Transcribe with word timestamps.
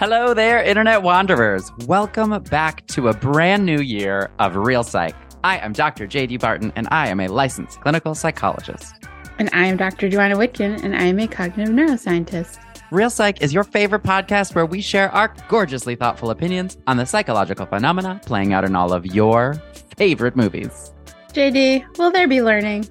Hello 0.00 0.32
there, 0.32 0.62
Internet 0.62 1.02
Wanderers. 1.02 1.70
Welcome 1.86 2.42
back 2.44 2.86
to 2.86 3.08
a 3.08 3.12
brand 3.12 3.66
new 3.66 3.80
year 3.80 4.30
of 4.38 4.56
Reel 4.56 4.82
Psych. 4.82 5.14
I 5.44 5.58
am 5.58 5.74
Dr. 5.74 6.06
JD 6.06 6.40
Barton, 6.40 6.72
and 6.74 6.88
I 6.90 7.08
am 7.08 7.20
a 7.20 7.28
licensed 7.28 7.82
clinical 7.82 8.14
psychologist. 8.14 8.94
And 9.38 9.50
I 9.52 9.66
am 9.66 9.76
Dr. 9.76 10.08
Joanna 10.08 10.36
Whitkin, 10.36 10.82
and 10.82 10.96
I 10.96 11.02
am 11.02 11.18
a 11.18 11.28
cognitive 11.28 11.74
neuroscientist. 11.74 12.58
Reel 12.90 13.10
Psych 13.10 13.42
is 13.42 13.52
your 13.52 13.62
favorite 13.62 14.02
podcast 14.02 14.54
where 14.54 14.64
we 14.64 14.80
share 14.80 15.10
our 15.10 15.34
gorgeously 15.48 15.96
thoughtful 15.96 16.30
opinions 16.30 16.78
on 16.86 16.96
the 16.96 17.04
psychological 17.04 17.66
phenomena 17.66 18.22
playing 18.24 18.54
out 18.54 18.64
in 18.64 18.74
all 18.74 18.94
of 18.94 19.04
your 19.04 19.62
favorite 19.98 20.34
movies. 20.34 20.94
JD, 21.34 21.98
will 21.98 22.10
there 22.10 22.26
be 22.26 22.40
learning? 22.40 22.88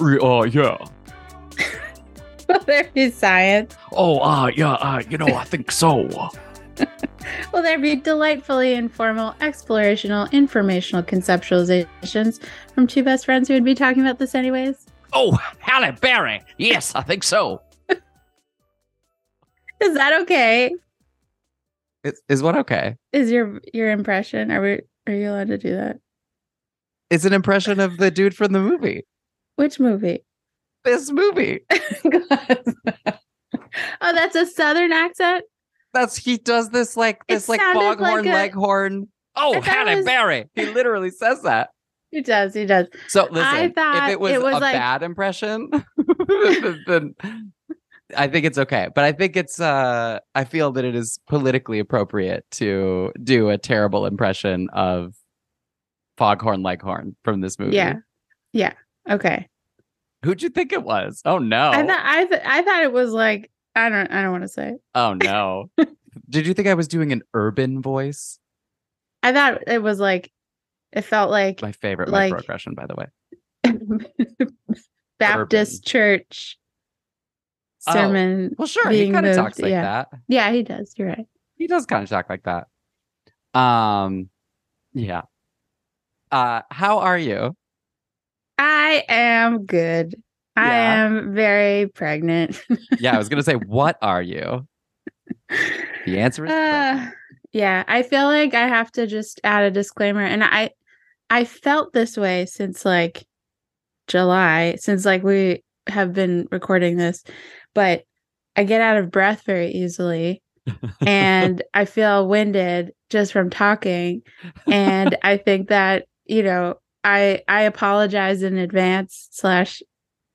Oh, 0.00 0.42
yeah. 0.42 0.78
Will 2.50 2.60
there 2.64 2.90
be 2.92 3.10
science? 3.10 3.76
Oh, 3.92 4.18
uh, 4.18 4.48
yeah, 4.48 4.72
uh, 4.72 5.02
you 5.08 5.16
know, 5.16 5.28
I 5.28 5.44
think 5.44 5.70
so. 5.70 6.08
Will 7.52 7.62
there 7.62 7.78
be 7.78 7.94
delightfully 7.94 8.74
informal, 8.74 9.34
explorational, 9.40 10.30
informational 10.32 11.04
conceptualizations 11.04 12.40
from 12.74 12.88
two 12.88 13.04
best 13.04 13.24
friends 13.24 13.46
who 13.46 13.54
would 13.54 13.64
be 13.64 13.76
talking 13.76 14.02
about 14.02 14.18
this 14.18 14.34
anyways? 14.34 14.86
Oh, 15.12 15.38
Halle 15.60 15.92
Berry. 15.92 16.42
Yes, 16.58 16.92
I 16.96 17.02
think 17.02 17.22
so. 17.22 17.62
Is 17.88 18.00
that 19.94 20.20
okay? 20.22 20.74
Is, 22.02 22.20
is 22.28 22.42
what 22.42 22.56
okay? 22.56 22.96
Is 23.12 23.30
your 23.30 23.60
your 23.72 23.90
impression? 23.90 24.50
Are 24.50 24.60
we 24.60 24.80
are 25.06 25.14
you 25.14 25.30
allowed 25.30 25.48
to 25.48 25.58
do 25.58 25.76
that? 25.76 26.00
It's 27.10 27.24
an 27.24 27.32
impression 27.32 27.78
of 27.78 27.98
the 27.98 28.10
dude 28.10 28.34
from 28.34 28.52
the 28.52 28.60
movie. 28.60 29.04
Which 29.56 29.78
movie? 29.78 30.24
This 30.84 31.10
movie. 31.10 31.60
oh, 34.00 34.12
that's 34.14 34.34
a 34.36 34.46
southern 34.46 34.92
accent? 34.92 35.44
That's 35.92 36.16
he 36.16 36.38
does 36.38 36.70
this 36.70 36.96
like 36.96 37.26
this 37.26 37.48
like 37.48 37.60
sounded 37.60 37.80
foghorn 37.98 38.24
like 38.24 38.26
a- 38.26 38.28
leghorn. 38.34 39.08
Oh, 39.36 39.52
I 39.54 39.60
thought 39.60 39.64
Halle 39.64 39.96
was- 39.96 40.04
Berry. 40.04 40.46
He 40.54 40.66
literally 40.66 41.10
says 41.10 41.42
that. 41.42 41.70
He 42.10 42.22
does, 42.22 42.54
he 42.54 42.66
does. 42.66 42.88
So 43.08 43.24
listen, 43.30 43.42
I 43.46 43.68
thought 43.68 44.08
if 44.08 44.12
it 44.12 44.20
was, 44.20 44.32
it 44.32 44.42
was 44.42 44.56
a 44.56 44.58
like- 44.60 44.74
bad 44.74 45.02
impression, 45.02 45.70
then 46.86 47.14
I 48.16 48.26
think 48.28 48.46
it's 48.46 48.58
okay. 48.58 48.88
But 48.94 49.04
I 49.04 49.12
think 49.12 49.36
it's 49.36 49.60
uh 49.60 50.18
I 50.34 50.44
feel 50.44 50.72
that 50.72 50.84
it 50.84 50.94
is 50.96 51.18
politically 51.28 51.78
appropriate 51.78 52.44
to 52.52 53.12
do 53.22 53.48
a 53.50 53.58
terrible 53.58 54.06
impression 54.06 54.68
of 54.72 55.14
Foghorn 56.16 56.62
Leghorn 56.62 57.16
from 57.24 57.40
this 57.40 57.58
movie. 57.58 57.76
Yeah. 57.76 57.94
Yeah. 58.52 58.72
Okay. 59.08 59.48
Who'd 60.24 60.42
you 60.42 60.48
think 60.50 60.72
it 60.72 60.82
was? 60.82 61.22
Oh 61.24 61.38
no. 61.38 61.70
I 61.70 61.86
thought 61.86 62.00
I 62.02 62.24
th- 62.26 62.42
I 62.44 62.62
thought 62.62 62.82
it 62.82 62.92
was 62.92 63.12
like 63.12 63.50
I 63.74 63.88
don't 63.88 64.10
I 64.10 64.22
don't 64.22 64.32
want 64.32 64.42
to 64.44 64.48
say. 64.48 64.76
oh 64.94 65.14
no. 65.14 65.70
Did 66.28 66.46
you 66.46 66.54
think 66.54 66.68
I 66.68 66.74
was 66.74 66.88
doing 66.88 67.12
an 67.12 67.22
urban 67.34 67.80
voice? 67.82 68.38
I 69.22 69.32
thought 69.32 69.62
it 69.66 69.82
was 69.82 69.98
like 70.00 70.30
it 70.92 71.02
felt 71.02 71.30
like 71.30 71.62
My 71.62 71.72
favorite 71.72 72.08
Like- 72.08 72.32
microaggression, 72.32 72.74
by 72.74 72.86
the 72.86 72.94
way. 72.94 73.06
Baptist 75.18 75.84
church 75.86 76.56
Oh, 77.86 77.92
sermon. 77.94 78.54
Well, 78.58 78.68
sure. 78.68 78.90
He 78.90 79.10
kind 79.10 79.24
of 79.24 79.34
talks 79.34 79.58
like 79.58 79.70
yeah. 79.70 79.82
that. 79.82 80.08
Yeah, 80.28 80.52
he 80.52 80.62
does. 80.62 80.92
You're 80.98 81.08
right. 81.08 81.26
he 81.56 81.66
does 81.66 81.86
kind 81.86 82.02
of 82.02 82.10
talk 82.10 82.28
like 82.28 82.42
that. 82.42 82.66
Um, 83.58 84.28
yeah. 84.92 85.22
Uh, 86.30 86.60
how 86.70 86.98
are 86.98 87.16
you? 87.16 87.56
I 88.60 89.04
am 89.08 89.64
good. 89.64 90.14
I 90.54 90.74
am 90.74 91.32
very 91.32 91.86
pregnant. 91.86 92.62
Yeah, 92.98 93.14
I 93.14 93.18
was 93.18 93.30
gonna 93.30 93.42
say, 93.42 93.54
what 93.54 93.96
are 94.02 94.20
you? 94.20 94.66
The 95.48 96.18
answer 96.18 96.44
is 96.44 96.52
Uh, 96.52 97.10
yeah, 97.52 97.82
I 97.88 98.02
feel 98.02 98.24
like 98.24 98.52
I 98.52 98.68
have 98.68 98.92
to 98.92 99.06
just 99.06 99.40
add 99.42 99.64
a 99.64 99.70
disclaimer 99.70 100.20
and 100.20 100.44
I 100.44 100.70
I 101.30 101.44
felt 101.44 101.94
this 101.94 102.18
way 102.18 102.44
since 102.44 102.84
like 102.84 103.24
July, 104.06 104.76
since 104.78 105.06
like 105.06 105.22
we 105.22 105.62
have 105.86 106.12
been 106.12 106.46
recording 106.52 106.98
this, 106.98 107.24
but 107.74 108.02
I 108.56 108.64
get 108.64 108.82
out 108.82 108.98
of 108.98 109.10
breath 109.10 109.44
very 109.46 109.70
easily 109.70 110.42
and 111.00 111.62
I 111.72 111.86
feel 111.86 112.28
winded 112.28 112.90
just 113.08 113.32
from 113.32 113.48
talking 113.48 114.20
and 114.66 115.16
I 115.22 115.38
think 115.38 115.68
that, 115.68 116.04
you 116.26 116.42
know, 116.42 116.74
I 117.04 117.42
I 117.48 117.62
apologize 117.62 118.42
in 118.42 118.58
advance 118.58 119.28
slash 119.30 119.82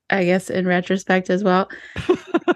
I 0.10 0.24
guess 0.26 0.50
in 0.50 0.68
retrospect 0.68 1.30
as 1.30 1.44
well. 1.44 1.70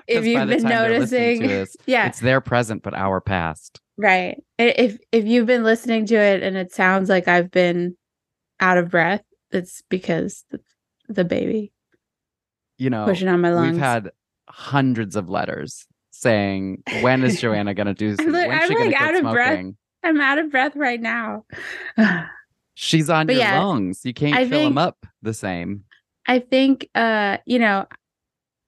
If 0.07 0.25
you've 0.25 0.47
been 0.47 0.61
time 0.63 0.69
they're 0.69 0.99
listening 0.99 1.39
to 1.41 1.45
noticing, 1.45 1.47
this, 1.47 1.77
yeah, 1.85 2.07
it's 2.07 2.19
their 2.19 2.41
present 2.41 2.81
but 2.81 2.95
our 2.95 3.21
past. 3.21 3.79
Right. 3.95 4.41
If 4.57 4.97
if 5.11 5.25
you've 5.25 5.45
been 5.45 5.63
listening 5.63 6.07
to 6.07 6.15
it 6.15 6.41
and 6.41 6.57
it 6.57 6.73
sounds 6.73 7.09
like 7.09 7.27
I've 7.27 7.51
been 7.51 7.95
out 8.59 8.79
of 8.79 8.89
breath, 8.89 9.21
it's 9.51 9.83
because 9.89 10.45
the, 10.49 10.59
the 11.09 11.23
baby 11.23 11.71
You 12.79 12.89
know, 12.89 13.05
pushing 13.05 13.27
on 13.27 13.41
my 13.41 13.51
lungs. 13.51 13.73
we've 13.73 13.81
had 13.81 14.09
hundreds 14.49 15.15
of 15.15 15.29
letters 15.29 15.85
saying, 16.09 16.81
"When 17.01 17.23
is 17.23 17.39
Joanna 17.41 17.75
gonna 17.75 17.93
do? 17.93 18.15
I'm 18.19 18.31
like- 18.31 18.49
I'm 18.49 18.67
she 18.67 18.77
like 18.77 18.99
out 18.99 19.15
of 19.15 19.31
breath. 19.31 19.65
I'm 20.03 20.19
out 20.21 20.39
of 20.39 20.49
breath 20.49 20.75
right 20.75 20.99
now. 20.99 21.45
She's 22.81 23.09
on 23.09 23.27
But 23.27 23.33
your 23.33 23.41
yeah, 23.43 23.61
lungs. 23.61 24.05
You 24.05 24.13
can't 24.13 24.33
I 24.37 24.47
fill 24.47 24.63
them 24.63 24.77
up 24.77 25.05
the 25.21 25.33
same. 25.33 25.83
I 26.27 26.39
think 26.39 26.89
uh, 26.95 27.35
you 27.45 27.59
know, 27.59 27.85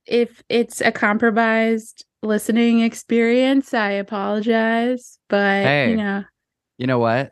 if 0.06 0.44
it's 0.50 0.82
a 0.82 0.92
compromised 0.92 2.04
listening 2.22 2.82
experience, 2.82 3.74
I 3.74 3.92
apologize. 3.92 5.18
But 5.30 5.64
Hey. 5.64 5.92
you 5.92 5.96
know, 5.96 6.26
You 6.78 6.88
know 6.88 7.00
what? 7.00 7.32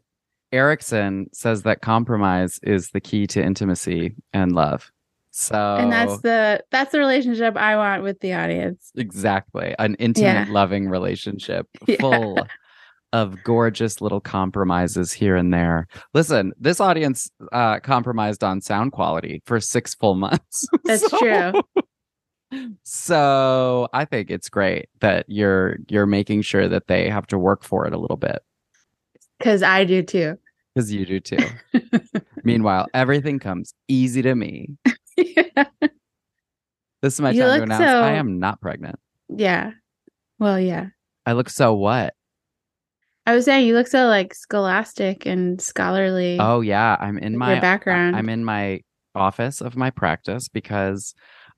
Erikson 0.54 1.28
says 1.34 1.64
that 1.64 1.82
compromise 1.82 2.62
is 2.64 2.92
the 2.92 3.02
key 3.02 3.28
to 3.28 3.44
intimacy 3.44 4.16
and 4.32 4.54
love. 4.54 4.90
So 5.32 5.56
and 5.56 5.92
that's 5.92 6.22
the 6.22 6.64
that's 6.72 6.94
the 6.94 7.00
relationship 7.00 7.58
I 7.58 7.76
want 7.76 8.04
with 8.04 8.22
the 8.22 8.34
audience. 8.36 8.90
exactly 8.96 9.76
an 9.80 9.96
intimate, 9.96 10.48
Yeah. 10.48 10.54
loving 10.54 10.88
relationship 10.88 11.68
Yeah. 11.88 11.98
full 12.00 12.48
of 13.14 13.44
gorgeous 13.44 14.02
little 14.02 14.20
compromises 14.22 15.12
here 15.12 15.36
and 15.36 15.54
there. 15.54 15.88
Listen, 16.14 16.52
this 16.60 16.80
audience 16.80 17.30
uh, 17.52 17.80
compromised 17.80 18.44
on 18.44 18.62
sound 18.62 18.92
quality 18.92 19.42
for 19.46 19.60
six 19.60 19.96
full 19.96 20.16
months. 20.16 20.68
That's 20.86 21.10
So- 21.10 21.18
true. 21.20 21.62
So 22.84 23.88
I 23.94 24.06
think 24.06 24.32
it's 24.32 24.50
great 24.50 24.90
that 25.02 25.26
you're 25.28 25.78
you're 25.88 26.08
making 26.08 26.42
sure 26.42 26.68
that 26.68 26.88
they 26.88 27.08
have 27.10 27.28
to 27.28 27.38
work 27.38 27.64
for 27.64 27.86
it 27.86 27.94
a 27.94 27.98
little 28.00 28.18
bit 28.18 28.40
Cause 29.44 29.62
I 29.62 29.84
do 29.84 30.02
too. 30.02 30.36
because 30.74 30.92
you 30.92 31.06
do 31.06 31.20
too. 31.20 31.38
Meanwhile, 32.44 32.88
everything 32.96 33.38
comes 33.38 33.74
easy 33.88 34.22
to 34.24 34.34
me. 34.36 34.70
This 37.02 37.14
is 37.14 37.22
my 37.22 37.32
You 37.32 37.44
time 37.44 37.58
to 37.60 37.64
announce 37.64 37.82
I 37.82 38.12
am 38.14 38.40
not 38.40 38.60
pregnant. 38.60 38.98
yeah. 39.30 39.72
Well, 40.38 40.60
yeah. 40.60 40.88
I 41.26 41.32
look 41.32 41.50
so 41.50 41.74
what? 41.74 42.14
I 43.30 43.36
was 43.36 43.46
saying 43.46 43.68
you 43.68 43.76
look 43.76 43.86
so 43.86 44.08
like 44.08 44.34
scholastic 44.34 45.28
and 45.28 45.62
scholarly. 45.62 46.38
Oh 46.40 46.62
yeah, 46.62 46.98
I'm 47.00 47.20
in 47.20 47.38
my 47.38 47.60
background. 47.60 48.16
I'm 48.16 48.28
in 48.28 48.44
my 48.44 48.82
office 49.14 49.62
of 49.62 49.76
my 49.76 49.92
practice 49.92 50.50
because 50.50 51.14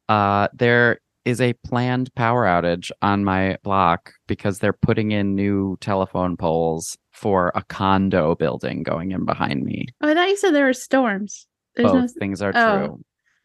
uh, 0.09 0.49
there 0.53 0.99
is 1.23 1.39
a 1.39 1.53
planned 1.65 2.13
power 2.13 2.43
outage 2.43 2.91
on 3.01 3.23
my 3.23 3.55
block 3.63 4.11
because 4.27 4.59
they're 4.59 4.73
putting 4.73 5.11
in 5.11 5.33
new 5.33 5.77
telephone 5.79 6.35
poles 6.35 6.97
for 7.13 7.53
a 7.55 7.63
condo 7.63 8.35
building 8.35 8.83
going 8.83 9.13
in 9.13 9.23
behind 9.23 9.63
me. 9.63 9.87
Oh, 10.01 10.11
I 10.11 10.13
thought 10.13 10.27
you 10.27 10.35
said 10.35 10.53
there 10.53 10.65
were 10.65 10.73
storms. 10.73 11.47
There's 11.77 11.89
Both 11.89 12.01
no. 12.15 12.19
things 12.19 12.41
are 12.41 12.51
oh. 12.53 12.77
true. 12.77 13.01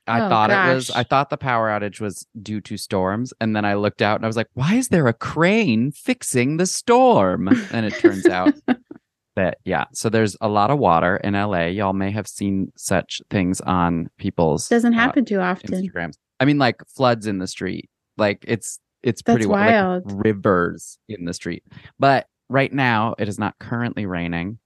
I 0.08 0.20
Oh, 0.24 0.28
thought 0.28 0.50
it 0.50 0.74
was. 0.74 0.90
I 0.90 1.02
thought 1.02 1.30
the 1.30 1.36
power 1.36 1.68
outage 1.68 2.00
was 2.00 2.26
due 2.40 2.60
to 2.62 2.76
storms 2.76 3.32
and 3.40 3.56
then 3.56 3.64
I 3.64 3.74
looked 3.74 4.02
out 4.02 4.16
and 4.16 4.24
I 4.24 4.28
was 4.28 4.36
like, 4.36 4.48
why 4.54 4.74
is 4.74 4.88
there 4.88 5.06
a 5.08 5.12
crane 5.12 5.90
fixing 5.90 6.56
the 6.58 6.66
storm? 6.66 7.48
And 7.72 7.86
it 7.86 7.94
turns 7.98 8.26
out 8.26 8.54
that 9.36 9.58
yeah, 9.64 9.84
so 9.92 10.08
there's 10.08 10.36
a 10.40 10.48
lot 10.48 10.70
of 10.70 10.78
water 10.78 11.16
in 11.18 11.34
LA. 11.34 11.66
Y'all 11.66 11.92
may 11.92 12.10
have 12.10 12.28
seen 12.28 12.72
such 12.76 13.20
things 13.30 13.60
on 13.62 14.08
people's 14.18 14.68
Doesn't 14.68 14.94
uh, 14.94 14.98
happen 14.98 15.24
too 15.24 15.40
often. 15.40 15.70
Instagrams. 15.72 16.16
I 16.38 16.44
mean 16.44 16.58
like 16.58 16.76
floods 16.86 17.26
in 17.26 17.38
the 17.38 17.46
street. 17.48 17.90
Like 18.16 18.44
it's 18.46 18.78
it's 19.02 19.22
That's 19.22 19.34
pretty 19.36 19.46
wild. 19.46 20.04
wild. 20.06 20.12
Like 20.12 20.24
rivers 20.24 20.98
in 21.08 21.24
the 21.24 21.34
street. 21.34 21.64
But 21.98 22.26
right 22.48 22.72
now 22.72 23.14
it 23.18 23.28
is 23.28 23.38
not 23.38 23.58
currently 23.58 24.06
raining. 24.06 24.58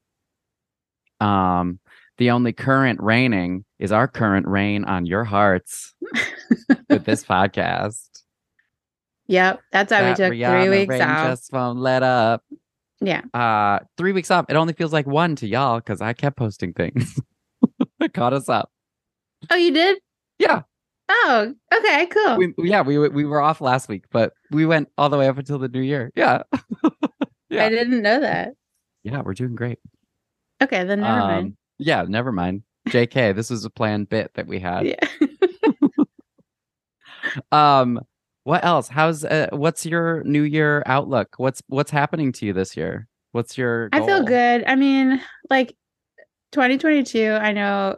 Um 1.21 1.81
the 2.21 2.31
only 2.31 2.53
current 2.53 3.01
raining 3.03 3.65
is 3.79 3.93
our 3.93 4.07
current 4.07 4.47
rain 4.47 4.85
on 4.85 5.07
your 5.07 5.25
hearts 5.25 5.95
with 6.91 7.07
this 7.07 7.25
podcast. 7.25 8.09
Yep, 9.27 9.61
that's 9.73 9.91
why 9.91 10.03
we 10.03 10.09
That 10.09 10.17
took 10.17 10.33
Rihanna 10.35 10.65
three 10.65 10.87
weeks 10.87 11.01
out. 11.01 11.31
Just 11.31 11.51
won't 11.51 11.79
let 11.79 12.03
up. 12.03 12.45
Yeah. 13.01 13.23
Uh, 13.33 13.79
three 13.97 14.13
weeks 14.13 14.31
off. 14.31 14.45
It 14.51 14.57
only 14.57 14.75
feels 14.75 14.93
like 14.93 15.07
one 15.07 15.35
to 15.37 15.47
y'all 15.47 15.79
because 15.79 16.03
I 16.03 16.13
kept 16.13 16.37
posting 16.37 16.75
things. 16.75 17.19
it 18.01 18.13
caught 18.13 18.35
us 18.35 18.51
up. 18.51 18.71
Oh, 19.49 19.57
you 19.57 19.73
did? 19.73 19.97
Yeah. 20.39 20.63
Oh, 21.09 21.55
okay, 21.75 22.07
cool. 22.07 22.37
We, 22.37 22.55
yeah, 22.59 22.83
we 22.83 22.99
we 22.99 23.25
were 23.25 23.41
off 23.41 23.63
last 23.63 23.89
week, 23.89 24.05
but 24.11 24.35
we 24.51 24.67
went 24.67 24.91
all 24.99 25.09
the 25.09 25.17
way 25.17 25.27
up 25.27 25.39
until 25.39 25.59
the 25.59 25.69
new 25.69 25.81
year. 25.81 26.13
Yeah. 26.15 26.43
yeah. 27.49 27.65
I 27.65 27.71
didn't 27.71 28.03
know 28.03 28.21
that. 28.21 28.53
Yeah, 29.05 29.23
we're 29.23 29.33
doing 29.33 29.55
great. 29.55 29.79
Okay, 30.63 30.85
then 30.85 31.01
never 31.01 31.21
mind. 31.21 31.57
Yeah, 31.81 32.05
never 32.09 32.31
mind. 32.31 32.63
JK, 32.89 33.35
this 33.35 33.51
was 33.51 33.65
a 33.65 33.71
planned 33.71 34.09
bit 34.09 34.33
that 34.35 34.47
we 34.47 34.59
had. 34.61 34.87
Yeah. 34.87 35.29
Um, 37.53 38.01
what 38.45 38.65
else? 38.65 38.89
How's 38.89 39.25
uh, 39.25 39.49
what's 39.53 39.85
your 39.85 40.25
new 40.25 40.43
year 40.43 40.83
outlook? 40.87 41.35
What's 41.37 41.63
what's 41.69 41.91
happening 41.91 42.33
to 42.33 42.47
you 42.47 42.53
this 42.53 42.77
year? 42.77 43.07
What's 43.33 43.57
your 43.57 43.89
I 43.93 44.05
feel 44.05 44.25
good. 44.25 44.65
I 44.67 44.75
mean, 44.75 45.21
like 45.49 45.77
2022, 46.53 47.31
I 47.33 47.53
know 47.53 47.97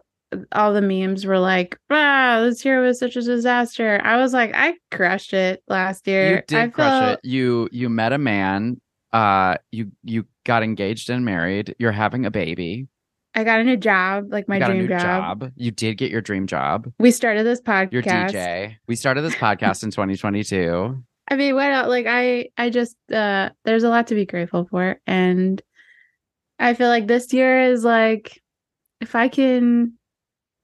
all 0.52 0.73
the 0.73 0.82
memes 0.82 1.25
were 1.25 1.38
like, 1.38 1.78
wow, 1.88 2.43
this 2.43 2.64
year 2.64 2.82
was 2.82 2.99
such 2.99 3.17
a 3.17 3.23
disaster. 3.23 4.00
I 4.02 4.17
was 4.17 4.32
like, 4.32 4.52
I 4.55 4.75
crushed 4.90 5.32
it 5.32 5.62
last 5.69 6.06
year. 6.06 6.37
You 6.37 6.43
did 6.49 6.58
I 6.58 6.69
crush 6.69 7.02
feel- 7.02 7.12
it. 7.14 7.20
You 7.23 7.69
you 7.73 7.88
met 7.88 8.12
a 8.12 8.19
man. 8.19 8.81
Uh, 9.12 9.56
you 9.70 9.93
you 10.02 10.26
got 10.44 10.62
engaged 10.62 11.08
and 11.11 11.25
married. 11.25 11.75
You're 11.78 11.93
having 11.93 12.26
a 12.26 12.31
baby. 12.31 12.88
I 13.34 13.44
got 13.44 13.61
a 13.61 13.64
new 13.64 13.76
job, 13.76 14.26
like 14.31 14.46
my 14.49 14.58
dream 14.58 14.79
new 14.79 14.88
job. 14.88 15.50
You 15.56 15.70
did 15.70 15.96
get 15.96 16.11
your 16.11 16.20
dream 16.20 16.46
job. 16.46 16.93
We 16.99 17.11
started 17.11 17.44
this 17.46 17.61
podcast. 17.61 17.93
Your 17.93 18.02
DJ. 18.02 18.76
We 18.87 18.96
started 18.96 19.23
this 19.23 19.34
podcast 19.34 19.82
in 19.84 19.90
2022. 19.90 21.02
I 21.29 21.37
mean, 21.37 21.55
what 21.55 21.70
else? 21.70 21.88
Like 21.88 22.06
I 22.08 22.49
I 22.58 22.69
just 22.69 22.96
uh 23.11 23.50
there's 23.64 23.84
a 23.84 23.88
lot 23.88 24.08
to 24.08 24.14
be 24.14 24.26
grateful 24.26 24.67
for 24.67 25.00
and 25.06 25.62
I 26.58 26.75
feel 26.75 26.88
like 26.88 27.06
this 27.06 27.32
year 27.32 27.62
is 27.62 27.84
like 27.84 28.38
if 29.00 29.14
I 29.14 29.29
can 29.29 29.94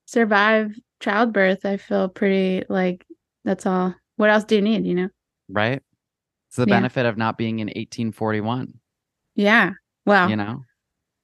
survive 0.07 0.73
childbirth, 1.01 1.65
I 1.65 1.79
feel 1.79 2.09
pretty 2.09 2.65
like 2.69 3.07
that's 3.45 3.65
all. 3.67 3.95
What 4.17 4.31
else 4.31 4.45
do 4.45 4.57
you 4.57 4.63
need, 4.63 4.85
you 4.85 4.95
know? 4.95 5.09
Right. 5.49 5.81
It's 6.49 6.57
the 6.57 6.67
Yeah. 6.67 6.77
benefit 6.77 7.07
of 7.07 7.17
not 7.17 7.39
being 7.39 7.61
in 7.61 7.69
1841. 7.69 8.75
Yeah. 9.37 9.73
Well, 10.05 10.29
You 10.29 10.37
know. 10.37 10.65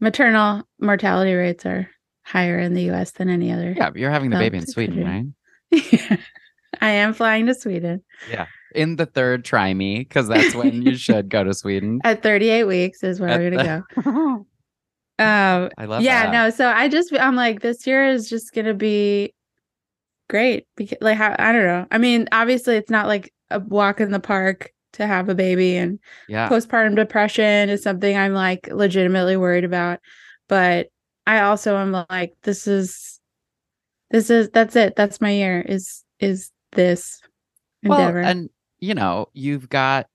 Maternal 0.05 0.63
mortality 0.79 1.35
rates 1.35 1.67
are 1.67 1.89
higher 2.23 2.59
in 2.59 2.75
the 2.75 2.91
US 2.93 3.11
than 3.13 3.29
any 3.29 3.51
other. 3.51 3.75
Yeah, 3.77 3.91
you're 3.95 4.11
having 4.11 4.31
the 4.31 4.37
baby 4.39 4.59
in 4.59 4.67
Sweden, 4.67 5.35
right? 5.73 6.21
I 6.81 6.91
am 6.91 7.15
flying 7.15 7.47
to 7.47 7.55
Sweden 7.55 8.03
Yeah. 8.31 8.47
In 8.75 8.97
the 8.97 9.07
third 9.07 9.45
trimey, 9.45 10.01
because 10.01 10.29
that's 10.29 10.55
when 10.55 10.83
you 10.83 10.97
should 11.07 11.29
go 11.29 11.43
to 11.45 11.55
Sweden. 11.55 12.01
at 12.05 12.23
38 12.23 12.65
weeks 12.65 13.03
is 13.03 13.19
where 13.21 13.31
At 13.31 13.41
we're 13.41 13.51
going 13.51 13.65
to 13.67 13.85
the- 13.97 14.03
go. 14.13 14.47
Um 15.17 15.71
I 15.79 15.85
love 15.85 16.03
yeah 16.03 16.25
that. 16.25 16.33
no 16.33 16.51
so 16.51 16.67
i 16.69 16.89
just 16.89 17.13
i'm 17.21 17.37
like 17.37 17.61
this 17.61 17.87
year 17.87 18.09
is 18.09 18.29
just 18.29 18.53
gonna 18.53 18.75
be 18.75 19.33
great 20.29 20.67
because 20.77 20.99
like 21.01 21.17
how 21.17 21.37
i 21.39 21.53
don't 21.53 21.63
know 21.63 21.87
i 21.93 21.99
mean 21.99 22.27
obviously 22.33 22.75
it's 22.75 22.91
not 22.91 23.07
like 23.07 23.33
a 23.49 23.61
walk 23.61 24.01
in 24.01 24.11
the 24.11 24.19
park 24.19 24.73
to 24.95 25.07
have 25.07 25.29
a 25.29 25.35
baby 25.35 25.77
and 25.77 25.99
Yeah. 26.29 26.49
postpartum 26.49 26.97
depression 26.97 27.69
is 27.69 27.83
something 27.83 28.17
i'm 28.17 28.33
like 28.33 28.69
legitimately 28.73 29.37
worried 29.37 29.65
about 29.65 30.01
but 30.49 30.89
i 31.27 31.41
also 31.41 31.77
am 31.77 32.05
like 32.11 32.35
this 32.43 32.67
is 32.67 33.21
this 34.11 34.31
is 34.31 34.51
that's 34.51 34.77
it 34.77 34.95
that's 34.97 35.21
my 35.21 35.31
year 35.31 35.61
is 35.61 36.03
is 36.21 36.51
this 36.73 37.21
endeavor 37.83 38.21
Well, 38.21 38.31
and 38.31 38.51
you 38.81 38.95
know, 38.95 39.29
you've 39.33 39.69
got. 39.69 40.07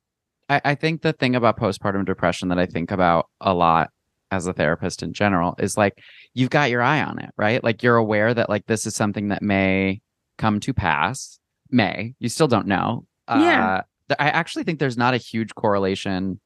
I, 0.48 0.62
I 0.64 0.76
think 0.76 1.02
the 1.02 1.14
thing 1.14 1.36
about 1.36 1.58
postpartum 1.60 2.06
depression 2.06 2.50
that 2.50 2.60
I 2.60 2.66
think 2.68 2.92
about 2.92 3.28
a 3.42 3.54
lot 3.54 3.90
as 4.32 4.46
a 4.46 4.54
therapist 4.54 5.02
in 5.02 5.12
general 5.14 5.56
is 5.58 5.76
like 5.76 5.98
you've 6.36 6.52
got 6.52 6.70
your 6.70 6.82
eye 6.84 7.02
on 7.02 7.18
it, 7.20 7.32
right? 7.36 7.64
Like 7.64 7.82
you're 7.82 7.96
aware 7.96 8.32
that 8.34 8.50
like 8.50 8.68
this 8.68 8.86
is 8.86 8.96
something 8.96 9.30
that 9.30 9.42
may 9.42 10.02
come 10.38 10.60
to 10.62 10.74
pass. 10.74 11.40
May 11.72 12.14
you 12.20 12.30
still 12.30 12.48
don't 12.48 12.68
know. 12.68 13.06
Yeah. 13.28 13.78
Uh, 13.78 13.82
I 14.20 14.30
actually 14.30 14.64
think 14.64 14.80
there's 14.80 14.98
not 14.98 15.14
a 15.14 15.18
huge 15.18 15.54
correlation, 15.56 16.40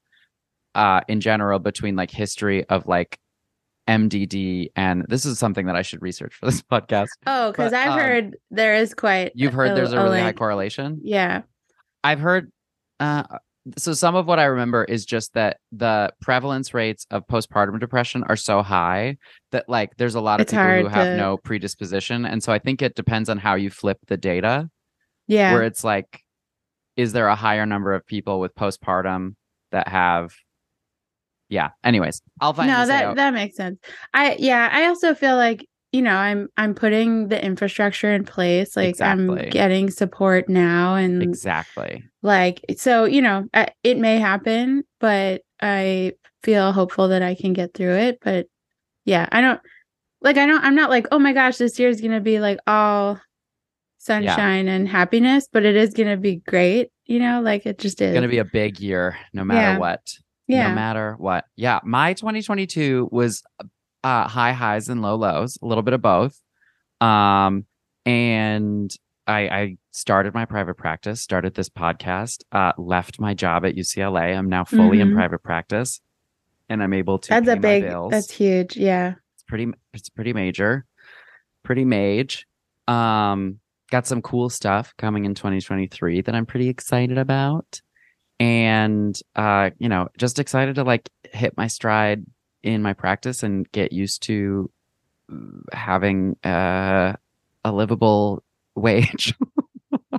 uh, 0.75 1.01
in 1.07 1.21
general 1.21 1.59
between 1.59 1.95
like 1.95 2.09
history 2.11 2.65
of 2.69 2.87
like 2.87 3.17
MDD 3.87 4.69
and 4.75 5.05
this 5.09 5.25
is 5.25 5.37
something 5.37 5.65
that 5.65 5.75
I 5.75 5.81
should 5.81 6.01
research 6.01 6.33
for 6.35 6.45
this 6.45 6.61
podcast. 6.71 7.09
oh 7.27 7.51
because 7.51 7.73
i've 7.73 7.91
um, 7.91 7.99
heard 7.99 8.37
there 8.49 8.75
is 8.75 8.93
quite 8.93 9.33
You've 9.35 9.53
heard 9.53 9.75
there's 9.75 9.91
a 9.91 10.01
really 10.01 10.21
high 10.21 10.31
correlation. 10.31 10.99
yeah 11.03 11.41
I've 12.03 12.19
heard 12.19 12.49
uh 13.01 13.23
so 13.77 13.93
some 13.93 14.15
of 14.15 14.25
what 14.27 14.39
I 14.39 14.43
remember 14.45 14.83
is 14.83 15.05
just 15.05 15.33
that 15.35 15.57
the 15.71 16.11
prevalence 16.21 16.73
rates 16.73 17.05
of 17.11 17.25
postpartum 17.27 17.79
depression 17.79 18.23
are 18.27 18.35
so 18.35 18.61
high 18.61 19.17
that 19.51 19.69
like 19.69 19.91
there's 19.97 20.15
a 20.15 20.21
lot 20.21 20.39
of 20.41 20.45
It's 20.45 20.51
people 20.53 20.65
who 20.81 20.87
have 20.87 21.05
to- 21.05 21.17
no 21.17 21.37
predisposition 21.37 22.25
and 22.25 22.41
so 22.41 22.51
I 22.53 22.59
think 22.59 22.81
it 22.81 22.95
depends 22.95 23.27
on 23.29 23.37
how 23.37 23.55
you 23.55 23.69
flip 23.69 23.97
the 24.07 24.17
data 24.17 24.69
yeah 25.27 25.53
where 25.53 25.63
it's 25.63 25.83
like 25.83 26.22
is 26.95 27.13
there 27.13 27.27
a 27.27 27.35
higher 27.35 27.65
number 27.65 27.93
of 27.93 28.05
people 28.05 28.39
with 28.39 28.53
postpartum 28.55 29.35
that 29.71 29.87
have 29.87 30.33
yeah 31.49 31.69
anyways 31.83 32.21
I'll 32.41 32.53
find 32.53 32.69
no 32.69 32.85
that 32.85 33.03
out. 33.05 33.15
that 33.15 33.33
makes 33.33 33.55
sense 33.55 33.79
i 34.13 34.35
yeah 34.39 34.69
i 34.71 34.85
also 34.85 35.13
feel 35.13 35.35
like 35.35 35.67
you 35.91 36.01
know 36.01 36.15
i'm 36.15 36.47
i'm 36.57 36.73
putting 36.73 37.27
the 37.27 37.43
infrastructure 37.43 38.11
in 38.13 38.23
place 38.23 38.75
like 38.75 38.89
Exactly. 38.89 39.43
i'm 39.43 39.49
getting 39.49 39.89
support 39.89 40.49
now 40.49 40.95
and 40.95 41.21
exactly 41.21 42.03
like 42.21 42.61
so 42.77 43.05
you 43.05 43.21
know 43.21 43.45
it 43.83 43.97
may 43.97 44.17
happen 44.17 44.83
but 44.99 45.41
i 45.61 46.13
feel 46.41 46.71
hopeful 46.71 47.07
that 47.09 47.21
i 47.21 47.35
can 47.35 47.53
get 47.53 47.73
through 47.73 47.95
it 47.95 48.19
but 48.23 48.47
yeah 49.05 49.27
i 49.31 49.41
don't 49.41 49.61
like 50.21 50.37
i 50.37 50.45
don't 50.45 50.63
i'm 50.63 50.75
not 50.75 50.89
like 50.89 51.07
oh 51.11 51.19
my 51.19 51.33
gosh 51.33 51.57
this 51.57 51.77
year 51.79 51.89
is 51.89 52.01
gonna 52.01 52.21
be 52.21 52.39
like 52.39 52.57
all 52.65 53.19
sunshine 54.05 54.67
and 54.67 54.87
happiness 54.87 55.47
but 55.51 55.63
it 55.65 55.75
is 55.75 55.93
gonna 55.93 56.17
be 56.17 56.35
great 56.35 56.89
you 57.05 57.19
know 57.19 57.41
like 57.41 57.65
it 57.65 57.77
just 57.77 58.01
is 58.01 58.09
it's 58.09 58.13
gonna 58.15 58.27
be 58.27 58.37
a 58.39 58.45
big 58.45 58.79
year 58.79 59.15
no 59.33 59.43
matter 59.43 59.59
Yeah. 59.73 59.77
what 59.77 60.13
yeah 60.47 60.69
no 60.69 60.75
matter 60.75 61.15
what. 61.17 61.45
Yeah, 61.55 61.79
my 61.83 62.13
2022 62.13 63.07
was 63.11 63.43
uh 64.03 64.27
high 64.27 64.51
highs 64.51 64.89
and 64.89 65.01
low 65.01 65.15
lows, 65.15 65.57
a 65.61 65.65
little 65.65 65.83
bit 65.83 65.93
of 65.93 66.01
both. 66.01 66.37
Um 66.99 67.65
and 68.05 68.93
I 69.25 69.39
I 69.47 69.77
started 69.91 70.33
my 70.33 70.43
private 70.43 70.75
practice, 70.75 71.21
started 71.21 71.53
this 71.55 71.69
podcast, 71.69 72.43
uh 72.51 72.73
left 72.77 73.19
my 73.21 73.33
job 73.33 73.65
at 73.65 73.75
UCLA. 73.75 74.37
I'm 74.37 74.49
now 74.49 74.65
fully 74.65 74.99
in 74.99 75.11
Mhm. 75.11 75.15
private 75.15 75.43
practice 75.43 76.01
and 76.67 76.83
I'm 76.83 76.93
able 76.93 77.19
to 77.19 77.29
that's 77.29 77.47
a 77.47 77.55
big 77.55 77.83
that's 78.09 78.31
huge 78.31 78.75
yeah 78.75 79.13
It's 79.35 79.43
pretty 79.43 79.67
it's 79.93 80.09
pretty 80.09 80.33
major. 80.33 80.85
Pretty 81.63 81.85
mage. 81.85 82.45
Um 82.87 83.59
got 83.93 84.07
some 84.07 84.23
cool 84.23 84.49
stuff 84.49 84.91
coming 84.97 85.23
in 85.23 85.35
2023 85.35 86.21
that 86.21 86.33
I'm 86.33 86.47
pretty 86.47 86.67
excited 86.67 87.19
about. 87.19 87.79
And 88.39 89.15
uh, 89.35 89.69
you 89.77 89.87
know, 89.87 90.09
just 90.17 90.39
excited 90.39 90.75
to 90.75 90.83
like 90.83 91.11
hit 91.31 91.55
my 91.55 91.67
stride 91.67 92.25
in 92.63 92.81
my 92.81 92.93
practice 92.93 93.43
and 93.43 93.71
get 93.71 93.93
used 93.93 94.23
to 94.23 94.71
having 95.71 96.35
uh, 96.43 97.13
a 97.63 97.71
livable 97.71 98.43
wage. 98.75 99.35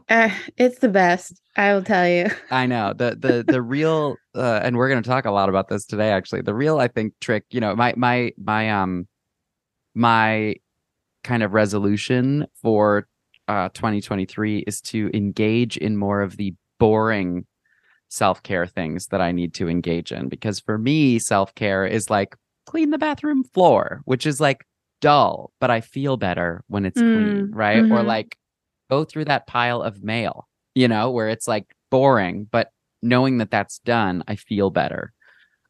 uh, 0.09 0.31
it's 0.57 0.79
the 0.79 0.89
best 0.89 1.41
i 1.57 1.73
will 1.75 1.83
tell 1.83 2.07
you 2.07 2.27
I 2.51 2.67
know 2.67 2.93
the 2.93 3.17
the 3.19 3.45
the 3.47 3.61
real 3.61 4.17
uh, 4.37 4.61
and 4.63 4.77
we're 4.77 4.89
going 4.89 5.03
to 5.03 5.09
talk 5.09 5.25
a 5.25 5.33
lot 5.33 5.49
about 5.49 5.69
this 5.69 5.85
today 5.85 6.11
actually. 6.11 6.43
The 6.43 6.55
real 6.55 6.79
I 6.79 6.87
think 6.87 7.15
trick, 7.21 7.45
you 7.51 7.61
know, 7.61 7.75
my 7.75 7.95
my 7.97 8.33
my 8.39 8.71
um 8.71 9.09
my 9.95 10.55
kind 11.25 11.43
of 11.43 11.53
resolution 11.53 12.47
for 12.63 13.09
uh 13.49 13.69
2023 13.71 14.59
is 14.67 14.81
to 14.81 15.11
engage 15.15 15.77
in 15.77 15.97
more 15.97 16.23
of 16.23 16.37
the 16.37 16.55
boring 16.79 17.47
self-care 18.09 18.67
things 18.67 19.07
that 19.09 19.21
I 19.21 19.33
need 19.33 19.55
to 19.55 19.69
engage 19.69 20.13
in 20.13 20.29
because 20.29 20.61
for 20.61 20.79
me 20.79 21.19
self-care 21.19 21.87
is 21.87 22.11
like 22.11 22.37
clean 22.67 22.91
the 22.91 22.99
bathroom 22.99 23.45
floor 23.45 24.01
which 24.05 24.27
is 24.27 24.41
like 24.41 24.65
dull 25.01 25.53
but 25.61 25.71
I 25.71 25.81
feel 25.81 26.17
better 26.17 26.63
when 26.69 26.85
it's 26.87 27.01
clean 27.01 27.49
Mm, 27.49 27.51
right 27.53 27.79
or 27.85 28.03
mhm. 28.03 28.07
like 28.07 28.37
go 28.91 29.05
through 29.05 29.25
that 29.27 29.47
pile 29.47 29.83
of 29.83 30.03
mail 30.03 30.49
you 30.75 30.89
know 30.89 31.11
where 31.11 31.29
it's 31.29 31.49
like 31.49 31.67
boring 31.91 32.47
but 32.51 32.71
knowing 33.03 33.39
that 33.39 33.51
that's 33.51 33.79
done 33.81 34.23
I 34.29 34.37
feel 34.37 34.71
better 34.71 35.13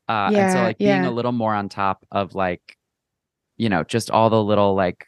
uh 0.09 0.31
and 0.35 0.53
so 0.53 0.59
like 0.63 0.79
being 0.79 1.05
yeah. 1.05 1.09
a 1.09 1.11
little 1.11 1.33
more 1.33 1.55
on 1.55 1.69
top 1.69 2.05
of 2.13 2.35
like 2.35 2.77
you 3.57 3.69
know 3.69 3.83
just 3.85 4.11
all 4.11 4.31
the 4.31 4.43
little 4.43 4.75
like 4.75 5.07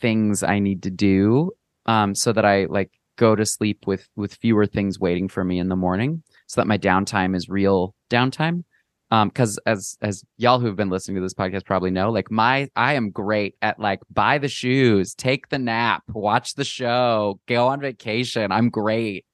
things 0.00 0.42
I 0.42 0.58
need 0.60 0.84
to 0.84 0.90
do 0.90 1.50
um 1.86 2.14
so 2.14 2.32
that 2.32 2.44
I 2.44 2.66
like 2.66 2.90
go 3.16 3.36
to 3.36 3.46
sleep 3.46 3.86
with 3.86 4.08
with 4.16 4.34
fewer 4.34 4.66
things 4.66 4.98
waiting 4.98 5.28
for 5.28 5.44
me 5.44 5.58
in 5.58 5.68
the 5.68 5.76
morning 5.76 6.22
so 6.46 6.60
that 6.60 6.66
my 6.66 6.78
downtime 6.78 7.36
is 7.36 7.48
real 7.48 7.94
downtime. 8.10 8.64
Um 9.10 9.30
cuz 9.30 9.58
as 9.66 9.96
as 10.02 10.24
y'all 10.36 10.58
who've 10.60 10.76
been 10.76 10.90
listening 10.90 11.16
to 11.16 11.22
this 11.22 11.34
podcast 11.34 11.64
probably 11.64 11.90
know 11.90 12.10
like 12.10 12.30
my 12.30 12.68
I 12.74 12.94
am 12.94 13.10
great 13.10 13.54
at 13.62 13.78
like 13.78 14.00
buy 14.10 14.38
the 14.38 14.48
shoes 14.48 15.14
take 15.14 15.48
the 15.48 15.58
nap 15.58 16.02
watch 16.08 16.54
the 16.54 16.64
show 16.64 17.38
go 17.46 17.68
on 17.68 17.80
vacation. 17.80 18.50
I'm 18.50 18.70
great 18.70 19.24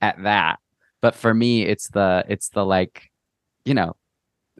at 0.00 0.22
that. 0.22 0.58
But 1.00 1.14
for 1.14 1.34
me 1.34 1.62
it's 1.62 1.88
the 1.90 2.24
it's 2.28 2.48
the 2.50 2.64
like 2.64 3.10
you 3.64 3.74
know 3.74 3.94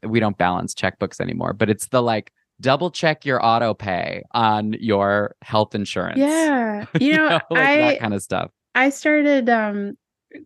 we 0.04 0.20
don't 0.20 0.38
balance 0.38 0.74
checkbooks 0.74 1.20
anymore 1.20 1.52
but 1.52 1.70
it's 1.70 1.88
the 1.88 2.02
like 2.02 2.32
double 2.62 2.90
check 2.90 3.26
your 3.26 3.44
auto 3.44 3.74
pay 3.74 4.22
on 4.32 4.72
your 4.74 5.34
health 5.42 5.74
insurance 5.74 6.20
Yeah. 6.20 6.86
You 7.00 7.16
know, 7.18 7.28
like 7.28 7.42
I 7.50 7.76
that 7.78 8.00
kind 8.00 8.14
of 8.14 8.22
stuff 8.22 8.50
I 8.74 8.88
started 8.90 9.50
um 9.50 9.98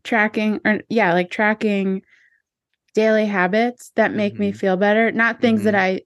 tracking 0.02 0.60
or 0.64 0.80
yeah, 0.88 1.12
like 1.12 1.30
tracking 1.30 2.02
daily 2.94 3.26
habits 3.26 3.92
that 3.96 4.14
make 4.14 4.38
me 4.38 4.52
Mhm. 4.52 4.56
feel 4.56 4.76
better, 4.76 5.12
not 5.12 5.40
things 5.40 5.62
that 5.64 5.74
Mhm. 5.74 5.78
I 5.78 6.00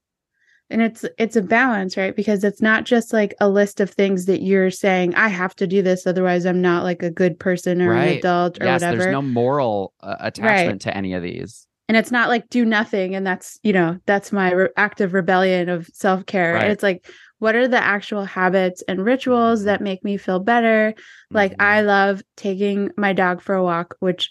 and 0.72 0.82
it's 0.82 1.04
it's 1.18 1.36
a 1.36 1.42
balance, 1.42 1.96
right? 1.96 2.14
Because 2.14 2.44
it's 2.44 2.62
not 2.62 2.84
just 2.84 3.12
like 3.12 3.34
a 3.40 3.48
list 3.48 3.80
of 3.80 3.90
things 3.90 4.26
that 4.26 4.42
you're 4.42 4.70
saying 4.70 5.14
I 5.16 5.28
have 5.28 5.54
to 5.56 5.66
do 5.66 5.82
this 5.82 6.06
otherwise 6.06 6.46
I'm 6.46 6.60
not 6.62 6.84
like 6.84 7.02
a 7.02 7.10
good 7.10 7.38
person 7.40 7.80
or 7.82 7.92
an 7.92 8.18
adult 8.18 8.60
or 8.60 8.66
yes 8.66 8.82
whatever. 8.82 8.98
there's 8.98 9.12
no 9.12 9.22
moral 9.22 9.94
uh, 10.00 10.16
attachment 10.20 10.82
to 10.82 10.96
any 10.96 11.14
of 11.14 11.22
these 11.22 11.66
and 11.90 11.96
it's 11.96 12.12
not 12.12 12.28
like 12.28 12.48
do 12.50 12.64
nothing 12.64 13.16
and 13.16 13.26
that's 13.26 13.58
you 13.64 13.72
know 13.72 13.98
that's 14.06 14.30
my 14.30 14.52
re- 14.52 14.68
active 14.76 15.12
rebellion 15.12 15.68
of 15.68 15.88
self-care 15.92 16.54
Right. 16.54 16.70
it's 16.70 16.84
like 16.84 17.04
what 17.40 17.56
are 17.56 17.66
the 17.66 17.82
actual 17.82 18.24
habits 18.24 18.80
and 18.86 19.04
rituals 19.04 19.62
Mhm. 19.62 19.64
that 19.64 19.80
make 19.80 20.04
me 20.04 20.16
feel 20.16 20.38
better 20.38 20.94
like 21.32 21.50
Mhm. 21.52 21.64
i 21.64 21.80
love 21.80 22.22
taking 22.36 22.90
my 22.96 23.12
dog 23.12 23.42
for 23.42 23.56
a 23.56 23.62
walk 23.64 23.96
which 23.98 24.30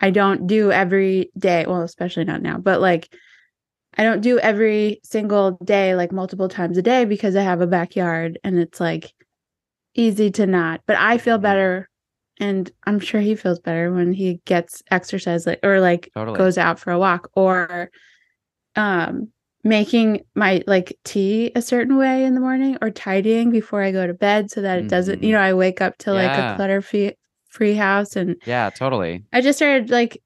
i 0.00 0.10
don't 0.10 0.46
do 0.46 0.70
every 0.70 1.32
day 1.36 1.64
well 1.66 1.82
especially 1.82 2.22
not 2.24 2.42
now 2.42 2.58
but 2.58 2.80
like 2.80 3.08
i 3.98 4.04
don't 4.04 4.20
do 4.20 4.38
every 4.38 5.00
single 5.02 5.58
day 5.64 5.96
like 5.96 6.12
multiple 6.12 6.48
times 6.48 6.78
a 6.78 6.82
day 6.82 7.04
because 7.04 7.34
i 7.34 7.42
have 7.42 7.60
a 7.60 7.66
backyard 7.66 8.38
and 8.44 8.56
it's 8.56 8.78
like 8.78 9.12
easy 9.96 10.30
to 10.30 10.46
not 10.46 10.80
but 10.86 10.96
i 10.96 11.18
feel 11.18 11.38
Mhm. 11.38 11.42
better 11.42 11.88
and 12.40 12.70
i'm 12.86 12.98
sure 13.00 13.20
he 13.20 13.34
feels 13.34 13.58
better 13.60 13.92
when 13.92 14.12
he 14.12 14.40
gets 14.44 14.82
exercise 14.90 15.46
like 15.46 15.60
or 15.62 15.80
like 15.80 16.10
Totally. 16.14 16.36
goes 16.38 16.58
out 16.58 16.78
for 16.78 16.90
a 16.92 16.98
walk 16.98 17.30
or 17.34 17.90
um 18.76 19.28
making 19.62 20.20
my 20.34 20.62
like 20.66 20.96
tea 21.04 21.50
a 21.54 21.62
certain 21.62 21.96
way 21.96 22.24
in 22.24 22.34
the 22.34 22.40
morning 22.40 22.76
or 22.82 22.90
tidying 22.90 23.50
before 23.50 23.82
i 23.82 23.90
go 23.92 24.06
to 24.06 24.14
bed 24.14 24.50
so 24.50 24.60
that 24.60 24.78
it 24.78 24.88
doesn't 24.88 25.22
you 25.22 25.30
Mhm. 25.30 25.32
know 25.32 25.40
i 25.40 25.54
wake 25.54 25.80
up 25.80 25.96
to 25.98 26.12
like 26.12 26.30
a 26.36 26.56
clutter 26.56 26.82
free 26.82 27.12
free 27.48 27.74
house 27.74 28.16
and 28.16 28.36
yeah 28.46 28.68
totally 28.70 29.22
I 29.32 29.40
just 29.40 29.58
started 29.58 29.90
like 29.90 30.20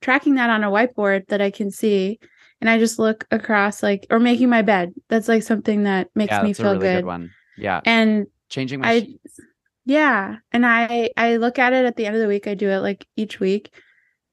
tracking 0.00 0.36
that 0.36 0.50
on 0.50 0.64
a 0.64 0.70
whiteboard 0.70 1.26
that 1.28 1.40
I 1.42 1.50
can 1.50 1.70
see. 1.70 2.18
And 2.60 2.68
I 2.70 2.78
just 2.78 2.98
look 2.98 3.26
across 3.30 3.82
like 3.82 4.06
or 4.10 4.18
making 4.20 4.48
my 4.50 4.62
bed. 4.62 4.92
That's 5.08 5.28
like 5.28 5.42
something 5.42 5.84
that 5.84 6.08
makes 6.14 6.30
yeah 6.32 6.42
me 6.42 6.48
that's 6.48 6.60
a 6.60 6.62
feel 6.62 6.72
really 6.72 6.88
good. 6.88 6.96
good 7.00 7.06
one 7.06 7.30
yeah 7.56 7.80
And 7.84 8.26
changing 8.48 8.80
my 8.80 8.88
I 8.88 9.00
sheets 9.00 9.40
yeah. 9.84 10.36
And 10.52 10.64
I 10.66 11.10
I 11.16 11.36
look 11.36 11.58
at 11.58 11.72
it 11.72 11.84
at 11.84 11.96
the 11.96 12.06
end 12.06 12.16
of 12.16 12.22
the 12.22 12.28
week. 12.28 12.46
I 12.46 12.54
do 12.54 12.68
it 12.68 12.78
like 12.78 13.06
each 13.16 13.40
week. 13.40 13.72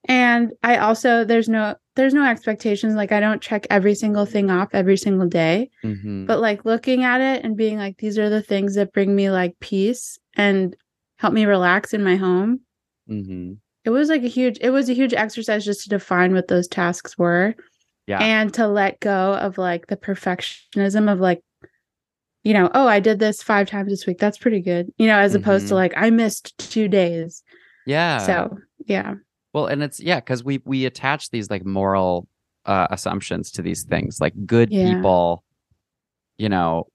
And 0.09 0.51
I 0.63 0.77
also 0.77 1.23
there's 1.25 1.49
no 1.49 1.75
there's 1.95 2.13
no 2.13 2.23
expectations. 2.25 2.95
Like 2.95 3.11
I 3.11 3.19
don't 3.19 3.41
check 3.41 3.65
every 3.69 3.95
single 3.95 4.25
thing 4.25 4.49
off 4.51 4.69
every 4.73 4.97
single 4.97 5.27
day. 5.27 5.69
Mhm. 5.83 6.27
But 6.27 6.39
like 6.39 6.63
looking 6.65 7.03
at 7.03 7.21
it 7.21 7.43
and 7.43 7.57
being 7.57 7.77
like, 7.77 7.97
these 7.97 8.17
are 8.19 8.29
the 8.29 8.41
things 8.41 8.75
that 8.75 8.93
bring 8.93 9.15
me 9.15 9.31
like 9.31 9.59
peace 9.59 10.17
and 10.35 10.75
help 11.17 11.33
me 11.33 11.45
relax 11.45 11.93
in 11.93 12.03
my 12.03 12.15
home 12.15 12.59
Mhm. 13.09 13.57
it 13.85 13.89
was 13.89 14.07
like 14.09 14.23
a 14.23 14.27
huge 14.27 14.57
it 14.61 14.69
was 14.69 14.87
a 14.89 14.93
huge 14.93 15.13
exercise 15.15 15.65
just 15.65 15.81
to 15.83 15.89
define 15.89 16.33
what 16.33 16.47
those 16.47 16.67
tasks 16.67 17.17
were 17.17 17.55
Yeah. 18.05 18.19
and 18.21 18.53
to 18.53 18.67
let 18.67 18.99
go 18.99 19.33
of 19.33 19.57
like 19.57 19.87
the 19.87 19.97
perfectionism 19.97 21.11
of 21.11 21.19
like 21.19 21.41
you 22.47 22.53
know 22.53 22.69
oh 22.73 22.87
i 22.87 22.99
did 22.99 23.19
this 23.19 23.43
five 23.43 23.67
times 23.69 23.89
this 23.91 24.05
week 24.07 24.17
that's 24.19 24.37
pretty 24.37 24.61
good 24.61 24.89
you 24.97 25.07
know 25.07 25.19
as 25.19 25.35
opposed 25.35 25.67
to 25.67 25.73
Mhm. 25.73 25.77
like 25.83 25.93
i 25.97 26.09
missed 26.09 26.57
two 26.57 26.87
days 26.87 27.43
yeah 27.85 28.17
so 28.19 28.57
yeah 28.85 29.15
Well, 29.53 29.65
and 29.67 29.81
it's 29.83 29.99
yeah, 29.99 30.19
because 30.19 30.43
we 30.43 30.61
we 30.65 30.85
attach 30.85 31.29
these 31.31 31.49
like 31.49 31.65
moral 31.65 32.27
uh, 32.65 32.87
assumptions 32.91 33.51
to 33.53 33.61
these 33.61 33.83
things, 33.83 34.19
like 34.21 34.33
good 34.45 34.71
Yeah. 34.71 34.93
people, 34.93 35.43
you 36.37 36.49
know, 36.49 36.87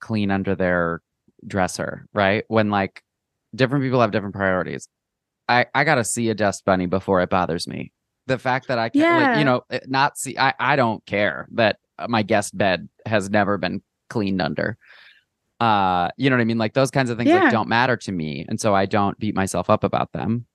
clean 0.00 0.30
under 0.30 0.54
their 0.54 1.00
dresser, 1.46 2.06
right? 2.14 2.44
When 2.48 2.70
like 2.70 3.02
different 3.54 3.84
people 3.84 4.00
have 4.00 4.10
different 4.10 4.34
priorities. 4.34 4.88
I 5.48 5.66
I 5.74 5.84
gotta 5.84 6.04
see 6.04 6.28
a 6.30 6.34
dust 6.34 6.64
bunny 6.64 6.86
before 6.86 7.20
it 7.22 7.30
bothers 7.30 7.66
me. 7.68 7.92
The 8.26 8.38
fact 8.38 8.68
that 8.68 8.78
I 8.78 8.88
can, 8.90 9.02
like, 9.16 9.38
you 9.38 9.44
know, 9.44 9.62
not 9.86 10.18
see, 10.18 10.36
I 10.38 10.52
I 10.58 10.76
don't 10.76 11.04
care 11.06 11.46
that 11.52 11.78
my 12.08 12.22
guest 12.22 12.56
bed 12.56 12.88
has 13.06 13.30
never 13.30 13.58
been 13.58 13.80
cleaned 14.10 14.42
under. 14.42 14.76
Uh, 15.60 16.08
you 16.16 16.30
know 16.30 16.36
what 16.36 16.42
I 16.42 16.44
mean? 16.44 16.58
Like 16.58 16.74
those 16.74 16.90
kinds 16.90 17.10
of 17.10 17.18
things 17.18 17.28
Yeah. 17.28 17.40
like 17.44 17.52
don't 17.52 17.68
matter 17.68 17.96
to 17.96 18.12
me, 18.12 18.46
and 18.48 18.60
so 18.60 18.74
I 18.74 18.86
don't 18.86 19.18
beat 19.18 19.34
myself 19.34 19.68
up 19.70 19.84
about 19.84 20.12
them 20.12 20.46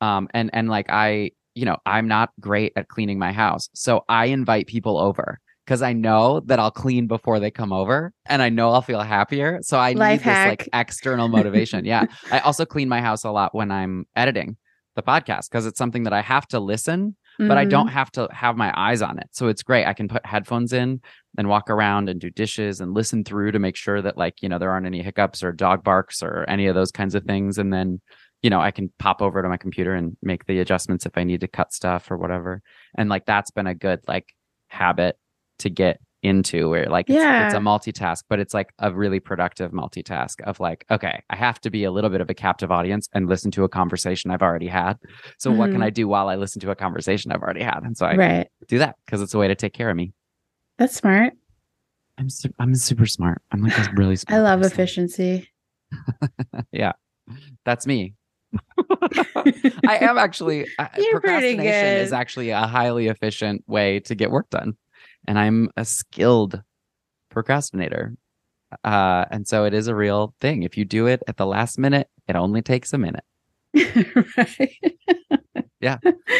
um 0.00 0.28
and 0.32 0.50
and 0.52 0.68
like 0.68 0.88
i 0.90 1.30
you 1.54 1.64
know 1.64 1.76
i'm 1.86 2.06
not 2.06 2.30
great 2.40 2.72
at 2.76 2.88
cleaning 2.88 3.18
my 3.18 3.32
house 3.32 3.68
so 3.74 4.04
i 4.08 4.26
invite 4.26 4.66
people 4.66 4.96
over 4.96 5.40
because 5.64 5.82
i 5.82 5.92
know 5.92 6.40
that 6.46 6.58
i'll 6.58 6.70
clean 6.70 7.06
before 7.06 7.40
they 7.40 7.50
come 7.50 7.72
over 7.72 8.12
and 8.26 8.40
i 8.40 8.48
know 8.48 8.70
i'll 8.70 8.82
feel 8.82 9.00
happier 9.00 9.58
so 9.62 9.76
i 9.78 9.92
Life 9.92 10.24
need 10.24 10.30
this 10.32 10.46
like 10.46 10.68
external 10.72 11.28
motivation 11.38 11.84
yeah 11.84 12.04
i 12.30 12.38
also 12.40 12.64
clean 12.64 12.88
my 12.88 13.00
house 13.00 13.24
a 13.24 13.30
lot 13.30 13.54
when 13.54 13.70
i'm 13.72 14.06
editing 14.14 14.56
the 14.94 15.02
podcast 15.02 15.50
because 15.50 15.66
it's 15.66 15.78
something 15.78 16.04
that 16.04 16.12
i 16.12 16.20
have 16.20 16.46
to 16.46 16.60
listen 16.60 17.16
but 17.38 17.56
i 17.56 17.64
don't 17.64 17.86
mm-hmm. 17.86 17.94
have 17.94 18.10
to 18.10 18.28
have 18.32 18.56
my 18.56 18.72
eyes 18.76 19.02
on 19.02 19.18
it. 19.18 19.28
So 19.32 19.48
it's 19.48 19.62
great 19.62 19.86
i 19.86 19.94
can 19.94 20.08
put 20.08 20.26
headphones 20.26 20.72
in 20.72 21.00
and 21.36 21.48
walk 21.48 21.70
around 21.70 22.08
and 22.08 22.20
do 22.20 22.30
dishes 22.30 22.80
and 22.80 22.94
listen 22.94 23.24
through 23.24 23.52
to 23.52 23.58
make 23.58 23.76
sure 23.76 24.02
that 24.02 24.16
like 24.16 24.42
you 24.42 24.48
know 24.48 24.58
there 24.58 24.70
aren't 24.70 24.86
any 24.86 25.02
hiccups 25.02 25.42
or 25.42 25.52
dog 25.52 25.84
barks 25.84 26.22
or 26.22 26.44
any 26.48 26.66
of 26.66 26.74
those 26.74 26.90
kinds 26.90 27.14
of 27.14 27.22
mm-hmm. 27.22 27.30
things 27.30 27.58
and 27.58 27.72
then 27.72 28.00
you 28.42 28.50
know 28.50 28.60
i 28.60 28.70
can 28.70 28.92
pop 28.98 29.22
over 29.22 29.42
to 29.42 29.48
my 29.48 29.56
computer 29.56 29.94
and 29.94 30.16
make 30.22 30.46
the 30.46 30.60
adjustments 30.60 31.06
if 31.06 31.16
i 31.16 31.24
need 31.24 31.40
to 31.40 31.48
cut 31.48 31.72
stuff 31.72 32.10
or 32.10 32.16
whatever. 32.16 32.62
And 32.96 33.08
like 33.08 33.26
that's 33.26 33.50
been 33.50 33.66
a 33.66 33.74
good 33.74 34.00
like 34.06 34.34
habit 34.68 35.16
to 35.60 35.70
get 35.70 36.00
into 36.22 36.68
where 36.68 36.86
like 36.86 37.08
it's, 37.08 37.16
it's 37.16 37.54
a 37.54 37.58
multitask 37.58 38.24
but 38.28 38.40
it's 38.40 38.52
like 38.52 38.70
a 38.80 38.92
really 38.92 39.20
productive 39.20 39.70
multitask 39.70 40.40
of 40.42 40.58
like 40.58 40.84
okay 40.90 41.22
i 41.30 41.36
have 41.36 41.60
to 41.60 41.70
be 41.70 41.84
a 41.84 41.92
little 41.92 42.10
bit 42.10 42.20
of 42.20 42.28
a 42.28 42.34
captive 42.34 42.72
audience 42.72 43.08
and 43.12 43.28
listen 43.28 43.50
to 43.52 43.62
a 43.62 43.68
conversation 43.68 44.30
i've 44.32 44.42
already 44.42 44.66
had. 44.66 44.94
So 45.38 45.52
what 45.52 45.70
can 45.70 45.80
Mhm. 45.80 45.84
i 45.84 45.90
do 45.90 46.08
while 46.08 46.28
i 46.28 46.34
listen 46.34 46.60
to 46.62 46.70
a 46.70 46.74
conversation 46.74 47.30
i've 47.30 47.42
already 47.42 47.62
had? 47.62 47.80
And 47.84 47.96
so 47.96 48.04
i 48.06 48.16
right. 48.16 48.48
do 48.66 48.78
that 48.78 48.96
because 49.06 49.22
it's 49.22 49.32
a 49.34 49.38
way 49.38 49.46
to 49.48 49.54
take 49.54 49.72
care 49.74 49.90
of 49.90 49.96
me. 49.96 50.12
That's 50.76 50.94
smart. 50.96 51.34
I'm 52.18 52.28
su- 52.30 52.50
i'm 52.58 52.74
super 52.74 53.06
smart. 53.06 53.40
I'm 53.52 53.62
like 53.62 53.78
a 53.78 53.88
really 53.96 54.16
smart 54.16 54.38
i 54.38 54.42
love 54.42 54.60
person. 54.60 54.72
efficiency. 54.72 55.48
Yeah. 56.72 56.92
That's 57.64 57.86
me. 57.86 58.14
I 59.86 59.98
am 60.00 60.18
actually 60.18 60.58
You're 60.58 61.20
pretty 61.20 61.56
procrastination 61.56 61.96
is 61.98 62.12
actually 62.12 62.50
a 62.50 62.66
highly 62.66 63.08
efficient 63.08 63.62
way 63.66 64.00
to 64.00 64.14
get 64.14 64.30
work 64.30 64.48
done. 64.50 64.76
And 65.28 65.38
I'm 65.38 65.68
a 65.76 65.84
skilled 65.84 66.62
procrastinator. 67.30 68.16
Uh 68.82 69.26
and 69.30 69.46
so 69.46 69.64
it 69.64 69.74
is 69.74 69.86
a 69.86 69.94
real 69.94 70.34
thing. 70.40 70.62
If 70.62 70.76
you 70.76 70.84
do 70.84 71.06
it 71.06 71.22
at 71.28 71.36
the 71.36 71.46
last 71.46 71.78
minute, 71.78 72.08
it 72.26 72.34
only 72.34 72.62
takes 72.62 72.92
a 72.92 72.98
minute. 72.98 73.24
right 73.74 74.76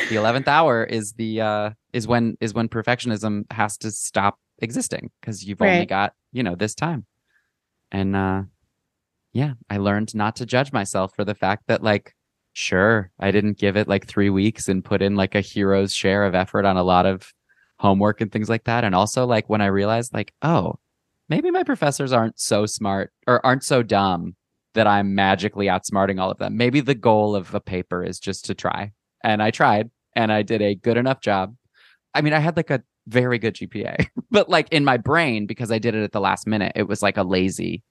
The 0.09 0.16
11th 0.16 0.49
hour 0.49 0.85
is 0.85 1.12
the 1.12 1.40
uh 1.42 1.71
is 1.92 2.09
when 2.09 2.37
is 2.40 2.54
when 2.54 2.68
perfectionism 2.68 3.45
has 3.52 3.76
to 3.78 3.90
stop 3.90 4.38
existing 4.59 5.11
because 5.21 5.45
you've 5.45 5.62
only 5.62 5.87
got, 5.87 6.14
you 6.33 6.42
know, 6.42 6.54
this 6.54 6.75
time. 6.75 7.04
And 7.92 8.16
uh 8.16 8.42
yeah, 9.35 9.52
I 9.68 9.76
learned 9.76 10.14
not 10.14 10.37
to 10.37 10.47
judge 10.47 10.73
myself 10.73 11.14
for 11.14 11.25
the 11.25 11.35
fact 11.35 11.64
that 11.68 11.83
like 11.83 12.14
sure, 12.54 13.11
I 13.21 13.30
didn't 13.30 13.59
give 13.59 13.76
it 13.76 13.87
like 13.87 14.07
3 14.07 14.30
weeks 14.30 14.68
and 14.68 14.85
put 14.85 15.02
in 15.02 15.14
like 15.14 15.35
a 15.35 15.42
hero's 15.42 15.92
share 15.95 16.25
of 16.25 16.35
effort 16.35 16.64
on 16.64 16.78
a 16.78 16.83
lot 16.83 17.04
of 17.04 17.33
homework 17.78 18.20
and 18.20 18.32
things 18.32 18.49
like 18.49 18.64
that 18.64 18.85
and 18.85 18.94
also 18.94 19.26
like 19.26 19.49
when 19.49 19.61
I 19.61 19.66
realized 19.66 20.12
like 20.12 20.35
oh, 20.42 20.78
maybe 21.28 21.50
my 21.50 21.62
professors 21.62 22.12
aren't 22.12 22.38
so 22.38 22.66
smart 22.66 23.12
or 23.26 23.44
aren't 23.44 23.64
so 23.64 23.82
dumb 23.82 24.35
that 24.75 24.87
I'm 24.87 25.14
magically 25.14 25.66
outsmarting 25.66 26.20
all 26.20 26.30
of 26.30 26.38
them. 26.38 26.56
Maybe 26.56 26.80
the 26.80 26.94
goal 26.94 27.35
of 27.35 27.54
a 27.54 27.61
paper 27.61 28.04
is 28.04 28.20
just 28.20 28.44
to 28.47 28.54
try. 28.54 28.92
And 29.25 29.42
I 29.42 29.50
tried 29.50 29.90
and 30.14 30.32
I 30.32 30.42
did 30.42 30.62
a 30.62 30.75
good 30.75 30.97
enough 30.97 31.20
job. 31.20 31.56
I 32.14 32.20
mean, 32.20 32.32
I 32.32 32.38
had 32.38 32.56
like 32.56 32.70
a 32.70 32.82
very 33.06 33.38
good 33.38 33.54
GPA, 33.54 34.08
but 34.30 34.49
like 34.49 34.68
in 34.70 34.85
my 34.85 34.97
brain, 34.97 35.47
because 35.47 35.73
I 35.73 35.78
did 35.78 35.94
it 35.94 36.02
at 36.02 36.12
the 36.12 36.20
last 36.20 36.47
minute, 36.47 36.73
it 36.76 36.88
was 36.88 37.02
like 37.02 37.16
a 37.16 37.23
lazy 37.23 37.82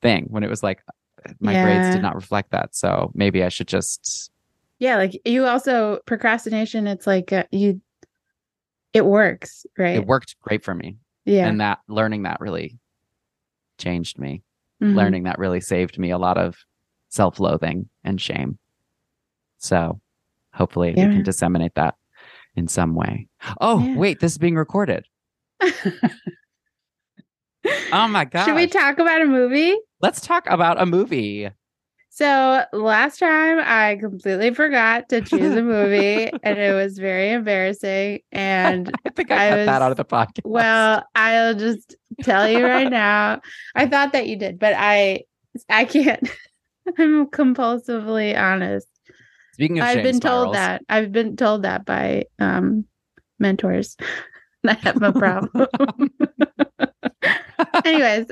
thing 0.00 0.26
when 0.30 0.42
it 0.42 0.50
was 0.50 0.62
like 0.62 0.82
my 1.40 1.60
grades 1.62 1.92
did 1.92 2.02
not 2.02 2.14
reflect 2.14 2.50
that. 2.50 2.74
So 2.74 3.12
maybe 3.14 3.44
I 3.44 3.48
should 3.48 3.68
just, 3.68 4.30
Yeah, 4.78 4.96
like 4.96 5.20
you 5.24 5.46
also 5.46 6.00
procrastination. 6.06 6.86
It's 6.86 7.06
like 7.06 7.32
uh, 7.32 7.44
you, 7.52 7.80
it 8.92 9.04
works, 9.06 9.64
right? 9.78 9.96
it 9.96 10.06
worked 10.06 10.36
great 10.40 10.64
for 10.64 10.74
me. 10.74 10.96
Yeah, 11.24 11.46
And 11.48 11.60
that 11.60 11.78
learning 11.88 12.22
that 12.24 12.40
really 12.40 12.78
changed 13.78 14.18
me. 14.18 14.42
Mhm. 14.82 14.94
learning 14.96 15.22
that 15.24 15.38
really 15.38 15.60
saved 15.60 15.96
me 15.98 16.10
a 16.10 16.18
lot 16.18 16.36
of 16.36 16.56
self-loathing 17.08 17.88
and 18.02 18.20
shame. 18.20 18.58
So 19.58 20.00
hopefully 20.52 20.92
we 20.94 21.02
Yeah. 21.02 21.12
can 21.12 21.22
disseminate 21.22 21.76
that 21.76 21.94
in 22.56 22.66
some 22.66 22.94
way. 22.96 23.28
Oh, 23.60 23.78
Yeah. 23.80 23.96
wait, 23.96 24.18
this 24.20 24.32
is 24.32 24.38
being 24.38 24.56
recorded. 24.56 25.06
Oh 27.92 28.08
my 28.08 28.24
god. 28.24 28.44
Should 28.46 28.56
we 28.56 28.66
talk 28.66 28.98
about 28.98 29.22
a 29.22 29.26
movie? 29.26 29.76
Let's 30.00 30.20
talk 30.20 30.46
about 30.50 30.80
a 30.82 30.86
movie. 30.86 31.48
So 32.14 32.62
last 32.74 33.20
time 33.20 33.58
I 33.58 33.96
completely 33.96 34.52
forgot 34.52 35.08
to 35.08 35.22
choose 35.22 35.56
a 35.56 35.62
movie, 35.62 36.30
and 36.42 36.58
it 36.58 36.74
was 36.74 36.98
very 36.98 37.30
embarrassing. 37.32 38.20
And 38.30 38.94
I 39.06 39.08
think 39.08 39.30
I, 39.30 39.46
I 39.46 39.50
cut 39.50 39.64
that 39.64 39.82
out 39.82 39.90
of 39.92 39.96
the 39.96 40.04
podcast. 40.04 40.40
well, 40.44 41.04
I'll 41.14 41.54
just 41.54 41.96
tell 42.22 42.46
you 42.46 42.66
right 42.66 42.90
now. 42.90 43.40
I 43.74 43.86
thought 43.86 44.12
that 44.12 44.28
you 44.28 44.36
did, 44.36 44.58
but 44.58 44.74
I, 44.76 45.22
I 45.70 45.86
can't. 45.86 46.28
I'm 46.98 47.28
compulsively 47.28 48.38
honest. 48.38 48.88
Speaking 49.54 49.78
of 49.78 49.86
I've 49.86 50.02
been 50.02 50.20
told 50.20 50.54
that. 50.54 50.82
I've 50.90 51.12
been 51.12 51.34
told 51.36 51.62
that 51.62 51.86
by 51.86 52.24
um 52.38 52.84
mentors. 53.38 53.96
I 54.68 54.74
have 54.74 55.02
a 55.02 55.12
problem. 55.12 55.66
Anyways, 57.86 58.26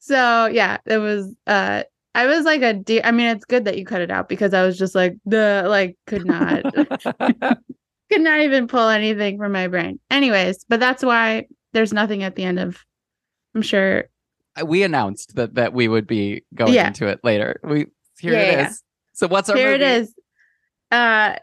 so 0.00 0.46
yeah, 0.46 0.78
it 0.84 0.98
was 0.98 1.32
uh 1.46 1.84
I 2.14 2.26
was 2.26 2.44
like 2.44 2.62
a 2.62 3.06
I 3.06 3.10
mean 3.12 3.28
it's 3.28 3.44
good 3.44 3.64
that 3.66 3.78
you 3.78 3.84
cut 3.84 4.00
it 4.00 4.10
out 4.10 4.28
because 4.28 4.52
I 4.52 4.64
was 4.66 4.76
just 4.78 4.94
like 4.94 5.16
the 5.26 5.64
like 5.68 5.96
could 6.06 6.26
not 6.26 6.62
could 8.10 8.20
not 8.20 8.40
even 8.40 8.66
pull 8.66 8.88
anything 8.88 9.38
from 9.38 9.52
my 9.52 9.68
brain. 9.68 10.00
Anyways, 10.10 10.64
but 10.68 10.80
that's 10.80 11.04
why 11.04 11.46
there's 11.72 11.92
nothing 11.92 12.22
at 12.22 12.34
the 12.36 12.44
end 12.44 12.58
of 12.58 12.78
I'm 13.54 13.62
sure 13.62 14.04
we 14.66 14.82
announced 14.82 15.36
that 15.36 15.54
that 15.54 15.72
we 15.72 15.86
would 15.88 16.06
be 16.06 16.44
going 16.54 16.74
Yeah. 16.74 16.88
into 16.88 17.06
it 17.06 17.20
later. 17.22 17.60
We 17.62 17.86
here 18.18 18.32
Yeah, 18.34 18.40
it 18.40 18.48
is. 18.48 18.56
yeah. 18.58 18.72
So 19.12 19.28
what's 19.28 19.48
our 19.48 19.56
here 19.56 19.72
movie? 19.72 19.84
it 19.84 20.00
is. 20.02 20.14
Uh 20.90 21.36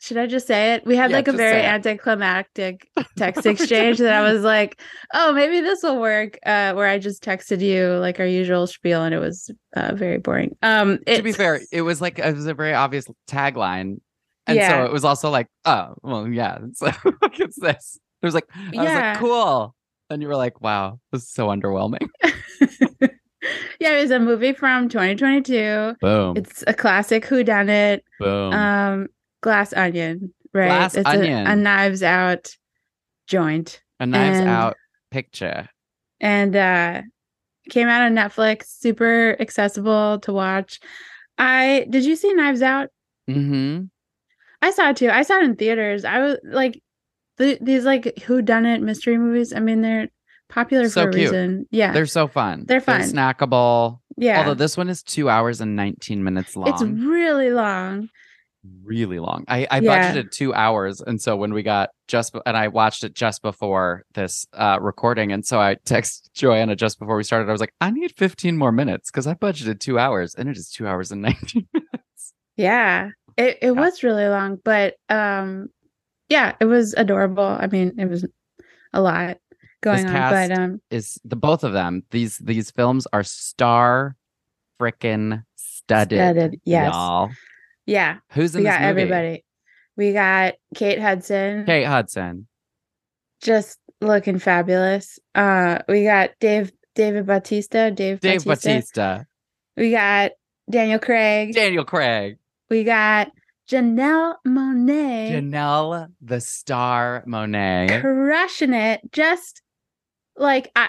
should 0.00 0.16
I 0.16 0.26
just 0.26 0.46
say 0.46 0.74
it? 0.74 0.86
We 0.86 0.96
had 0.96 1.10
Yeah, 1.10 1.16
like 1.16 1.28
a 1.28 1.32
very 1.32 1.62
anticlimactic 1.62 2.88
text 3.16 3.46
exchange 3.46 3.98
that 3.98 4.14
I 4.14 4.22
was 4.32 4.42
like, 4.42 4.80
"Oh, 5.12 5.32
maybe 5.32 5.60
this 5.60 5.82
will 5.82 6.00
work." 6.00 6.38
Uh, 6.46 6.72
where 6.74 6.86
I 6.86 6.98
just 6.98 7.22
texted 7.22 7.60
you 7.60 7.94
like 7.98 8.20
our 8.20 8.26
usual 8.26 8.66
spiel, 8.66 9.02
and 9.04 9.14
it 9.14 9.18
was 9.18 9.50
uh, 9.76 9.94
very 9.94 10.18
boring. 10.18 10.56
Um, 10.62 10.98
to 11.06 11.22
be 11.22 11.32
fair, 11.32 11.60
it 11.72 11.82
was 11.82 12.00
like 12.00 12.18
it 12.18 12.34
was 12.34 12.46
a 12.46 12.54
very 12.54 12.74
obvious 12.74 13.06
tagline, 13.28 14.00
and 14.46 14.56
Yeah. 14.56 14.68
so 14.68 14.84
it 14.84 14.92
was 14.92 15.04
also 15.04 15.30
like, 15.30 15.48
oh, 15.64 15.94
well, 16.02 16.28
yeah, 16.28 16.58
it's, 16.68 16.80
like, 16.80 16.96
it's 17.38 17.58
this. 17.58 17.98
It 18.22 18.26
was 18.26 18.34
like, 18.34 18.46
I 18.54 18.62
was 18.66 18.74
Yeah. 18.74 18.94
like, 19.12 19.18
cool, 19.18 19.74
and 20.10 20.22
you 20.22 20.28
were 20.28 20.36
like, 20.36 20.60
wow, 20.60 21.00
this 21.12 21.22
is 21.22 21.30
so 21.30 21.48
underwhelming. 21.48 22.08
yeah, 23.80 23.92
it 23.96 24.02
was 24.02 24.10
a 24.10 24.18
movie 24.18 24.52
from 24.52 24.88
2022. 24.88 25.94
Boom, 26.00 26.36
It's 26.36 26.64
a 26.66 26.74
classic 26.74 27.24
whodunit. 27.24 28.00
boom. 28.18 28.52
Um, 28.52 29.06
Glass 29.40 29.72
Onion, 29.72 30.32
right? 30.52 30.66
Glass 30.68 30.94
it's 30.94 31.06
a- 31.08 31.10
Onion. 31.10 31.46
A, 31.46 31.56
Knives 31.56 32.02
Out 32.02 32.54
joint, 33.26 33.80
a 34.00 34.06
Knives 34.06 34.38
and- 34.38 34.48
Out 34.48 34.76
picture. 35.10 35.68
and 36.20 36.54
uh, 36.56 37.02
came 37.70 37.88
out 37.88 38.02
on 38.02 38.14
Netflix. 38.14 38.64
Super 38.78 39.36
accessible 39.40 40.18
to 40.20 40.32
watch. 40.32 40.80
I 41.38 41.86
did 41.88 42.04
you 42.04 42.16
see 42.16 42.32
Knives 42.34 42.62
Out? 42.62 42.88
Mm-hmm. 43.30 43.84
I 44.60 44.70
saw 44.72 44.90
it 44.90 44.96
too. 44.96 45.10
I 45.10 45.22
saw 45.22 45.38
it 45.38 45.44
in 45.44 45.54
theaters. 45.56 46.04
I 46.04 46.18
was 46.20 46.38
like, 46.44 46.82
the, 47.36 47.58
these 47.60 47.84
like 47.84 48.18
who 48.20 48.42
done 48.42 48.66
it 48.66 48.82
mystery 48.82 49.16
movies. 49.16 49.52
I 49.52 49.60
mean, 49.60 49.82
they're 49.82 50.08
popular 50.48 50.88
So 50.88 51.02
for 51.02 51.10
a 51.10 51.12
reason. 51.14 51.66
Yeah, 51.70 51.92
They're 51.92 52.06
so 52.06 52.26
fun. 52.26 52.64
They're 52.66 52.80
fun. 52.80 53.02
snackable. 53.02 54.00
yeah. 54.16 54.38
Although 54.40 54.54
this 54.54 54.76
one 54.76 54.88
is 54.88 55.02
two 55.04 55.28
hours 55.30 55.60
and 55.60 55.76
nineteen 55.76 56.24
minutes 56.24 56.56
long. 56.56 56.68
it's 56.70 56.82
really 56.82 57.50
long. 57.50 58.08
Really 58.84 59.18
long. 59.18 59.44
I, 59.48 59.66
I 59.70 59.80
Yeah. 59.80 60.12
budgeted 60.12 60.30
two 60.30 60.52
hours, 60.54 61.00
and 61.00 61.20
so 61.20 61.36
when 61.36 61.52
we 61.52 61.62
got 61.62 61.90
just 62.06 62.34
and 62.46 62.56
I 62.56 62.68
watched 62.68 63.04
it 63.04 63.14
just 63.14 63.42
before 63.42 64.04
this 64.14 64.46
uh, 64.52 64.78
recording, 64.80 65.32
and 65.32 65.44
so 65.44 65.60
I 65.60 65.74
text 65.84 66.30
Joanna 66.34 66.76
just 66.76 66.98
before 66.98 67.16
we 67.16 67.24
started. 67.24 67.48
I 67.48 67.52
was 67.52 67.60
like, 67.60 67.74
I 67.80 67.90
need 67.90 68.12
fifteen 68.16 68.56
more 68.56 68.72
minutes 68.72 69.10
because 69.10 69.26
I 69.26 69.34
budgeted 69.34 69.80
two 69.80 69.98
hours, 69.98 70.34
and 70.34 70.48
it 70.48 70.56
is 70.56 70.70
two 70.70 70.86
hours 70.86 71.10
and 71.12 71.22
nineteen 71.28 71.66
minutes. 71.72 72.32
Yeah, 72.56 73.10
it 73.36 73.58
it 73.62 73.72
was 73.72 74.02
really 74.02 74.28
long, 74.28 74.58
but 74.64 74.94
um, 75.08 75.68
yeah, 76.28 76.54
it 76.60 76.64
was 76.66 76.94
adorable. 76.94 77.44
I 77.44 77.66
mean, 77.68 77.94
it 77.98 78.06
was 78.06 78.26
a 78.92 79.00
lot 79.00 79.38
going 79.80 80.06
on, 80.06 80.12
cast 80.12 80.50
but 80.50 80.58
um, 80.58 80.80
Is 80.90 81.20
the 81.24 81.36
both 81.36 81.62
of 81.62 81.72
them? 81.72 82.02
These 82.10 82.38
these 82.38 82.70
films 82.70 83.06
are 83.12 83.22
star 83.22 84.16
frickin' 84.80 85.44
studded. 85.56 86.18
Studded, 86.18 86.60
yes. 86.64 86.92
y'all. 86.92 87.30
Yeah, 87.88 88.18
Who's 88.32 88.54
in 88.54 88.60
we 88.60 88.64
this 88.64 88.72
got 88.74 88.80
movie? 88.82 88.88
everybody. 89.02 89.44
We 89.96 90.12
got 90.12 90.54
Kate 90.74 91.00
Hudson. 91.00 91.64
Kate 91.64 91.84
Hudson, 91.86 92.46
just 93.42 93.78
looking 94.02 94.38
fabulous. 94.38 95.18
Uh, 95.34 95.78
we 95.88 96.04
got 96.04 96.30
Dave 96.38 96.70
David 96.94 97.24
Bautista, 97.26 97.90
Dave, 97.90 98.20
Dave 98.20 98.44
Bautista. 98.44 99.24
Batista, 99.24 99.24
We 99.78 99.90
got 99.90 100.32
Daniel 100.70 100.98
Craig. 100.98 101.54
Daniel 101.54 101.84
Craig, 101.86 102.36
we 102.68 102.84
got 102.84 103.30
Janelle 103.70 104.34
Monáe 104.46 105.30
Janelle 105.32 106.08
the 106.20 106.40
Star 106.42 107.24
Monáe. 107.26 108.02
crushing 108.02 108.74
it. 108.74 109.00
Just 109.12 109.62
like 110.36 110.70
I, 110.76 110.88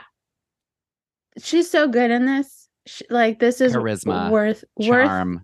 she's 1.41 1.69
so 1.71 1.87
good 1.87 2.11
in 2.11 2.25
this. 2.25 2.67
She, 2.87 3.05
like 3.09 3.39
this 3.39 3.61
is 3.61 3.73
Charisma, 3.73 4.29
worth 4.31 4.65
worth. 4.77 5.39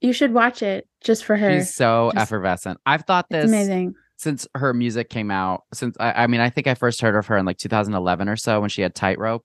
You 0.00 0.12
should 0.12 0.32
watch 0.32 0.62
it 0.62 0.86
just 1.02 1.24
for 1.24 1.36
her. 1.36 1.58
She's 1.58 1.74
so 1.74 2.10
Just- 2.14 2.22
effervescent. 2.22 2.78
I've 2.86 3.02
thought 3.04 3.26
this 3.30 3.46
amazing. 3.46 3.94
since 4.16 4.46
her 4.54 4.72
music 4.74 5.08
came 5.10 5.30
out. 5.30 5.62
Since 5.72 5.96
I, 5.98 6.24
I 6.24 6.26
mean, 6.26 6.40
I 6.40 6.50
think 6.50 6.66
I 6.66 6.74
first 6.74 7.00
heard 7.00 7.16
of 7.16 7.26
her 7.26 7.36
in 7.36 7.46
like 7.46 7.58
2011 7.58 8.28
or 8.28 8.36
so 8.36 8.60
when 8.60 8.68
she 8.70 8.82
had 8.82 8.94
Tightrope. 8.94 9.44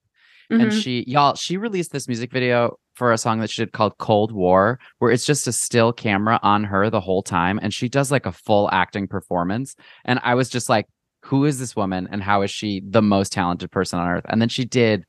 And 0.50 0.64
Mhm. 0.64 0.82
she, 0.84 1.06
y'all, 1.08 1.36
she 1.36 1.56
released 1.56 1.94
this 1.94 2.10
music 2.10 2.30
video 2.34 2.76
for 2.96 3.14
a 3.14 3.18
song 3.18 3.40
that 3.40 3.50
she 3.50 3.62
did 3.62 3.72
called 3.72 3.98
Cold 4.00 4.34
War, 4.34 4.80
where 5.00 5.10
it's 5.10 5.26
just 5.26 5.48
a 5.48 5.54
still 5.54 5.94
camera 5.94 6.38
on 6.44 6.66
her 6.66 6.90
the 6.90 7.00
whole 7.00 7.24
time. 7.24 7.58
And 7.64 7.74
she 7.74 7.88
does 7.88 8.12
like 8.12 8.26
a 8.26 8.34
full 8.34 8.70
acting 8.74 9.08
performance. 9.08 9.76
And 10.04 10.20
I 10.24 10.36
was 10.36 10.50
just 10.50 10.68
like, 10.68 10.88
who 11.24 11.46
is 11.46 11.58
this 11.60 11.74
woman 11.76 12.10
and 12.12 12.22
how 12.22 12.42
is 12.42 12.52
she 12.52 12.82
the 12.86 13.02
most 13.02 13.32
talented 13.32 13.72
person 13.72 13.98
on 14.00 14.10
earth? 14.10 14.26
And 14.28 14.42
then 14.42 14.50
she 14.50 14.66
did 14.66 15.06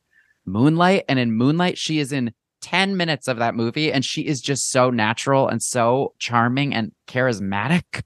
Moonlight. 0.47 1.05
And 1.09 1.19
in 1.19 1.33
Moonlight, 1.33 1.77
she 1.79 1.99
is 1.99 2.13
in 2.13 2.33
10 2.63 2.97
minutes 2.97 3.29
of 3.29 3.37
that 3.39 3.55
movie. 3.55 3.93
And 3.93 4.05
she 4.05 4.23
is 4.23 4.41
just 4.41 4.71
so 4.71 4.89
natural 4.91 5.49
and 5.49 5.63
so 5.63 6.15
charming 6.19 6.75
and 6.75 6.93
charismatic. 7.07 8.03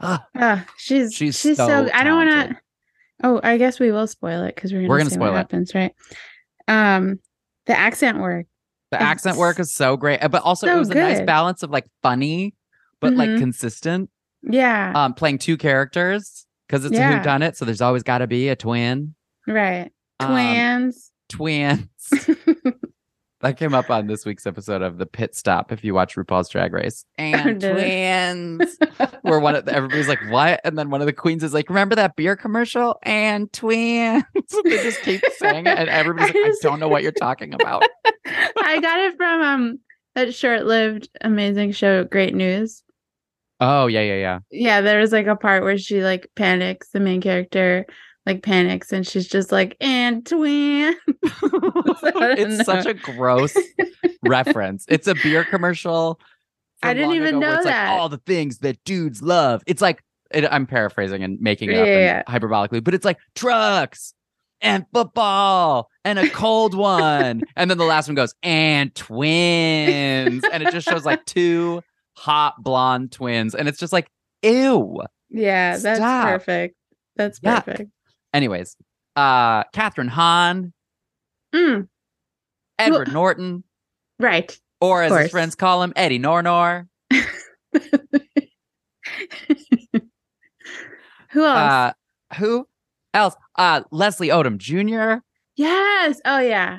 Ugh. 0.00 0.20
Ah, 0.36 0.66
she's 0.76 1.12
She's 1.14 1.38
she's, 1.40 1.56
so. 1.56 1.66
so 1.66 1.90
I 1.92 2.04
don't 2.04 2.26
want 2.26 2.50
to. 2.50 2.56
Oh, 3.22 3.40
I 3.42 3.56
guess 3.58 3.80
we 3.80 3.90
will 3.92 4.06
spoil 4.06 4.42
it 4.44 4.54
because 4.54 4.72
we're 4.72 4.80
gonna, 4.80 4.88
We're 4.88 4.98
gonna 4.98 5.10
spoil 5.10 5.30
what 5.30 5.34
it. 5.34 5.36
happens, 5.38 5.74
right? 5.74 5.94
Um, 6.68 7.20
the 7.66 7.78
accent 7.78 8.18
work. 8.18 8.46
The 8.90 8.96
It's 8.98 9.04
accent 9.04 9.38
work 9.38 9.58
is 9.60 9.72
so 9.72 9.96
great, 9.96 10.20
but 10.30 10.42
also 10.42 10.66
it 10.66 10.70
so 10.70 10.78
was 10.78 10.90
a 10.90 10.94
nice 10.94 11.20
balance 11.22 11.62
of 11.62 11.70
like 11.70 11.86
funny, 12.02 12.54
but 13.00 13.14
like 13.14 13.30
Mhm. 13.30 13.38
consistent. 13.38 14.10
Yeah, 14.42 14.92
Um, 14.94 15.14
playing 15.14 15.38
two 15.38 15.56
characters 15.56 16.44
because 16.66 16.84
it's 16.84 16.94
Yeah. 16.94 17.20
a 17.20 17.24
done 17.24 17.42
it, 17.42 17.56
so 17.56 17.64
there's 17.64 17.80
always 17.80 18.02
got 18.02 18.18
to 18.18 18.26
be 18.26 18.48
a 18.50 18.56
twin. 18.56 19.14
right. 19.46 19.90
um, 20.20 20.92
Twins. 21.30 21.90
Twins. 23.44 23.58
that 23.58 23.58
came 23.58 23.74
up 23.74 23.90
on 23.90 24.06
this 24.06 24.24
week's 24.24 24.46
episode 24.46 24.82
of 24.82 24.98
the 24.98 25.06
Pit 25.06 25.34
Stop. 25.34 25.72
If 25.72 25.84
you 25.84 25.94
watch 25.94 26.16
RuPaul's 26.16 26.48
Drag 26.48 26.72
Race, 26.72 27.04
and 27.18 27.60
twins, 27.60 28.76
where 29.22 29.40
one 29.40 29.54
of 29.54 29.64
the, 29.64 29.74
everybody's 29.74 30.08
like, 30.08 30.20
"What?" 30.30 30.60
and 30.64 30.78
then 30.78 30.90
one 30.90 31.00
of 31.00 31.06
the 31.06 31.12
queens 31.12 31.44
is 31.44 31.54
like, 31.54 31.68
"Remember 31.68 31.94
that 31.94 32.16
beer 32.16 32.36
commercial?" 32.36 32.98
and 33.02 33.52
twins. 33.52 34.24
they 34.64 34.82
just 34.82 35.02
keep 35.02 35.22
saying 35.38 35.66
it, 35.66 35.78
and 35.78 35.88
everybody's 35.88 36.34
like, 36.34 36.44
I 36.44 36.48
"I 36.48 36.54
don't 36.62 36.80
know 36.80 36.88
what 36.88 37.02
you're 37.02 37.12
talking 37.12 37.54
about." 37.54 37.84
I 38.26 38.80
got 38.80 38.98
it 39.00 39.16
from 39.16 39.42
um 39.42 39.78
that 40.14 40.34
short-lived 40.34 41.08
amazing 41.20 41.72
show, 41.72 42.04
Great 42.04 42.34
News. 42.34 42.82
Oh 43.60 43.86
yeah, 43.86 44.02
yeah, 44.02 44.16
yeah. 44.16 44.38
Yeah, 44.50 44.80
there 44.80 45.00
was 45.00 45.12
like 45.12 45.26
a 45.26 45.36
part 45.36 45.62
where 45.62 45.78
she 45.78 46.02
like 46.02 46.28
panics, 46.34 46.90
the 46.90 47.00
main 47.00 47.20
character, 47.20 47.86
like 48.26 48.42
panics 48.42 48.92
and 48.92 49.06
she's 49.06 49.28
just 49.28 49.52
like 49.52 49.76
and 49.80 50.24
twin. 50.26 50.94
it's 51.22 52.64
such 52.64 52.86
a 52.86 52.94
gross 52.94 53.56
reference. 54.22 54.84
It's 54.88 55.06
a 55.06 55.14
beer 55.14 55.44
commercial. 55.44 56.18
I 56.82 56.94
didn't 56.94 57.14
even 57.14 57.40
know 57.40 57.62
that. 57.64 57.64
Like 57.64 58.00
all 58.00 58.08
the 58.08 58.18
things 58.18 58.58
that 58.58 58.82
dudes 58.84 59.22
love. 59.22 59.62
It's 59.66 59.82
like 59.82 60.02
it, 60.30 60.46
I'm 60.50 60.66
paraphrasing 60.66 61.22
and 61.22 61.40
making 61.40 61.70
it 61.70 61.76
up 61.76 61.86
Yeah, 61.86 62.22
hyperbolically, 62.28 62.82
but 62.82 62.94
it's 62.94 63.04
like 63.04 63.18
trucks 63.34 64.14
and 64.60 64.84
football 64.92 65.90
and 66.04 66.18
a 66.18 66.30
cold 66.30 66.74
one, 66.74 67.42
and 67.56 67.70
then 67.70 67.78
the 67.78 67.84
last 67.84 68.08
one 68.08 68.14
goes 68.14 68.34
and 68.42 68.94
twins, 68.94 70.44
and 70.52 70.62
it 70.62 70.72
just 70.72 70.88
shows 70.88 71.04
like 71.04 71.24
two 71.26 71.82
hot 72.16 72.62
blonde 72.62 73.12
twins, 73.12 73.54
and 73.54 73.68
it's 73.68 73.78
just 73.78 73.92
like 73.92 74.08
ew. 74.42 75.00
Yeah, 75.30 75.76
that's 75.78 76.00
perfect. 76.00 76.76
That's 77.16 77.40
perfect. 77.40 77.90
Anyways, 78.34 78.76
uh, 79.16 79.64
Kathryn 79.72 80.08
Hahn, 80.08 80.72
Mm, 81.54 81.86
Edward 82.80 83.12
Norton, 83.12 83.62
right. 84.18 84.58
or 84.80 85.02
as 85.04 85.16
his 85.16 85.30
friends 85.30 85.54
call 85.54 85.82
him, 85.84 85.92
Eddie 85.94 86.18
Nornor. 86.18 86.88
Who 91.30 91.44
else? 91.44 91.56
Uh, 91.58 91.92
who 92.38 92.66
else? 93.12 93.34
Uh, 93.56 93.82
Leslie 93.90 94.28
Odom 94.28 94.58
Jr. 94.58 95.22
yes. 95.56 96.20
Oh 96.24 96.38
yeah. 96.38 96.78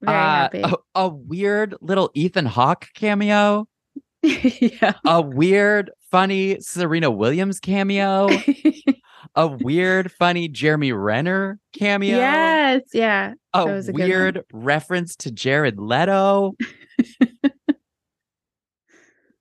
Very 0.00 0.16
uh, 0.16 0.20
happy. 0.20 0.60
A, 0.62 0.74
a 0.94 1.08
weird 1.08 1.74
little 1.80 2.10
Ethan 2.14 2.46
Hawke 2.46 2.88
cameo. 2.94 3.66
yeah. 4.22 4.92
A 5.06 5.20
weird, 5.20 5.90
funny 6.10 6.58
Serena 6.60 7.10
Williams 7.10 7.60
cameo. 7.60 8.28
a 9.34 9.46
weird, 9.48 10.10
funny 10.12 10.48
Jeremy 10.48 10.92
Renner 10.92 11.58
cameo. 11.72 12.16
yes. 12.16 12.82
Yeah. 12.92 13.34
A 13.54 13.62
a 13.64 13.82
good 13.82 13.94
weird 13.94 14.44
reference 14.52 15.16
to 15.16 15.30
Jared 15.30 15.78
Leto. 15.78 16.54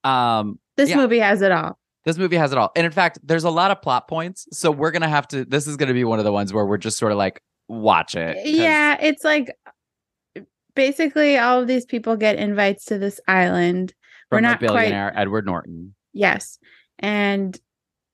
um, 0.04 0.60
This 0.76 0.90
Yeah. 0.90 0.98
movie 0.98 1.20
has 1.20 1.42
it 1.42 1.52
all. 1.52 1.78
this 2.06 2.18
movie 2.18 2.38
has 2.38 2.52
it 2.54 2.58
all. 2.58 2.72
And 2.76 2.86
in 2.86 2.92
fact, 2.94 3.20
there's 3.24 3.44
a 3.44 3.50
lot 3.50 3.70
of 3.72 3.82
plot 3.82 4.08
points. 4.08 4.48
So 4.54 4.72
we're 4.72 4.92
gonna 4.92 5.10
have 5.10 5.28
to. 5.30 5.44
This 5.44 5.68
is 5.68 5.76
gonna 5.76 5.94
be 5.94 6.06
one 6.06 6.20
of 6.20 6.26
the 6.26 6.32
ones 6.32 6.54
where 6.54 6.66
we're 6.66 6.78
just 6.78 6.98
sort 6.98 7.12
of 7.12 7.18
like 7.18 7.42
watch 7.68 8.16
it. 8.16 8.38
Yeah, 8.46 8.96
it's 9.02 9.26
like 9.26 9.54
basically 10.74 11.38
all 11.38 11.60
of 11.62 11.68
these 11.68 11.86
people 11.86 12.16
get 12.16 12.38
invites 12.38 12.86
to 12.86 12.98
this 12.98 13.20
island. 13.28 13.94
From 14.30 14.38
we're 14.38 14.42
not 14.42 14.64
a 14.64 14.68
quite 14.68 14.78
billionaire 14.78 15.12
Edward 15.18 15.46
Norton. 15.46 15.96
yes. 16.14 16.60
And 17.00 17.60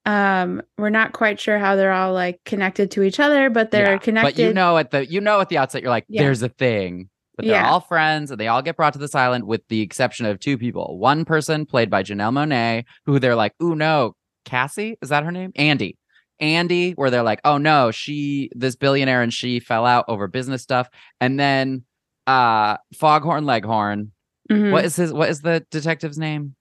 um 0.06 0.62
we're 0.78 0.89
not 0.89 1.13
quite 1.13 1.39
sure 1.39 1.58
how 1.60 1.76
they're 1.76 1.94
all 1.94 2.13
like 2.13 2.39
connected 2.46 2.92
to 2.92 3.04
each 3.04 3.20
other, 3.20 3.50
but 3.50 3.72
they're 3.72 3.94
Yeah, 3.94 3.98
connected. 4.00 4.36
But 4.36 4.44
you 4.44 4.54
know 4.54 4.78
at 4.78 4.92
the 4.92 5.06
you 5.10 5.22
know 5.22 5.39
at 5.39 5.50
the 5.50 5.58
outset 5.58 5.82
you're 5.82 5.92
like, 5.92 6.06
Yeah. 6.10 6.24
there's 6.24 6.42
a 6.42 6.50
thing. 6.50 7.10
But 7.36 7.46
they're 7.46 7.56
Yeah. 7.56 7.70
all 7.72 7.80
friends 7.80 8.30
and 8.30 8.39
they 8.39 8.48
all 8.48 8.62
get 8.62 8.76
brought 8.76 8.94
to 8.94 9.00
this 9.00 9.16
island 9.16 9.46
with 9.46 9.62
the 9.70 9.82
exception 9.82 10.26
of 10.28 10.39
two 10.39 10.58
people. 10.58 11.00
One 11.00 11.26
person 11.26 11.66
played 11.66 11.89
by 11.89 12.04
Janelle 12.04 12.32
Monáe, 12.32 12.84
who 13.06 13.18
they're 13.18 13.36
like, 13.36 13.54
oh 13.60 13.74
no, 13.74 14.16
Cassie? 14.46 14.98
Is 15.02 15.10
that 15.10 15.24
her 15.24 15.32
name? 15.32 15.52
Andy. 15.56 15.98
Andy, 16.39 16.92
where 16.92 17.10
they're 17.10 17.24
like, 17.24 17.39
oh 17.46 17.58
no, 17.58 17.89
she 17.92 18.50
this 18.54 18.76
billionaire 18.76 19.22
and 19.22 19.34
she 19.34 19.60
fell 19.60 19.86
out 19.86 20.06
over 20.10 20.28
business 20.28 20.62
stuff. 20.62 20.89
And 21.22 21.39
then 21.39 21.86
uh 22.28 22.78
Foghorn 23.00 23.46
Leghorn. 23.46 24.12
Mhm. 24.52 24.72
What 24.72 24.84
is 24.86 24.96
his 24.98 25.13
what 25.13 25.30
is 25.30 25.42
the 25.42 25.66
detective's 25.72 26.18
name? 26.18 26.56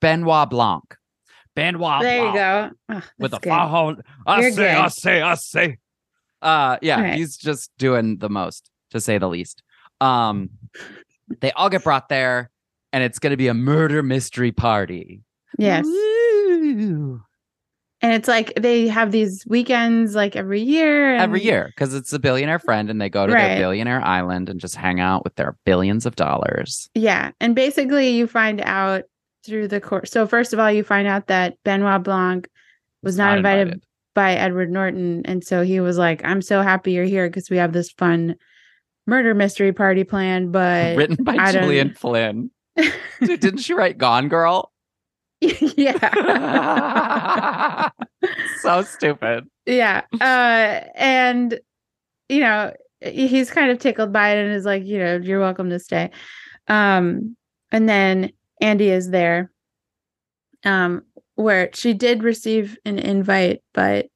Benoit 0.00 0.50
Blanc. 0.50 0.82
Benoit 1.56 2.02
there 2.02 2.26
you 2.26 2.32
go. 2.32 2.70
Ugh, 2.90 3.02
With 3.18 3.34
a 3.34 3.40
good. 3.40 3.50
I 4.26 4.40
You're 4.42 4.52
say, 4.52 4.72
I 4.74 4.88
say, 4.88 5.22
I 5.22 5.34
say. 5.34 5.78
Uh 6.42 6.76
yeah, 6.82 7.00
Right. 7.00 7.14
he's 7.14 7.36
just 7.36 7.70
doing 7.78 8.18
the 8.18 8.28
most, 8.28 8.70
to 8.90 9.00
say 9.00 9.18
the 9.18 9.28
least. 9.28 9.62
Um 10.00 10.50
they 11.40 11.50
all 11.52 11.68
get 11.70 11.82
brought 11.82 12.08
there 12.08 12.50
and 12.92 13.02
it's 13.02 13.18
gonna 13.18 13.36
be 13.36 13.48
a 13.48 13.54
murder 13.54 14.02
mystery 14.04 14.52
party. 14.52 15.22
Yes. 15.58 15.84
Woo. 15.86 17.22
And 18.02 18.12
it's 18.12 18.28
like 18.28 18.52
they 18.56 18.86
have 18.88 19.10
these 19.10 19.42
weekends 19.48 20.14
like 20.14 20.36
every 20.36 20.60
year. 20.60 21.14
And 21.14 21.22
Every 21.22 21.42
year, 21.42 21.72
because 21.74 21.94
it's 21.94 22.12
a 22.12 22.18
billionaire 22.18 22.58
friend 22.58 22.90
and 22.90 23.00
they 23.00 23.08
go 23.08 23.26
to 23.26 23.32
Right. 23.32 23.48
their 23.48 23.56
billionaire 23.58 24.04
island 24.04 24.50
and 24.50 24.60
just 24.60 24.76
hang 24.76 25.00
out 25.00 25.24
with 25.24 25.34
their 25.36 25.56
billions 25.64 26.04
of 26.04 26.14
dollars. 26.14 26.90
Yeah. 26.94 27.30
And 27.40 27.54
basically 27.54 28.10
you 28.10 28.26
find 28.26 28.60
out 28.60 29.04
through 29.46 29.68
the 29.68 29.80
course. 29.80 30.10
So 30.10 30.26
first 30.26 30.52
of 30.52 30.58
all, 30.58 30.70
you 30.70 30.84
find 30.84 31.08
out 31.08 31.28
that 31.28 31.56
Benoit 31.64 32.02
Blanc 32.02 32.48
was 33.02 33.16
not, 33.16 33.38
invited, 33.38 33.80
by 34.16 34.34
Edward 34.34 34.72
Norton. 34.72 35.22
And 35.26 35.44
so 35.44 35.62
he 35.62 35.78
was 35.78 35.98
like, 35.98 36.24
I'm 36.24 36.42
so 36.42 36.62
happy 36.62 36.92
you're 36.92 37.04
here 37.04 37.28
because 37.28 37.50
we 37.50 37.58
have 37.58 37.72
this 37.72 37.90
fun 37.92 38.34
murder 39.06 39.34
mystery 39.34 39.72
party 39.72 40.02
planned. 40.02 40.50
But 40.50 40.96
Written 40.98 41.22
by 41.22 41.36
I 41.36 41.52
Gillian 41.52 41.94
Flynn. 41.94 42.50
Dude, 43.20 43.40
didn't 43.40 43.60
she 43.60 43.74
write 43.74 43.98
Gone 43.98 44.28
Girl? 44.28 44.72
yeah. 45.40 45.90
so 48.60 48.82
stupid. 48.82 49.44
yeah. 49.66 50.00
Uh 50.18 50.80
and 50.94 51.60
you 52.30 52.40
know, 52.40 52.72
he's 53.02 53.50
kind 53.50 53.70
of 53.70 53.78
tickled 53.78 54.12
by 54.14 54.30
it 54.30 54.44
and 54.44 54.54
is 54.54 54.64
like, 54.64 54.84
you 54.84 54.98
know, 54.98 55.16
you're 55.16 55.40
welcome 55.40 55.68
to 55.70 55.78
stay. 55.78 56.10
Um 56.68 57.36
and 57.70 57.86
then 57.86 58.32
Andy 58.60 58.88
is 58.90 59.10
there. 59.10 59.50
Um 60.64 61.02
where 61.34 61.68
she 61.74 61.92
did 61.92 62.22
receive 62.22 62.78
an 62.84 62.98
invite, 62.98 63.60
but 63.74 64.06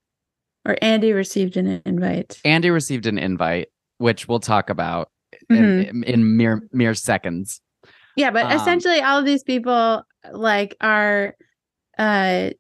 or 0.67 0.77
Andy 0.83 1.13
received 1.13 1.57
an 1.57 1.83
invite. 1.85 2.41
Andy 2.45 2.71
received 2.71 3.07
an 3.07 3.19
invite, 3.19 3.69
which 3.99 4.29
we'll 4.29 4.41
talk 4.41 4.71
about 4.71 5.11
in, 5.49 5.85
in, 5.85 6.05
in 6.05 6.37
mere 6.37 6.63
mere 6.73 6.95
seconds. 6.95 7.61
Yeah, 8.17 8.31
but 8.31 8.47
Um, 8.47 8.53
essentially 8.53 9.01
all 9.01 9.19
of 9.19 9.25
these 9.25 9.43
people 9.43 10.03
like 10.33 10.77
are 10.81 11.35
uh 11.99 12.51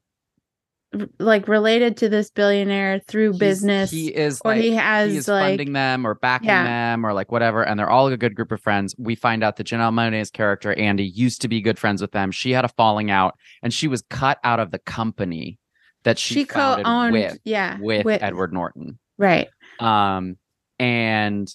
like 1.21 1.47
related 1.47 1.97
to 1.99 2.09
this 2.09 2.31
billionaire 2.31 2.99
through 3.07 3.29
He's- 3.33 3.39
business 3.39 3.91
he 3.93 4.09
is 4.09 4.41
or 4.45 4.53
like, 4.53 4.61
he 4.63 4.75
has 4.75 5.13
he 5.13 5.19
is 5.19 5.29
like 5.29 5.51
funding 5.53 5.73
them 5.73 6.05
or 6.07 6.15
backing 6.17 6.49
Yeah. 6.49 6.65
them 6.65 7.07
or 7.07 7.13
like 7.13 7.31
whatever, 7.31 7.63
and 7.63 7.79
they're 7.79 7.89
all 7.91 8.09
a 8.09 8.17
good 8.17 8.35
group 8.35 8.51
of 8.51 8.61
friends. 8.61 8.95
We 8.99 9.15
find 9.15 9.45
out 9.45 9.57
that 9.57 9.67
Janelle 9.69 9.93
Monáe's 9.93 10.31
character 10.31 10.73
Andy 10.73 11.05
used 11.05 11.43
to 11.43 11.49
be 11.49 11.61
good 11.61 11.79
friends 11.79 12.01
with 12.03 12.11
them. 12.11 12.33
She 12.33 12.51
had 12.51 12.65
a 12.65 12.69
falling 12.69 13.11
out, 13.11 13.35
and 13.63 13.73
she 13.73 13.87
was 13.87 14.03
cut 14.11 14.39
out 14.43 14.59
of 14.59 14.73
the 14.73 14.81
company 14.81 15.59
that 16.03 16.19
she, 16.19 16.35
she, 16.35 16.45
founded 16.45 16.87
co-owned 16.87 17.13
with 17.13 17.39
yeah 17.45 17.79
with 17.81 18.07
Edward 18.23 18.53
Norton. 18.53 18.99
right 19.19 19.49
um 19.79 20.37
and 20.79 21.55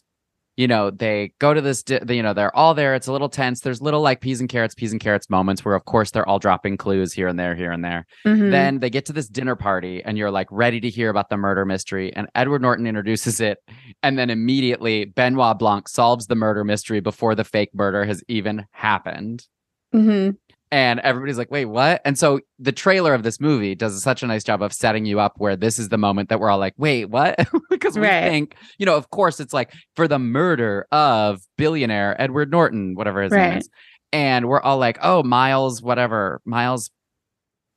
you 0.58 0.68
know 0.68 0.90
they 0.90 1.32
go 1.40 1.54
to 1.54 1.62
this 1.62 1.84
di- 1.84 2.00
you 2.16 2.24
know 2.24 2.34
they're 2.34 2.56
all 2.56 2.74
there 2.74 2.96
it's 2.96 3.08
a 3.08 3.12
little 3.12 3.28
tense 3.30 3.60
there's 3.62 3.82
little 3.82 4.02
like 4.02 4.22
peas 4.22 4.40
and 4.40 4.50
carrots 4.50 4.74
peas 4.74 4.92
and 4.92 5.02
carrots 5.02 5.30
moments 5.30 5.66
where 5.66 5.76
of 5.76 5.86
course 5.86 6.12
they're 6.12 6.28
all 6.28 6.40
dropping 6.40 6.78
clues 6.78 7.12
here 7.14 7.28
and 7.28 7.38
there 7.40 7.56
here 7.56 7.72
and 7.72 7.84
there 7.84 8.06
Mhm. 8.26 8.52
then 8.52 8.80
they 8.80 8.90
get 8.90 9.06
to 9.08 9.14
this 9.14 9.28
dinner 9.28 9.56
party 9.56 10.02
and 10.04 10.18
you're 10.18 10.32
like 10.32 10.48
ready 10.52 10.80
to 10.80 10.90
hear 10.90 11.10
about 11.10 11.30
the 11.30 11.38
murder 11.38 11.66
mystery 11.66 12.14
and 12.16 12.28
edward 12.36 12.62
norton 12.62 12.88
introduces 12.88 13.42
it 13.42 13.58
and 14.04 14.18
then 14.18 14.30
immediately 14.30 15.06
benoit 15.06 15.60
blanc 15.60 15.88
solves 15.90 16.28
the 16.28 16.36
murder 16.36 16.64
mystery 16.64 17.00
before 17.00 17.36
the 17.36 17.44
fake 17.44 17.72
murder 17.74 18.06
has 18.06 18.24
even 18.28 18.66
happened 18.72 19.46
Mhm. 19.94 20.36
And 20.76 21.00
everybody's 21.00 21.38
like, 21.38 21.50
wait, 21.52 21.68
what? 21.68 22.02
And 22.04 22.20
so 22.20 22.42
the 22.60 22.74
trailer 22.74 23.14
of 23.14 23.24
this 23.24 23.40
movie 23.40 23.76
does 23.76 24.04
such 24.04 24.24
a 24.24 24.28
nice 24.28 24.44
job 24.44 24.62
of 24.62 24.74
setting 24.74 25.06
you 25.06 25.22
up 25.22 25.36
where 25.38 25.56
this 25.56 25.80
is 25.80 25.88
the 25.88 25.98
moment 25.98 26.28
that 26.28 26.42
we're 26.42 26.50
all 26.50 26.58
like, 26.60 26.74
wait, 26.76 27.06
what? 27.06 27.38
because 27.70 27.96
we 27.96 28.02
Right. 28.02 28.28
think, 28.30 28.56
you 28.78 28.86
know, 28.86 28.98
of 28.98 29.10
course, 29.10 29.40
it's 29.40 29.54
like 29.54 29.72
for 29.96 30.06
the 30.06 30.20
murder 30.20 30.86
of 30.92 31.40
billionaire 31.58 32.22
Edward 32.22 32.52
Norton, 32.52 32.94
whatever 32.96 33.22
his 33.22 33.32
name 33.32 33.60
is. 33.60 33.70
And 34.12 34.50
we're 34.50 34.60
all 34.62 34.78
like, 34.78 34.98
oh, 35.02 35.24
Miles, 35.24 35.82
whatever, 35.82 36.42
Miles 36.44 36.92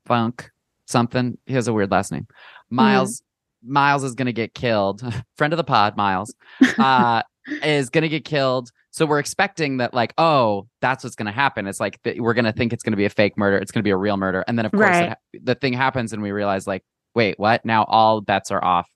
Funk, 0.06 0.50
something. 0.86 1.38
He 1.46 1.54
has 1.54 1.68
a 1.68 1.72
weird 1.72 1.92
last 1.92 2.10
name. 2.10 2.26
Miles. 2.68 3.22
Miles 3.64 4.02
is 4.02 4.16
gonna 4.16 4.32
get 4.32 4.54
killed. 4.54 5.02
Friend 5.36 5.52
of 5.52 5.56
the 5.56 5.62
pod, 5.62 5.96
Miles, 5.96 6.34
uh, 6.78 7.22
is 7.62 7.90
gonna 7.90 8.08
get 8.08 8.24
killed. 8.24 8.72
So 8.98 9.06
we're 9.06 9.20
expecting 9.20 9.76
that, 9.76 9.94
like, 9.94 10.12
oh, 10.18 10.66
that's 10.80 11.04
what's 11.04 11.14
gonna 11.14 11.30
happen. 11.30 11.68
It's 11.68 11.78
like 11.78 12.02
th- 12.02 12.18
we're 12.18 12.34
gonna 12.34 12.52
think 12.52 12.72
it's 12.72 12.82
gonna 12.82 12.96
be 12.96 13.04
a 13.04 13.10
fake 13.10 13.38
murder. 13.38 13.56
It's 13.56 13.70
gonna 13.70 13.84
be 13.84 13.90
a 13.90 13.96
real 13.96 14.16
murder, 14.16 14.44
and 14.48 14.58
then 14.58 14.66
of 14.66 14.72
course 14.72 14.88
Right. 14.88 15.08
ha- 15.10 15.14
the 15.40 15.54
thing 15.54 15.72
happens, 15.72 16.12
and 16.12 16.20
we 16.20 16.32
realize, 16.32 16.66
like, 16.66 16.82
wait, 17.14 17.38
what? 17.38 17.64
Now 17.64 17.84
all 17.84 18.20
bets 18.20 18.50
are 18.50 18.62
off, 18.64 18.88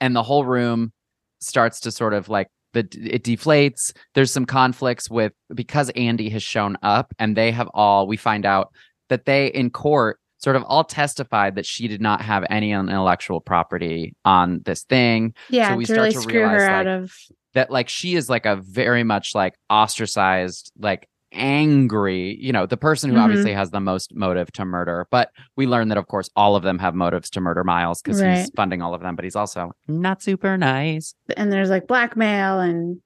and 0.00 0.16
the 0.16 0.22
whole 0.22 0.46
room 0.46 0.94
starts 1.38 1.80
to 1.80 1.90
sort 1.90 2.14
of 2.14 2.30
like 2.30 2.46
the 2.72 2.80
it 3.04 3.24
deflates. 3.24 3.92
There's 4.14 4.32
some 4.32 4.46
conflicts 4.46 5.10
with 5.10 5.34
because 5.54 5.90
Andy 5.90 6.30
has 6.30 6.42
shown 6.42 6.78
up, 6.82 7.12
and 7.18 7.36
they 7.36 7.52
have 7.52 7.68
all. 7.74 8.06
We 8.06 8.16
find 8.16 8.46
out 8.46 8.72
that 9.10 9.26
they 9.26 9.48
in 9.48 9.68
court 9.68 10.18
sort 10.38 10.56
of 10.56 10.62
all 10.64 10.84
testified 10.84 11.56
that 11.56 11.66
she 11.66 11.88
did 11.88 12.00
not 12.00 12.22
have 12.22 12.44
any 12.48 12.72
intellectual 12.72 13.40
property 13.40 14.14
on 14.24 14.60
this 14.64 14.82
thing 14.84 15.34
yeah 15.48 15.70
so 15.70 15.76
we 15.76 15.84
to 15.84 15.92
start 15.92 16.04
really 16.04 16.14
to 16.14 16.20
screw 16.20 16.40
her 16.42 16.56
realize, 16.56 16.68
out 16.68 16.86
of 16.86 17.12
that 17.56 17.70
like 17.70 17.88
she 17.88 18.14
is 18.14 18.30
like 18.30 18.46
a 18.46 18.56
very 18.56 19.02
much 19.02 19.34
like 19.34 19.54
ostracized 19.68 20.70
like 20.78 21.08
angry, 21.32 22.36
you 22.40 22.52
know, 22.52 22.64
the 22.66 22.76
person 22.76 23.10
who 23.10 23.16
Mhm. 23.16 23.20
obviously 23.24 23.52
has 23.52 23.70
the 23.70 23.80
most 23.80 24.14
motive 24.14 24.50
to 24.52 24.64
murder. 24.64 25.06
But 25.10 25.30
we 25.56 25.66
learn 25.66 25.88
that, 25.88 25.98
of 25.98 26.06
course, 26.06 26.30
all 26.36 26.56
of 26.56 26.62
them 26.62 26.78
have 26.78 26.94
motives 26.94 27.28
to 27.30 27.40
murder 27.40 27.64
Miles 27.64 28.00
because 28.00 28.20
he's 28.20 28.50
funding 28.56 28.80
all 28.80 28.94
of 28.94 29.02
them, 29.02 29.16
but 29.16 29.24
he's 29.24 29.36
also 29.36 29.72
not 29.88 30.22
super 30.22 30.56
nice. 30.56 31.14
And 31.36 31.52
there's 31.52 31.68
like 31.70 31.86
blackmail 31.86 32.60
and 32.60 33.00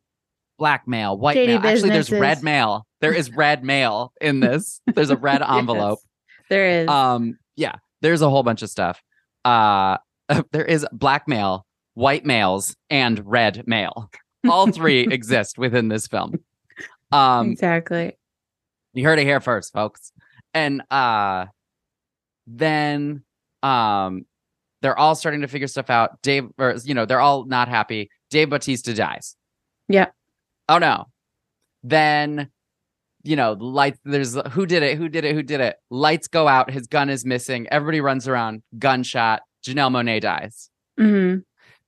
Blackmail, 0.59 1.17
white 1.17 1.37
mail. 1.37 1.59
Actually, 1.65 1.89
there's 1.89 2.11
red 2.13 2.43
mail. 2.43 2.87
There 3.01 3.15
is 3.15 3.31
red 3.35 3.65
mail 3.65 4.13
in 4.21 4.41
this. 4.41 4.83
There's 4.95 5.09
a 5.09 5.17
red 5.29 5.41
envelope. 5.41 6.01
Yes, 6.03 6.47
there 6.51 6.67
is. 6.83 6.89
Um, 6.89 7.39
yeah, 7.57 7.77
there's 8.03 8.21
a 8.21 8.29
whole 8.29 8.43
bunch 8.43 8.61
of 8.61 8.69
stuff. 8.69 9.01
Uh, 9.43 9.97
there 10.53 10.67
is 10.67 10.87
blackmail, 10.93 11.65
white 11.95 12.27
males, 12.27 12.77
and 12.91 13.23
red 13.27 13.65
mail. 13.67 14.11
All 14.49 14.71
three 14.71 15.01
exist 15.01 15.59
within 15.59 15.89
this 15.89 16.07
film. 16.07 16.35
Um, 17.13 17.51
exactly. 17.51 18.17
you 18.93 19.05
heard 19.05 19.19
it 19.19 19.25
here 19.25 19.41
first, 19.41 19.73
folks. 19.73 20.13
And 20.55 20.83
uh, 20.91 21.47
then 22.47 23.23
um, 23.63 24.25
they're 24.83 24.99
all 24.99 25.15
starting 25.15 25.43
to 25.43 25.49
figure 25.49 25.67
stuff 25.69 25.91
out. 25.91 26.23
Dave, 26.23 26.49
or 26.59 26.77
you 26.85 26.95
know, 26.95 27.05
they're 27.07 27.21
all 27.21 27.45
not 27.45 27.69
happy. 27.69 28.11
Dave 28.31 28.51
Bautista 28.51 28.95
dies. 28.95 29.37
Yeah. 29.89 30.07
Oh 30.69 30.79
no. 30.79 31.07
Then, 31.83 32.51
you 33.23 33.37
know, 33.37 33.53
lights. 33.53 33.99
There's 34.05 34.37
who 34.53 34.67
did 34.67 34.83
it? 34.83 34.97
Who 34.99 35.09
did 35.09 35.25
it? 35.25 35.35
Who 35.35 35.43
did 35.43 35.61
it? 35.61 35.77
Lights 35.91 36.29
go 36.29 36.47
out. 36.49 36.71
His 36.71 36.87
gun 36.87 37.11
is 37.11 37.25
missing. 37.25 37.67
Everybody 37.71 38.01
runs 38.01 38.29
around. 38.29 38.63
Gunshot. 38.79 39.43
Janelle 39.67 39.91
Monáe 39.91 40.21
dies. 40.21 40.71
hmm 40.97 41.39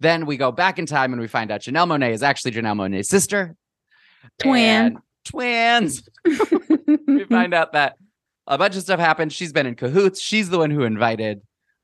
Then 0.03 0.27
we 0.27 0.37
go 0.37 0.51
back 0.51 0.81
in 0.81 0.87
time 0.87 1.13
and 1.13 1.23
we 1.23 1.29
find 1.29 1.53
out 1.53 1.61
Janelle 1.61 1.87
Monáe 1.87 2.13
is 2.13 2.25
actually 2.25 2.51
Janelle 2.51 2.77
Monáe's 2.77 3.09
sister. 3.09 3.55
Twin. 4.41 4.99
Twins. 5.25 6.09
we 6.25 7.25
find 7.31 7.55
out 7.55 7.73
that 7.75 7.97
a 8.49 8.59
bunch 8.59 8.75
of 8.75 8.83
stuff 8.83 8.99
happened. 8.99 9.33
She's 9.33 9.53
been 9.53 9.67
in 9.67 9.77
cahoots. 9.77 10.21
She's 10.21 10.51
the 10.51 10.59
one 10.59 10.71
who 10.71 10.83
invited 10.83 11.41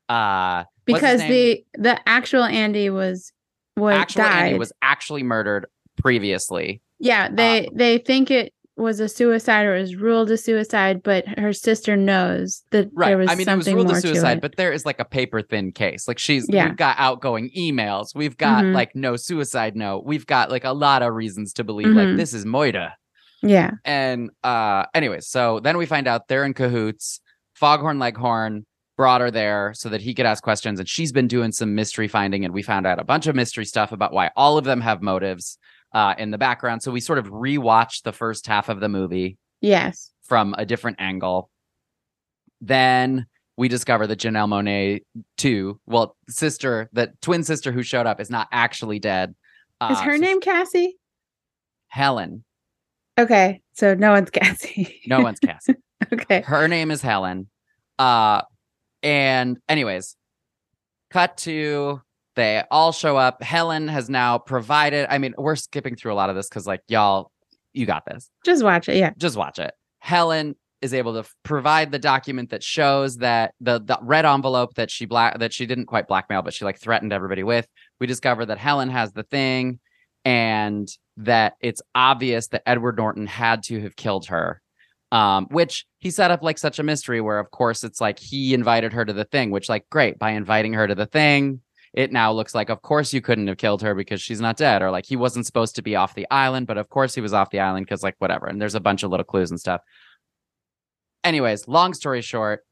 uh 0.08 0.64
because 0.84 1.20
the 1.20 1.64
the 1.74 2.00
actual 2.08 2.42
Andy 2.42 2.90
was 2.90 3.32
was 3.76 3.94
actual 3.94 4.22
died. 4.22 4.46
Andy 4.46 4.58
was 4.58 4.72
actually 4.82 5.22
murdered 5.22 5.66
previously. 5.96 6.82
yeah, 6.98 7.28
they 7.30 7.68
they 7.72 7.98
think 7.98 8.32
it 8.32 8.52
was 8.78 9.00
a 9.00 9.08
suicide 9.08 9.66
or 9.66 9.74
was 9.74 9.96
ruled 9.96 10.30
a 10.30 10.36
suicide, 10.36 11.02
but 11.02 11.26
her 11.38 11.52
sister 11.52 11.96
knows 11.96 12.62
that 12.70 12.88
Right. 12.94 13.08
there 13.08 13.18
was 13.18 13.30
I 13.30 13.34
mean, 13.34 13.48
it 13.48 13.56
was 13.56 13.68
ruled 13.72 13.90
a 13.90 14.00
suicide, 14.00 14.40
but 14.40 14.56
there 14.56 14.72
is 14.72 14.86
like 14.86 15.00
a 15.00 15.04
paper 15.04 15.42
thin 15.42 15.72
case. 15.72 16.06
Like 16.08 16.18
she's 16.18 16.46
Yeah. 16.48 16.66
we've 16.68 16.76
got 16.76 16.96
outgoing 16.98 17.50
emails. 17.56 18.14
We've 18.14 18.36
got 18.36 18.64
Mhm. 18.64 18.74
like 18.74 18.94
no 18.94 19.16
suicide 19.16 19.76
note. 19.76 20.04
We've 20.06 20.26
got 20.26 20.50
like 20.50 20.64
a 20.64 20.72
lot 20.72 21.02
of 21.02 21.12
reasons 21.14 21.52
to 21.54 21.64
believe 21.64 21.88
like 21.88 22.08
Mhm. 22.08 22.16
this 22.16 22.32
is 22.32 22.44
Moida. 22.44 22.92
yeah, 23.42 23.70
And 23.84 24.30
uh 24.42 24.84
anyways, 24.94 25.28
so 25.28 25.60
then 25.60 25.76
we 25.78 25.86
find 25.86 26.06
out 26.08 26.28
they're 26.28 26.44
in 26.44 26.54
cahoots. 26.54 27.20
Foghorn 27.54 27.98
Leghorn 27.98 28.64
brought 28.98 29.20
her 29.22 29.30
there 29.30 29.72
so 29.74 29.88
that 29.88 30.02
he 30.02 30.12
could 30.12 30.26
ask 30.26 30.42
questions 30.42 30.78
and 30.80 30.88
she's 30.88 31.12
been 31.12 31.28
doing 31.28 31.52
some 31.52 31.74
mystery 31.74 32.08
finding 32.08 32.44
and 32.44 32.52
we 32.52 32.62
found 32.62 32.84
out 32.86 32.98
a 32.98 33.04
bunch 33.04 33.26
of 33.28 33.34
mystery 33.36 33.64
stuff 33.64 33.92
about 33.92 34.12
why 34.12 34.28
all 34.36 34.58
of 34.58 34.64
them 34.64 34.80
have 34.82 35.00
motives 35.00 35.56
uh 35.94 36.14
in 36.18 36.30
the 36.32 36.36
background. 36.38 36.82
So 36.82 36.90
we 36.92 37.00
sort 37.00 37.18
of 37.18 37.28
rewatched 37.28 38.02
the 38.02 38.12
first 38.12 38.46
half 38.46 38.68
of 38.68 38.80
the 38.80 38.88
movie 38.90 39.38
yes, 39.62 40.10
from 40.24 40.54
a 40.58 40.66
different 40.66 41.00
angle. 41.00 41.48
Then 42.60 43.26
we 43.56 43.68
discover 43.68 44.06
that 44.06 44.18
Janelle 44.18 44.48
Monáe, 44.48 45.00
too, 45.36 45.80
well, 45.86 46.16
sister, 46.28 46.88
the 46.92 47.12
twin 47.22 47.42
sister 47.44 47.72
who 47.72 47.82
showed 47.82 48.06
up 48.06 48.20
is 48.20 48.30
not 48.30 48.48
actually 48.52 48.98
dead. 48.98 49.30
is 49.30 49.98
Uh, 49.98 50.02
her 50.02 50.16
so 50.16 50.20
name 50.20 50.40
Cassie? 50.40 50.96
Helen? 51.88 52.44
Okay, 53.18 53.62
so 53.74 53.94
no 53.94 54.10
one's 54.12 54.30
Cassie. 54.38 55.00
No 55.06 55.20
one's 55.22 55.38
Cassie. 55.40 55.74
okay, 56.12 56.40
Her 56.42 56.68
name 56.68 56.90
is 56.90 57.00
Helen. 57.02 57.48
Uh, 57.98 58.42
and 59.08 59.56
anyways, 59.70 60.16
cut 61.10 61.38
to 61.38 62.02
they 62.36 62.62
all 62.70 62.92
show 62.92 63.16
up. 63.16 63.42
Helen 63.42 63.88
has 63.88 64.08
now 64.08 64.38
provided. 64.38 65.12
I 65.12 65.18
mean, 65.18 65.34
we're 65.38 65.56
skipping 65.56 65.96
through 65.96 66.12
a 66.12 66.14
lot 66.14 66.30
of 66.30 66.36
this 66.36 66.48
because, 66.48 66.66
like, 66.66 66.82
y'all, 66.86 67.32
you 67.72 67.86
got 67.86 68.04
this. 68.06 68.30
just 68.44 68.62
watch 68.62 68.88
it. 68.88 68.96
Yeah, 68.96 69.12
just 69.16 69.36
watch 69.36 69.58
it. 69.58 69.72
Helen 70.00 70.54
is 70.80 70.94
able 70.94 71.14
to 71.14 71.20
f- 71.20 71.34
provide 71.42 71.90
the 71.90 71.98
document 71.98 72.50
that 72.50 72.62
shows 72.62 73.16
that 73.16 73.54
the, 73.60 73.80
the 73.80 73.98
red 74.02 74.24
envelope 74.24 74.74
that 74.74 74.90
she 74.90 75.06
black 75.06 75.38
that 75.38 75.52
she 75.52 75.66
didn't 75.66 75.86
quite 75.86 76.06
blackmail, 76.06 76.42
but 76.42 76.54
she 76.54 76.64
like 76.64 76.78
threatened 76.78 77.12
everybody 77.12 77.42
with. 77.42 77.66
We 77.98 78.06
discover 78.06 78.44
that 78.46 78.58
Helen 78.58 78.90
has 78.90 79.12
the 79.12 79.24
thing, 79.24 79.80
and 80.24 80.86
that 81.16 81.54
it's 81.60 81.82
obvious 81.94 82.48
that 82.48 82.62
Edward 82.66 82.98
Norton 82.98 83.26
had 83.26 83.62
to 83.64 83.80
have 83.80 83.96
killed 83.96 84.26
her. 84.26 84.60
Um, 85.10 85.46
which 85.50 85.86
he 85.98 86.10
set 86.10 86.30
up 86.30 86.42
like 86.42 86.58
such 86.58 86.78
a 86.78 86.82
mystery 86.82 87.22
where 87.22 87.38
of 87.38 87.50
course 87.50 87.82
it's 87.82 87.98
like 87.98 88.18
he 88.18 88.52
invited 88.52 88.92
her 88.92 89.04
to 89.04 89.12
the 89.12 89.24
thing, 89.24 89.50
which 89.50 89.68
like 89.68 89.88
great, 89.88 90.18
by 90.18 90.32
inviting 90.32 90.74
her 90.74 90.86
to 90.86 90.94
the 90.94 91.06
thing, 91.06 91.62
it 91.94 92.12
now 92.12 92.32
looks 92.32 92.54
like 92.54 92.70
of 92.70 92.82
course 92.82 93.12
you 93.12 93.20
couldn't 93.20 93.46
have 93.48 93.56
killed 93.56 93.82
her 93.82 93.94
because 93.94 94.20
she's 94.20 94.40
not 94.40 94.56
dead 94.56 94.82
or 94.82 94.90
like 94.90 95.06
he 95.06 95.16
wasn't 95.16 95.46
supposed 95.46 95.76
to 95.76 95.82
be 95.82 95.96
off 95.96 96.14
the 96.14 96.26
island 96.30 96.66
but 96.66 96.78
of 96.78 96.88
course 96.88 97.14
he 97.14 97.20
was 97.20 97.32
off 97.32 97.50
the 97.50 97.60
island 97.60 97.86
because 97.86 98.02
like 98.02 98.14
whatever 98.18 98.46
and 98.46 98.60
there's 98.60 98.74
a 98.74 98.80
bunch 98.80 99.02
of 99.02 99.10
little 99.10 99.24
clues 99.24 99.50
and 99.50 99.60
stuff. 99.60 99.80
Anyways 101.24 101.66
long 101.68 101.94
story 101.94 102.22
short 102.22 102.64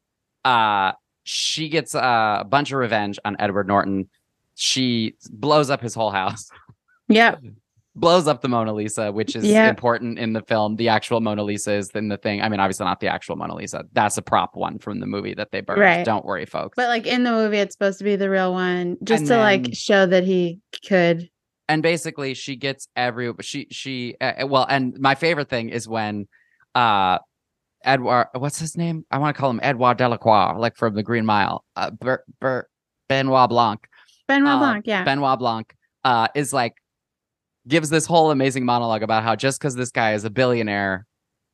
uh 0.45 0.93
she 1.23 1.67
gets 1.67 1.93
uh, 1.93 2.37
a 2.39 2.45
bunch 2.45 2.71
of 2.71 2.79
revenge 2.79 3.19
on 3.25 3.35
edward 3.39 3.67
norton. 3.67 4.09
She 4.55 5.15
blows 5.29 5.69
up 5.69 5.81
his 5.81 5.93
whole 5.93 6.11
house. 6.11 6.49
Yep, 7.09 7.41
blows 7.99 8.27
up 8.27 8.41
the 8.41 8.47
mona 8.47 8.71
lisa 8.73 9.11
which 9.11 9.35
is 9.35 9.43
Yep. 9.43 9.69
important 9.69 10.19
in 10.19 10.33
the 10.33 10.41
film. 10.43 10.75
The 10.75 10.89
actual 10.89 11.19
mona 11.19 11.43
lisa 11.43 11.73
is 11.73 11.89
in 11.91 12.07
the 12.09 12.17
thing. 12.17 12.41
I 12.41 12.49
mean 12.49 12.59
obviously 12.59 12.85
not 12.85 12.99
the 12.99 13.07
actual 13.07 13.35
mona 13.35 13.55
lisa. 13.55 13.83
That's 13.93 14.17
a 14.17 14.21
prop 14.21 14.55
one 14.55 14.79
from 14.79 14.99
the 14.99 15.05
movie 15.07 15.33
that 15.33 15.51
they 15.51 15.61
burned. 15.61 15.81
Right. 15.81 16.05
don't 16.05 16.23
worry 16.25 16.45
folks. 16.45 16.75
But 16.75 16.87
like 16.89 17.07
in 17.07 17.23
the 17.23 17.31
movie, 17.31 17.57
it's 17.57 17.73
supposed 17.75 17.97
to 17.97 18.03
be 18.03 18.15
the 18.15 18.29
real 18.29 18.53
one, 18.53 18.97
just 19.03 19.21
And 19.21 19.27
to 19.27 19.33
then- 19.33 19.39
like 19.41 19.73
show 19.73 20.05
that 20.05 20.23
he 20.23 20.59
could. 20.87 21.29
and 21.69 21.83
basically 21.83 22.33
she 22.33 22.55
gets 22.55 22.87
every 22.95 23.33
she 23.41 23.67
she 23.71 24.15
uh, 24.21 24.45
well 24.47 24.65
and 24.69 24.97
my 24.99 25.15
favorite 25.15 25.49
thing 25.49 25.69
is 25.69 25.87
when 25.87 26.27
uh 26.75 27.17
edward 27.83 28.27
what's 28.33 28.59
his 28.59 28.77
name? 28.77 29.05
I 29.11 29.17
want 29.17 29.35
to 29.35 29.39
call 29.39 29.49
him 29.49 29.59
edouard 29.63 29.97
delacroix 29.97 30.57
like 30.57 30.75
from 30.77 30.95
the 30.95 31.03
green 31.03 31.25
mile. 31.25 31.63
Uh 31.75 31.91
Ber, 31.91 32.23
Ber, 32.39 32.69
benoit 33.09 33.49
blanc. 33.49 33.87
Benoit 34.27 34.55
uh, 34.55 34.59
Blanc, 34.59 34.85
yeah, 34.87 35.03
benoit 35.03 35.39
blanc 35.39 35.73
uh 36.03 36.27
is 36.35 36.53
like 36.53 36.73
gives 37.67 37.89
this 37.89 38.05
whole 38.05 38.31
amazing 38.31 38.65
monologue 38.65 39.03
about 39.03 39.23
how 39.23 39.35
just 39.35 39.59
because 39.59 39.75
this 39.75 39.91
guy 39.91 40.13
is 40.13 40.23
a 40.23 40.29
billionaire 40.29 41.05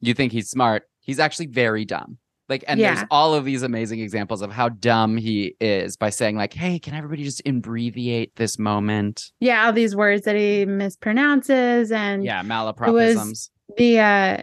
you 0.03 0.13
think 0.13 0.33
he's 0.33 0.49
smart. 0.49 0.83
He's 0.99 1.19
actually 1.19 1.47
very 1.47 1.85
dumb. 1.85 2.17
Like 2.49 2.65
and 2.67 2.79
there's 2.79 3.05
all 3.09 3.33
of 3.33 3.45
these 3.45 3.63
amazing 3.63 4.01
examples 4.01 4.41
of 4.41 4.51
how 4.51 4.67
dumb 4.67 5.15
he 5.15 5.55
is 5.61 5.95
by 5.95 6.09
saying 6.09 6.35
like 6.35 6.53
hey 6.53 6.77
can 6.77 6.93
everybody 6.93 7.23
just 7.23 7.41
abbreviate 7.47 8.35
this 8.35 8.59
moment? 8.59 9.31
Yeah, 9.39 9.65
all 9.65 9.73
these 9.73 9.95
words 9.95 10.25
that 10.25 10.35
he 10.35 10.65
mispronounces 10.65 11.91
and 11.91 12.25
yeah 12.25 12.43
malapropisms. 12.43 13.49
the 13.77 13.99
uh 13.99 14.37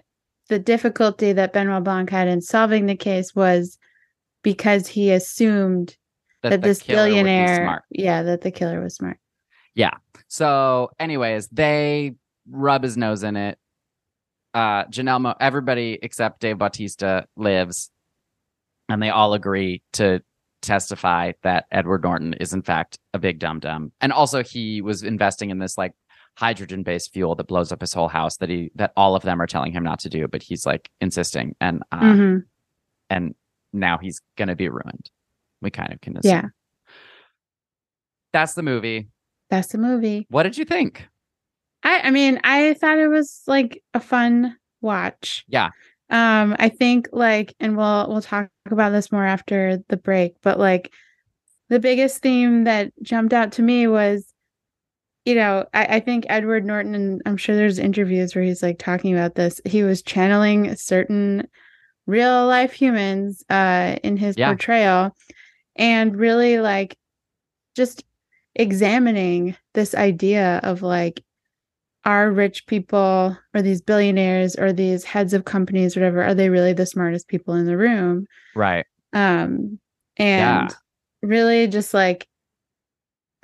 the 0.48 0.58
difficulty 0.58 1.32
that 1.34 1.52
Benoit 1.52 1.84
Blanc 1.84 2.08
had 2.08 2.26
in 2.26 2.40
solving 2.40 2.86
the 2.86 2.96
case 2.96 3.34
was 3.34 3.78
because 4.42 4.86
he 4.86 5.12
assumed 5.12 5.96
that, 6.42 6.48
the 6.48 6.58
this 6.58 6.82
be 6.82 6.94
billionaire 6.94 7.64
smart. 7.64 7.82
yeah 7.90 8.22
that 8.22 8.40
the 8.40 8.50
killer 8.50 8.80
was 8.80 8.94
smart 8.94 9.18
So, 10.28 10.90
anyways, 10.98 11.48
they 11.48 12.14
rub 12.48 12.82
his 12.82 12.96
nose 12.96 13.22
in 13.24 13.36
it. 13.36 13.58
Uh, 14.54 14.84
Janelle, 14.84 15.20
Mo- 15.20 15.34
everybody 15.40 15.98
except 16.02 16.40
Dave 16.40 16.58
Bautista 16.58 17.26
lives, 17.36 17.90
and 18.88 19.02
they 19.02 19.10
all 19.10 19.34
agree 19.34 19.82
to 19.94 20.22
testify 20.62 21.32
that 21.42 21.66
Edward 21.72 22.02
Norton 22.02 22.34
is 22.34 22.52
in 22.52 22.62
fact 22.62 22.98
a 23.14 23.18
big 23.18 23.38
dum 23.38 23.60
dum, 23.60 23.92
and 24.00 24.12
also 24.12 24.42
he 24.42 24.82
was 24.82 25.02
investing 25.02 25.50
in 25.50 25.58
this 25.58 25.78
like 25.78 25.92
hydrogen 26.36 26.82
based 26.82 27.12
fuel 27.12 27.34
that 27.34 27.46
blows 27.48 27.72
up 27.72 27.80
his 27.80 27.92
whole 27.92 28.08
house 28.08 28.36
that 28.38 28.48
he 28.50 28.70
that 28.74 28.92
all 28.96 29.14
of 29.16 29.22
them 29.22 29.40
are 29.40 29.46
telling 29.46 29.72
him 29.72 29.82
not 29.84 30.00
to 30.00 30.08
do, 30.08 30.26
but 30.28 30.42
he's 30.42 30.66
like 30.66 30.90
insisting, 31.00 31.54
and 31.60 31.82
uh, 31.92 32.00
Mhm. 32.00 32.42
and 33.08 33.34
now 33.72 33.98
he's 33.98 34.20
gonna 34.36 34.56
be 34.56 34.68
ruined. 34.68 35.10
We 35.62 35.70
kind 35.70 35.92
of 35.92 36.00
can 36.00 36.16
assume. 36.16 36.30
yeah 36.30 36.44
That's 38.32 38.54
the 38.54 38.62
movie. 38.62 39.08
That's 39.50 39.68
the 39.68 39.78
movie 39.78 40.26
What 40.30 40.44
did 40.44 40.56
you 40.56 40.64
think? 40.64 41.06
I 41.82 42.00
I 42.04 42.10
mean 42.10 42.40
I 42.44 42.74
thought 42.74 42.98
it 42.98 43.08
was 43.08 43.42
like 43.46 43.82
a 43.94 44.00
fun 44.00 44.56
watch 44.80 45.44
Yeah. 45.48 45.70
um 46.10 46.56
I 46.58 46.68
think 46.68 47.08
like 47.12 47.54
and 47.60 47.76
we'll 47.76 48.06
we'll 48.08 48.22
talk 48.22 48.48
about 48.70 48.90
this 48.90 49.12
more 49.12 49.24
after 49.26 49.78
the 49.88 49.96
break 49.96 50.34
but 50.42 50.58
like 50.58 50.92
the 51.68 51.78
biggest 51.80 52.22
theme 52.22 52.64
that 52.64 52.92
jumped 53.02 53.32
out 53.32 53.52
to 53.52 53.62
me 53.62 53.86
was 53.86 54.32
you 55.24 55.34
know 55.34 55.66
I, 55.74 55.96
I 55.96 56.00
think 56.00 56.24
edward 56.28 56.64
norton 56.64 56.94
and 56.94 57.20
i'm 57.26 57.36
sure 57.36 57.54
there's 57.54 57.78
interviews 57.78 58.34
where 58.34 58.42
he's 58.42 58.62
like 58.62 58.78
talking 58.78 59.12
about 59.12 59.34
this 59.34 59.60
he 59.66 59.82
was 59.82 60.02
channeling 60.02 60.74
certain 60.76 61.46
real 62.06 62.46
life 62.46 62.72
humans 62.72 63.44
uh 63.50 63.96
in 64.02 64.16
his 64.16 64.36
Yeah. 64.36 64.48
portrayal 64.48 65.14
and 65.76 66.16
really 66.16 66.58
like 66.58 66.96
just 67.76 68.02
examining 68.54 69.56
this 69.74 69.94
idea 69.94 70.60
of 70.62 70.82
like 70.82 71.22
are 72.04 72.30
rich 72.30 72.66
people 72.66 73.36
or 73.54 73.62
these 73.62 73.82
billionaires 73.82 74.56
or 74.56 74.72
these 74.72 75.04
heads 75.04 75.34
of 75.34 75.44
companies, 75.44 75.94
whatever, 75.94 76.22
are 76.22 76.34
they 76.34 76.48
really 76.48 76.72
the 76.72 76.86
smartest 76.86 77.28
people 77.28 77.54
in 77.54 77.66
the 77.66 77.76
room? 77.76 78.26
Right. 78.54 78.86
Um, 79.12 79.78
Yeah. 80.18 80.62
and 80.62 80.74
really 81.22 81.66
just 81.66 81.92
like 81.92 82.26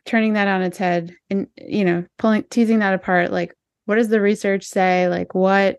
turning 0.07 0.35
that 0.35 0.49
on 0.49 0.63
its 0.63 0.79
head 0.79 1.13
and 1.31 1.49
you 1.57 1.85
know 1.85 2.05
pulling 2.17 2.45
teasing 2.45 2.79
that 2.79 2.95
apart 2.95 3.33
like 3.33 3.53
what 3.87 3.97
does 3.97 4.09
the 4.09 4.21
research 4.21 4.65
say 4.65 5.09
like 5.09 5.35
what 5.35 5.79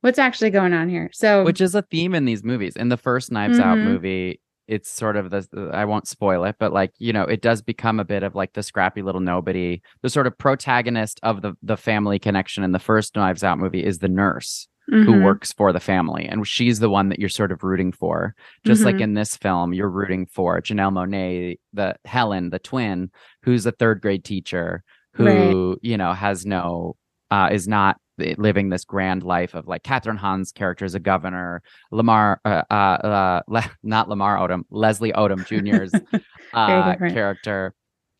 what's 0.00 0.18
actually 0.18 0.50
going 0.50 0.72
on 0.72 0.88
here 0.88 1.08
so 1.12 1.44
Which 1.44 1.60
is 1.60 1.76
a 1.76 1.82
theme 1.82 2.12
in 2.14 2.24
these 2.24 2.42
movies. 2.42 2.74
In 2.76 2.88
the 2.88 2.96
first 2.96 3.30
Knives 3.30 3.60
Out 3.60 3.78
Mhm. 3.78 3.82
movie, 3.84 4.40
it's 4.68 4.90
sort 4.90 5.16
of 5.16 5.30
the 5.30 5.70
I 5.72 5.84
won't 5.86 6.06
spoil 6.06 6.44
it, 6.44 6.56
but 6.58 6.72
like, 6.72 6.92
you 6.98 7.12
know, 7.12 7.24
it 7.24 7.40
does 7.42 7.62
become 7.62 7.98
a 7.98 8.04
bit 8.04 8.22
of 8.22 8.34
like 8.34 8.52
the 8.52 8.62
scrappy 8.62 9.02
little 9.02 9.20
nobody. 9.20 9.80
The 10.02 10.10
sort 10.10 10.26
of 10.26 10.36
protagonist 10.38 11.18
of 11.22 11.42
the 11.42 11.54
the 11.62 11.76
family 11.76 12.18
connection 12.18 12.62
in 12.64 12.72
the 12.72 12.78
first 12.78 13.16
Knives 13.16 13.42
Out 13.42 13.58
movie 13.58 13.84
is 13.84 13.98
the 13.98 14.08
nurse 14.08 14.68
who 14.90 15.12
Mhm. 15.12 15.22
works 15.22 15.52
for 15.52 15.70
the 15.70 15.80
family. 15.80 16.26
And 16.26 16.46
she's 16.46 16.78
the 16.78 16.88
one 16.88 17.10
that 17.10 17.18
you're 17.18 17.28
sort 17.28 17.52
of 17.52 17.62
rooting 17.62 17.92
for. 17.92 18.34
Just 18.64 18.84
like 18.86 18.96
Mhm. 18.96 19.00
in 19.02 19.14
this 19.14 19.36
film, 19.36 19.74
you're 19.74 19.90
rooting 19.90 20.24
for 20.24 20.60
Janelle 20.62 20.92
Monáe, 20.92 21.58
the 21.74 21.94
Helen, 22.06 22.48
the 22.48 22.58
twin, 22.58 23.10
who's 23.42 23.66
a 23.66 23.72
third 23.72 24.00
grade 24.00 24.24
teacher 24.24 24.82
who, 25.12 25.78
you 25.82 25.98
know, 25.98 26.14
has 26.14 26.46
no, 26.46 26.96
uh, 27.30 27.50
is 27.52 27.68
not 27.68 27.96
living 28.18 28.68
this 28.68 28.84
grand 28.84 29.22
life 29.22 29.54
of 29.54 29.66
like 29.66 29.82
Kathryn 29.82 30.18
Hahn's 30.18 30.52
character 30.52 30.84
is 30.84 30.94
a 30.94 31.00
governor, 31.00 31.62
Lamar, 31.90 32.40
uh, 32.44 32.62
uh, 32.70 32.74
uh 32.74 33.42
Le- 33.48 33.70
not 33.82 34.08
Lamar 34.08 34.36
Odom, 34.36 34.62
Leslie 34.70 35.12
Odom 35.12 35.44
Jr.'s 35.46 35.92
uh, 36.52 36.96
character. 36.96 37.74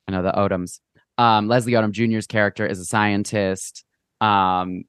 I 0.07 0.13
know 0.13 0.23
the 0.23 0.33
Odoms. 0.33 0.81
Um, 1.19 1.49
Leslie 1.49 1.73
Odom 1.73 1.93
Jr.'s 1.93 2.27
character 2.27 2.67
is 2.67 2.79
a 2.79 2.85
scientist. 2.85 3.85
Um, 4.21 4.85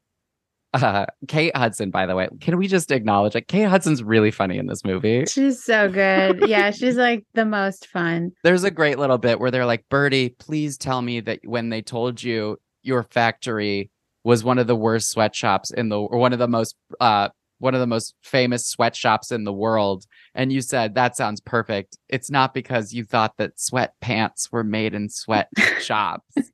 uh, 0.74 1.08
Kate 1.28 1.56
Hudson, 1.58 1.90
by 1.90 2.06
the 2.06 2.16
way, 2.16 2.30
can 2.42 2.58
we 2.58 2.68
just 2.68 2.92
acknowledge 2.92 3.34
like 3.34 3.48
Kate 3.48 3.64
Hudson's 3.68 4.04
really 4.04 4.30
funny 4.30 4.60
in 4.60 4.68
this 4.68 4.86
movie? 4.86 5.26
she's 5.26 5.64
so 5.64 5.90
good 5.90 6.48
yeah 6.48 6.70
she's 6.70 6.96
like 6.96 7.26
the 7.34 7.46
most 7.46 7.88
fun 7.88 8.32
There's 8.44 8.64
a 8.64 8.70
great 8.70 9.00
little 9.00 9.18
bit 9.18 9.40
where 9.40 9.50
they're 9.50 9.66
like, 9.66 9.90
Birdie, 9.90 10.30
please 10.30 10.78
tell 10.78 11.02
me 11.02 11.22
that 11.22 11.40
when 11.44 11.70
they 11.70 11.82
told 11.82 12.22
you 12.22 12.58
your 12.84 13.04
factory 13.04 13.90
was 14.24 14.44
one 14.44 14.60
of 14.60 14.68
the 14.68 14.76
worst 14.76 15.10
sweatshops 15.10 15.72
in 15.72 15.90
the 15.90 16.00
or 16.00 16.18
one 16.18 16.34
of 16.34 16.40
the 16.40 16.48
most 16.48 16.76
uh 17.00 17.30
one 17.60 17.74
of 17.74 17.82
the 17.82 17.88
most 17.88 18.16
famous 18.24 18.66
sweatshops 18.66 19.32
in 19.32 19.44
the 19.44 19.54
world. 19.54 20.06
And 20.34 20.52
you 20.52 20.62
said 20.62 20.96
that 20.96 21.18
sounds 21.18 21.42
perfect. 21.42 21.98
It's 22.08 22.32
not 22.32 22.54
because 22.54 22.94
you 22.94 23.04
thought 23.04 23.36
that 23.38 23.58
sweatpants 23.58 24.52
were 24.52 24.64
made 24.64 24.94
in 24.94 25.10
sweatshops. 25.10 26.52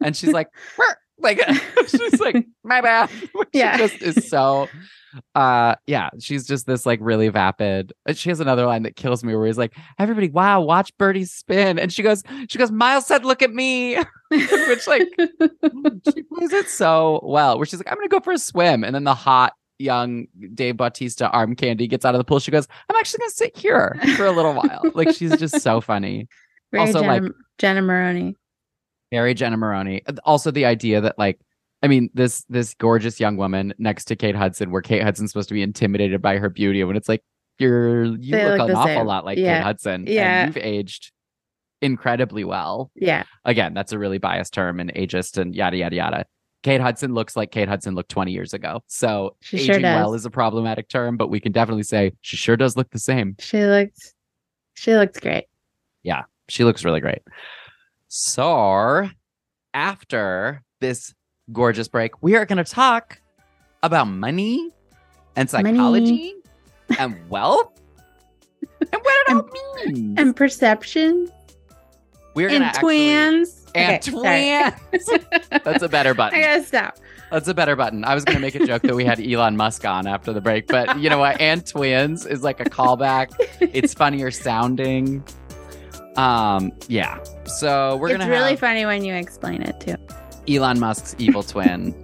And 0.00 0.16
she's 0.16 0.32
like 0.32 0.48
"Mer," 0.78 0.96
like 1.24 1.40
she's 1.88 2.20
like 2.20 2.46
my 2.64 2.80
bad. 2.80 3.10
She 3.10 3.28
Yeah. 3.54 3.76
just 3.78 4.00
is 4.02 4.28
so 4.28 4.68
uh 5.36 5.76
yeah 5.86 6.10
she's 6.18 6.44
just 6.44 6.66
this 6.66 6.84
like 6.84 6.98
really 7.00 7.28
vapid 7.28 7.92
she 8.14 8.30
has 8.30 8.40
another 8.40 8.66
line 8.66 8.82
that 8.82 8.96
kills 8.96 9.22
me 9.22 9.32
where 9.36 9.46
he's 9.46 9.56
like 9.56 9.72
everybody 10.00 10.28
wow 10.28 10.60
watch 10.60 10.96
birdie 10.98 11.24
spin. 11.24 11.78
And 11.78 11.92
she 11.92 12.02
goes 12.02 12.22
she 12.48 12.58
goes 12.58 12.70
miles 12.72 13.06
said 13.06 13.24
look 13.24 13.40
at 13.42 13.52
me. 13.52 13.96
Which 14.30 14.86
like 14.88 15.08
she 15.18 16.22
plays 16.24 16.52
it 16.52 16.68
so 16.68 17.20
well 17.22 17.56
where 17.58 17.66
she's 17.66 17.78
like 17.78 17.90
i'm 17.90 17.96
gonna 17.96 18.08
go 18.08 18.20
for 18.20 18.32
a 18.32 18.38
swim. 18.38 18.82
And 18.84 18.94
then 18.94 19.04
the 19.04 19.14
hot 19.14 19.52
young 19.78 20.26
dave 20.54 20.76
bautista 20.76 21.28
arm 21.30 21.54
candy 21.54 21.86
gets 21.86 22.04
out 22.04 22.14
of 22.14 22.18
the 22.18 22.24
pool. 22.24 22.40
She 22.40 22.50
goes 22.50 22.66
i'm 22.90 22.96
actually 22.96 23.18
gonna 23.20 23.30
sit 23.30 23.56
here 23.56 23.96
for 24.16 24.26
a 24.26 24.32
little 24.32 24.52
while. 24.54 24.82
Like 24.94 25.14
she's 25.14 25.36
just 25.36 25.60
so 25.60 25.80
funny. 25.80 26.26
Very 26.72 26.86
Also, 26.88 27.00
jenna, 27.02 27.12
like- 27.22 27.32
jenna 27.58 27.82
maroney 27.82 28.34
very 29.14 29.34
Jenna 29.34 29.56
Maroney. 29.56 30.02
Also, 30.24 30.50
the 30.50 30.64
idea 30.64 31.00
that 31.00 31.16
like, 31.18 31.38
I 31.82 31.86
mean, 31.88 32.10
this 32.14 32.44
this 32.48 32.74
gorgeous 32.74 33.20
young 33.20 33.36
woman 33.36 33.72
next 33.78 34.06
to 34.06 34.16
Kate 34.16 34.34
Hudson, 34.36 34.70
where 34.72 34.82
Kate 34.82 35.02
Hudson's 35.02 35.30
supposed 35.30 35.48
to 35.48 35.54
be 35.54 35.62
intimidated 35.62 36.20
by 36.20 36.38
her 36.38 36.48
beauty, 36.50 36.82
when 36.84 36.96
it's 36.96 37.08
like 37.08 37.22
you're 37.58 38.04
you 38.04 38.32
They 38.32 38.44
look 38.48 38.58
look 38.58 38.70
an 38.70 38.76
awful 38.76 38.94
same. 38.96 39.06
lot 39.06 39.24
like 39.24 39.38
Yeah. 39.38 39.58
Kate 39.58 39.64
Hudson. 39.64 40.04
Yeah. 40.08 40.44
and 40.46 40.54
you've 40.54 40.64
aged 40.64 41.12
incredibly 41.82 42.44
well. 42.44 42.90
yeah 42.96 43.24
Again, 43.44 43.74
that's 43.74 43.92
a 43.92 43.98
really 43.98 44.18
biased 44.18 44.52
term 44.54 44.80
and 44.80 44.92
ageist 44.94 45.38
and 45.38 45.54
yada 45.54 45.76
yada 45.76 45.94
yada. 45.96 46.24
Kate 46.62 46.80
Hudson 46.80 47.12
looks 47.12 47.36
like 47.36 47.50
Kate 47.52 47.68
Hudson 47.68 47.94
looked 47.94 48.08
20 48.10 48.32
years 48.32 48.54
ago. 48.54 48.82
So 48.86 49.36
She 49.42 49.58
aging 49.58 49.74
sure 49.74 49.82
well 49.82 50.14
is 50.14 50.24
a 50.24 50.30
problematic 50.30 50.88
term, 50.88 51.16
but 51.18 51.28
we 51.28 51.38
can 51.38 51.52
definitely 51.52 51.82
say 51.82 52.12
she 52.22 52.36
sure 52.38 52.56
does 52.56 52.76
look 52.76 52.90
the 52.90 52.98
same. 52.98 53.36
she 53.38 53.64
looked 53.66 54.14
she 54.74 54.96
looked 54.96 55.20
great 55.20 55.44
Yeah, 56.02 56.22
She 56.48 56.64
looks 56.64 56.84
really 56.84 57.00
great. 57.00 57.20
So, 58.18 59.08
after 59.74 60.62
this 60.80 61.12
gorgeous 61.52 61.88
break, 61.88 62.22
we 62.22 62.36
are 62.36 62.46
going 62.46 62.64
to 62.64 62.70
talk 62.72 63.18
about 63.82 64.04
money 64.06 64.70
and 65.34 65.52
Money. 65.52 65.70
psychology 65.72 66.34
and 66.96 67.16
wealth 67.28 67.72
and 68.80 69.02
what 69.02 69.28
it 69.28 69.34
all 69.34 69.48
means. 69.86 70.14
and 70.16 70.36
perception 70.36 71.28
we're 72.36 72.46
and 72.50 72.58
gonna 72.58 72.64
actually- 72.66 72.82
twins 73.08 73.66
and 73.74 73.96
Okay, 74.16 74.70
twins. 74.92 75.10
That's 75.64 75.82
a 75.82 75.88
better 75.88 76.14
button. 76.14 76.38
I 76.38 76.42
gotta 76.42 76.62
stop. 76.62 76.98
That's 77.32 77.48
a 77.48 77.54
better 77.54 77.74
button. 77.74 78.04
I 78.04 78.14
was 78.14 78.24
going 78.24 78.36
to 78.36 78.40
make 78.40 78.54
a 78.54 78.64
joke 78.64 78.82
that 78.82 78.94
we 78.94 79.04
had 79.04 79.18
Elon 79.26 79.56
Musk 79.56 79.84
on 79.84 80.06
after 80.06 80.32
the 80.32 80.40
break, 80.40 80.68
but 80.68 81.00
you 81.00 81.10
know 81.10 81.18
what? 81.18 81.40
And 81.40 81.66
twins 81.66 82.24
is 82.26 82.44
like 82.44 82.60
a 82.60 82.64
callback. 82.64 83.30
It's 83.60 83.92
funnier 83.92 84.30
sounding. 84.30 85.24
Um, 86.16 86.72
yeah. 86.88 87.18
So 87.46 87.96
we're 87.96 88.08
it's 88.08 88.18
gonna 88.18 88.32
It's 88.32 88.40
really 88.40 88.56
funny 88.56 88.86
when 88.86 89.04
you 89.04 89.14
explain 89.14 89.62
it 89.62 89.80
too. 89.80 89.96
Elon 90.52 90.78
Musk's 90.78 91.14
evil 91.18 91.42
twin 91.52 91.94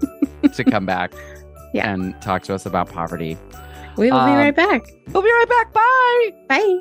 to 0.54 0.64
come 0.64 0.86
back 0.86 1.12
Yeah. 1.74 1.92
and 1.92 2.20
talk 2.22 2.42
to 2.44 2.54
us 2.54 2.66
about 2.66 2.88
poverty. 2.90 3.36
We 3.96 4.10
will 4.10 4.18
Um, 4.18 4.30
be 4.30 4.36
right 4.36 4.54
back. 4.56 4.86
We'll 5.08 5.22
be 5.22 5.28
right 5.30 5.48
back. 5.48 5.72
Bye. 5.74 6.30
Bye. 6.48 6.80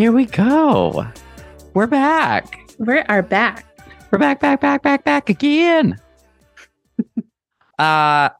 Here 0.00 0.12
we 0.12 0.24
go. 0.24 1.06
We're 1.74 1.86
back. 1.86 2.58
We 2.78 3.00
are 3.00 3.20
back. 3.20 3.66
We're 4.10 4.18
back, 4.18 4.40
back, 4.40 4.58
back, 4.62 4.82
back, 4.82 5.04
back 5.04 5.28
again. 5.28 6.00
uh 7.78 8.30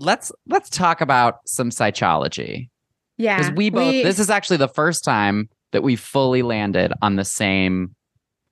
let's 0.00 0.32
let's 0.48 0.68
talk 0.68 1.00
about 1.00 1.46
some 1.46 1.70
psychology. 1.70 2.72
Yeah. 3.18 3.38
Because 3.38 3.52
we 3.52 3.70
both 3.70 4.02
this 4.02 4.18
is 4.18 4.30
actually 4.30 4.56
the 4.56 4.66
first 4.66 5.04
time 5.04 5.48
that 5.70 5.84
we 5.84 5.94
fully 5.94 6.42
landed 6.42 6.92
on 7.00 7.14
the 7.14 7.24
same 7.24 7.94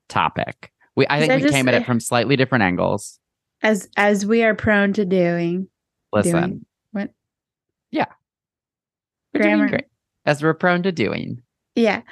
topic. 0.08 0.70
We 0.94 1.08
I 1.10 1.18
think 1.18 1.30
that 1.30 1.36
we 1.38 1.42
just- 1.42 1.54
came 1.54 1.66
at 1.66 1.74
it 1.74 1.86
from 1.86 1.98
slightly 1.98 2.36
different 2.36 2.62
angles. 2.62 3.18
as 3.64 3.88
as 3.96 4.24
we 4.24 4.44
are 4.44 4.54
prone 4.54 4.92
to 4.92 5.04
doing. 5.04 5.66
Listen, 6.12 6.32
Doing. 6.32 6.66
What? 6.92 7.10
Yeah. 7.90 8.06
We're 9.34 9.40
Grammar. 9.40 9.80
as 10.24 10.40
we're 10.40 10.54
prone 10.54 10.84
to 10.84 10.92
doing. 10.92 11.42
Yeah. 11.74 12.02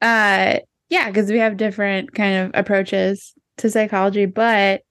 Uh 0.00 0.58
yeah, 0.88 1.08
because 1.08 1.30
we 1.30 1.38
have 1.38 1.56
different 1.56 2.14
kind 2.14 2.36
of 2.36 2.50
approaches 2.54 3.32
to 3.58 3.70
psychology, 3.70 4.26
but 4.26 4.82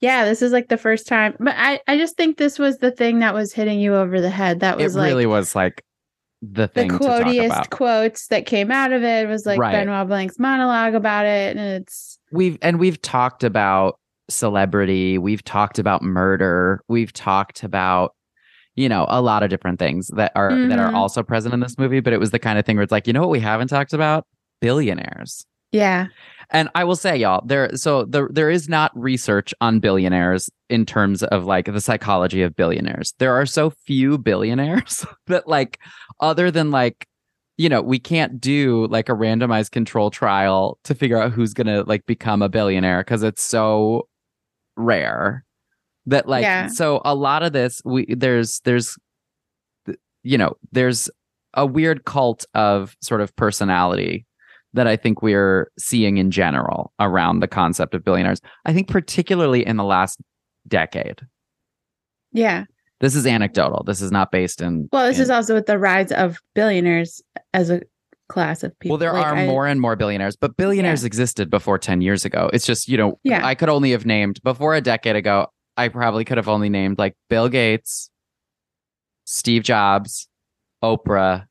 yeah, 0.00 0.24
this 0.24 0.42
is 0.42 0.50
like 0.50 0.68
the 0.68 0.76
first 0.76 1.06
time. 1.06 1.36
But 1.38 1.54
I, 1.56 1.80
I 1.86 1.96
just 1.96 2.16
think 2.16 2.36
this 2.36 2.58
was 2.58 2.78
the 2.78 2.90
thing 2.90 3.20
that 3.20 3.34
was 3.34 3.52
hitting 3.52 3.78
you 3.78 3.94
over 3.94 4.20
the 4.20 4.30
head. 4.30 4.60
That 4.60 4.80
It 4.80 4.82
was 4.82 4.96
like 4.96 5.08
really 5.08 5.26
was 5.26 5.54
like 5.54 5.84
the 6.42 6.62
the 6.62 6.68
thing 6.68 6.90
to 6.90 6.98
talk 6.98 7.22
quotiest 7.22 7.70
quotes 7.70 8.26
that 8.26 8.44
came 8.44 8.72
out 8.72 8.92
of 8.92 9.04
it 9.04 9.28
was 9.28 9.46
like 9.46 9.60
Right. 9.60 9.72
Benoit 9.72 10.08
Blanc's 10.08 10.40
monologue 10.40 10.96
about 10.96 11.24
it. 11.24 11.56
And 11.56 11.82
it's 11.82 12.18
we've 12.32 12.58
and 12.62 12.80
we've 12.80 13.00
talked 13.00 13.44
about 13.44 13.98
celebrity 14.28 15.18
we've 15.18 15.44
talked 15.44 15.78
about 15.78 16.02
murder 16.02 16.82
we've 16.88 17.12
talked 17.12 17.62
about 17.64 18.14
you 18.76 18.88
know 18.88 19.06
a 19.08 19.20
lot 19.20 19.42
of 19.42 19.50
different 19.50 19.78
things 19.78 20.08
that 20.08 20.32
are 20.34 20.50
that 20.68 20.78
are 20.78 20.90
Mhm. 20.90 20.94
also 20.94 21.22
present 21.22 21.52
in 21.54 21.60
this 21.60 21.76
movie 21.78 22.00
but 22.00 22.12
it 22.12 22.20
was 22.20 22.30
the 22.30 22.38
kind 22.38 22.58
of 22.58 22.64
thing 22.64 22.76
where 22.76 22.82
it's 22.82 22.92
like 22.92 23.06
you 23.06 23.12
know 23.12 23.20
what 23.20 23.30
we 23.30 23.40
haven't 23.40 23.68
talked 23.68 23.92
about 23.92 24.26
billionaires 24.60 25.44
yeah. 25.72 26.06
and 26.50 26.68
i 26.74 26.82
will 26.84 26.96
say 26.96 27.16
y'all 27.16 27.44
there 27.46 27.74
so 27.76 28.04
there 28.04 28.28
there 28.32 28.48
is 28.50 28.68
not 28.68 28.90
research 28.94 29.52
on 29.60 29.78
billionaires 29.80 30.48
in 30.70 30.86
terms 30.86 31.22
of 31.24 31.44
like 31.44 31.66
the 31.66 31.80
psychology 31.80 32.42
of 32.42 32.54
billionaires 32.56 33.12
there 33.18 33.34
are 33.34 33.44
so 33.46 33.70
few 33.70 34.16
billionaires 34.18 35.04
that 35.26 35.46
like 35.48 35.78
other 36.20 36.50
than 36.50 36.70
like 36.70 37.06
you 37.58 37.68
know 37.68 37.82
we 37.82 37.98
can't 37.98 38.40
do 38.40 38.86
like 38.86 39.08
a 39.10 39.12
randomized 39.12 39.70
control 39.72 40.10
trial 40.10 40.78
to 40.84 40.94
figure 40.94 41.20
out 41.20 41.32
who's 41.32 41.52
gonna 41.52 41.82
like 41.84 42.06
become 42.06 42.40
a 42.40 42.48
billionaire 42.48 43.00
because 43.00 43.22
it's 43.22 43.42
so 43.42 44.08
rare 44.76 45.44
that 46.06 46.28
like 46.28 46.42
Yeah. 46.42 46.66
so 46.68 47.00
a 47.04 47.14
lot 47.14 47.42
of 47.42 47.52
this 47.52 47.80
we 47.84 48.06
there's 48.14 48.60
there's 48.64 48.96
you 50.22 50.38
know 50.38 50.54
there's 50.72 51.10
a 51.54 51.66
weird 51.66 52.04
cult 52.04 52.44
of 52.54 52.96
sort 53.00 53.20
of 53.20 53.34
personality 53.36 54.26
that 54.74 54.86
I 54.86 54.96
think 54.96 55.20
we're 55.20 55.70
seeing 55.78 56.16
in 56.16 56.30
general 56.30 56.92
around 56.98 57.40
the 57.40 57.48
concept 57.48 57.94
of 57.94 58.02
billionaires. 58.04 58.40
I 58.64 58.72
think 58.72 58.88
particularly 58.88 59.66
in 59.66 59.76
the 59.76 59.84
last 59.84 60.18
decade. 60.66 61.20
Yeah. 62.32 62.64
This 63.00 63.14
is 63.14 63.26
anecdotal. 63.26 63.82
This 63.84 64.00
is 64.00 64.10
not 64.10 64.30
based 64.30 64.62
in 64.62 64.88
Well, 64.92 65.06
this 65.08 65.18
in- 65.18 65.24
is 65.24 65.30
also 65.30 65.54
with 65.54 65.66
the 65.66 65.78
rise 65.78 66.10
of 66.12 66.38
billionaires 66.54 67.20
as 67.52 67.68
a 67.68 67.82
class 68.30 68.62
of 68.62 68.78
people. 68.78 68.94
Well, 68.94 68.98
there 68.98 69.12
Like, 69.12 69.26
are 69.26 69.34
I- 69.36 69.46
more 69.46 69.66
and 69.66 69.78
more 69.78 69.94
billionaires, 69.96 70.36
but 70.36 70.56
billionaires 70.56 71.04
existed 71.04 71.50
before 71.50 71.78
10 71.78 72.00
years 72.00 72.24
ago. 72.24 72.48
It's 72.54 72.64
just, 72.64 72.88
you 72.88 72.96
know, 72.96 73.18
Yeah. 73.24 73.44
I 73.44 73.54
could 73.54 73.68
only 73.68 73.90
have 73.90 74.06
named 74.06 74.40
before 74.42 74.74
a 74.74 74.80
decade 74.80 75.16
ago, 75.16 75.48
I 75.76 75.88
probably 75.88 76.24
could 76.24 76.36
have 76.36 76.48
only 76.48 76.68
named 76.68 76.98
like 76.98 77.14
Bill 77.28 77.48
Gates, 77.48 78.10
Steve 79.24 79.62
Jobs, 79.62 80.28
Oprah. 80.82 81.46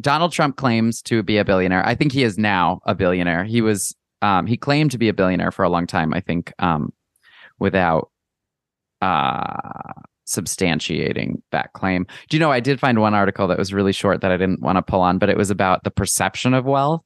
Donald 0.00 0.32
Trump 0.32 0.56
claims 0.56 1.00
to 1.02 1.22
be 1.22 1.38
a 1.38 1.44
billionaire. 1.44 1.86
I 1.86 1.94
think 1.94 2.12
he 2.12 2.24
is 2.24 2.36
now 2.36 2.80
a 2.84 2.94
billionaire. 2.94 3.44
He 3.44 3.60
was 3.60 3.94
um 4.22 4.46
he 4.46 4.56
claimed 4.56 4.90
to 4.90 4.98
be 4.98 5.08
a 5.08 5.14
billionaire 5.14 5.52
for 5.52 5.62
a 5.64 5.68
long 5.68 5.86
time, 5.86 6.12
I 6.12 6.20
think, 6.20 6.52
um 6.58 6.92
without 7.58 8.10
uh 9.02 9.92
substantiating 10.26 11.42
that 11.52 11.72
claim. 11.74 12.06
Do 12.28 12.36
you 12.36 12.40
know 12.40 12.50
I 12.50 12.60
did 12.60 12.80
find 12.80 13.00
one 13.00 13.14
article 13.14 13.46
that 13.48 13.58
was 13.58 13.72
really 13.72 13.92
short 13.92 14.20
that 14.22 14.32
I 14.32 14.36
didn't 14.36 14.60
want 14.62 14.76
to 14.76 14.82
pull 14.82 15.00
on, 15.00 15.18
but 15.18 15.28
it 15.28 15.36
was 15.36 15.50
about 15.50 15.84
the 15.84 15.90
perception 15.90 16.54
of 16.54 16.64
wealth 16.64 17.02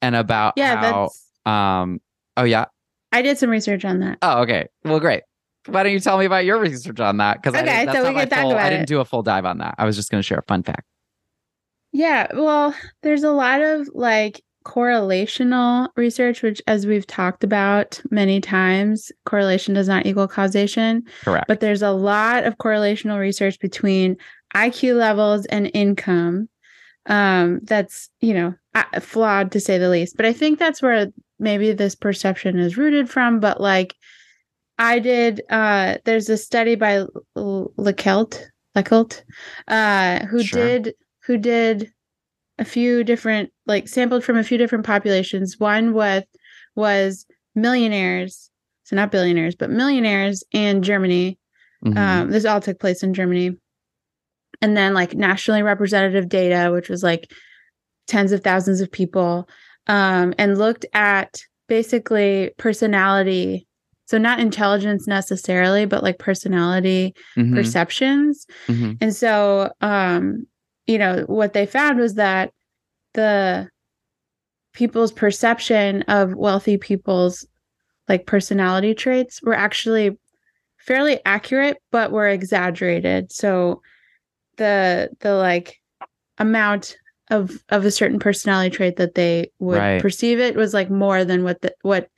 and 0.00 0.14
about 0.16 0.54
Yeah, 0.56 0.76
how 0.76 1.02
that's 1.02 1.26
um 1.44 2.00
oh 2.36 2.44
yeah. 2.44 2.66
I 3.12 3.22
did 3.22 3.38
some 3.38 3.50
research 3.50 3.84
on 3.84 4.00
that. 4.00 4.18
Oh, 4.22 4.42
okay. 4.42 4.66
Well, 4.84 5.00
great. 5.00 5.22
Why 5.66 5.82
don't 5.82 5.92
you 5.92 6.00
tell 6.00 6.18
me 6.18 6.24
about 6.24 6.44
your 6.44 6.58
research 6.60 7.00
on 7.00 7.16
that? 7.18 7.42
Because 7.42 7.60
Okay, 7.60 7.70
I, 7.70 7.84
didn't- 7.86 7.94
so 8.02 8.08
we 8.08 8.14
can 8.18 8.28
talk 8.28 8.40
full, 8.40 8.54
I 8.54 8.68
didn't 8.70 8.82
it. 8.84 8.88
do 8.88 9.00
a 9.00 9.04
full 9.04 9.22
dive 9.22 9.44
on 9.44 9.58
that. 9.58 9.74
I 9.78 9.84
was 9.84 9.96
just 9.96 10.10
going 10.10 10.18
to 10.20 10.26
share 10.26 10.38
a 10.38 10.42
fun 10.42 10.62
fact. 10.62 10.84
Yeah, 11.92 12.26
well, 12.34 12.74
there's 13.02 13.22
a 13.24 13.30
lot 13.32 13.60
of 13.62 13.88
like 13.94 14.42
correlational 14.64 15.88
research, 15.96 16.42
which, 16.42 16.60
as 16.66 16.86
we've 16.86 17.06
talked 17.06 17.44
about 17.44 18.00
many 18.10 18.40
times, 18.40 19.10
correlation 19.24 19.74
does 19.74 19.88
not 19.88 20.04
equal 20.06 20.28
causation. 20.28 21.02
Correct. 21.22 21.46
But 21.48 21.60
there's 21.60 21.82
a 21.82 21.90
lot 21.92 22.44
of 22.44 22.56
correlational 22.58 23.18
research 23.18 23.58
between 23.58 24.16
IQ 24.54 24.96
levels 24.98 25.46
and 25.46 25.70
income. 25.74 26.48
Um, 27.06 27.60
that's 27.62 28.10
you 28.20 28.34
know 28.34 28.54
flawed 29.00 29.52
to 29.52 29.60
say 29.60 29.78
the 29.78 29.88
least. 29.88 30.16
But 30.16 30.26
I 30.26 30.32
think 30.34 30.58
that's 30.58 30.82
where 30.82 31.06
maybe 31.38 31.72
this 31.72 31.94
perception 31.94 32.58
is 32.58 32.76
rooted 32.76 33.08
from. 33.08 33.40
But 33.40 33.60
like, 33.60 33.94
I 34.78 34.98
did. 34.98 35.42
Uh, 35.50 35.98
there's 36.04 36.28
a 36.28 36.36
study 36.36 36.74
by 36.76 37.04
Leckelt, 37.36 38.40
Leckelt, 38.76 39.22
uh, 39.66 40.24
who 40.26 40.42
Sure. 40.42 40.62
did 40.64 40.94
who 41.24 41.36
did 41.36 41.92
a 42.58 42.64
few 42.64 43.04
different 43.04 43.50
like 43.66 43.88
sampled 43.88 44.24
from 44.24 44.36
a 44.36 44.44
few 44.44 44.58
different 44.58 44.86
populations. 44.86 45.58
One 45.58 45.92
with 45.94 46.24
was 46.76 47.26
millionaires, 47.54 48.50
so 48.84 48.96
not 48.96 49.10
billionaires, 49.10 49.54
but 49.54 49.70
millionaires 49.70 50.42
in 50.52 50.82
Germany. 50.82 51.38
Mhm. 51.84 51.96
Um, 51.96 52.30
this 52.30 52.44
all 52.44 52.60
took 52.60 52.80
place 52.80 53.02
in 53.02 53.14
Germany. 53.14 53.56
And 54.60 54.76
then 54.76 54.94
like 54.94 55.14
nationally 55.14 55.62
representative 55.62 56.28
data, 56.28 56.72
which 56.72 56.88
was 56.88 57.02
like 57.02 57.30
tens 58.08 58.32
of 58.32 58.42
thousands 58.42 58.80
of 58.80 58.90
people, 58.90 59.48
um, 59.88 60.34
and 60.38 60.58
looked 60.58 60.86
at 60.92 61.40
basically 61.68 62.50
personality. 62.58 63.66
So 64.06 64.16
not 64.18 64.40
intelligence 64.40 65.06
necessarily, 65.06 65.84
but 65.84 66.02
like 66.02 66.18
personality 66.18 67.14
Mhm. 67.36 67.54
perceptions. 67.54 68.46
Mhm. 68.68 68.96
And 69.00 69.14
so, 69.14 69.70
um, 69.80 70.46
you 70.86 70.98
know, 70.98 71.24
what 71.26 71.52
they 71.52 71.66
found 71.66 71.98
was 71.98 72.14
that 72.14 72.52
the 73.14 73.68
people's 74.72 75.12
perception 75.12 76.02
of 76.02 76.34
wealthy 76.34 76.78
people's 76.78 77.46
like 78.08 78.26
personality 78.26 78.94
traits 78.94 79.42
were 79.42 79.54
actually 79.54 80.16
fairly 80.78 81.20
accurate, 81.26 81.76
but 81.90 82.12
were 82.12 82.28
exaggerated. 82.28 83.30
So 83.32 83.82
the 84.56 85.10
the 85.20 85.34
like 85.34 85.76
amount 86.38 86.96
of 87.30 87.62
of 87.68 87.84
a 87.84 87.90
certain 87.90 88.18
personality 88.18 88.74
trait 88.74 88.96
that 88.96 89.14
they 89.14 89.50
would 89.58 89.78
Right. 89.78 90.00
perceive 90.00 90.40
it 90.40 90.56
was 90.56 90.72
like 90.74 90.90
more 90.90 91.24
than 91.24 91.44
what 91.44 91.60
the 91.60 91.74
what 91.82 92.08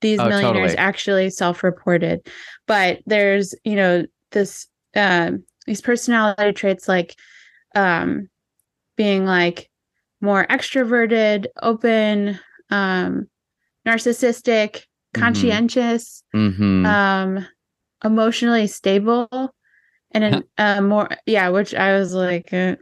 these 0.00 0.18
Oh, 0.20 0.28
millionaires 0.28 0.72
totally. 0.72 0.78
actually 0.78 1.30
self-reported. 1.30 2.26
But 2.66 3.00
there's, 3.06 3.54
you 3.64 3.76
know, 3.76 4.04
this 4.32 4.66
um 4.96 5.44
these 5.66 5.80
personality 5.80 6.52
traits 6.52 6.88
like 6.88 7.14
um 7.74 8.28
being 8.96 9.24
like 9.24 9.70
more 10.20 10.46
extroverted, 10.46 11.46
open, 11.62 12.38
um 12.70 13.28
narcissistic, 13.86 14.82
Mhm. 15.14 15.20
conscientious, 15.20 16.22
Mhm. 16.34 16.86
um 16.86 17.46
emotionally 18.04 18.66
stable 18.66 19.28
and 20.12 20.24
an, 20.24 20.44
uh, 20.58 20.80
more 20.80 21.08
yeah 21.26 21.48
which 21.50 21.74
i 21.74 21.92
was 21.92 22.14
like 22.14 22.52
uh, 22.52 22.74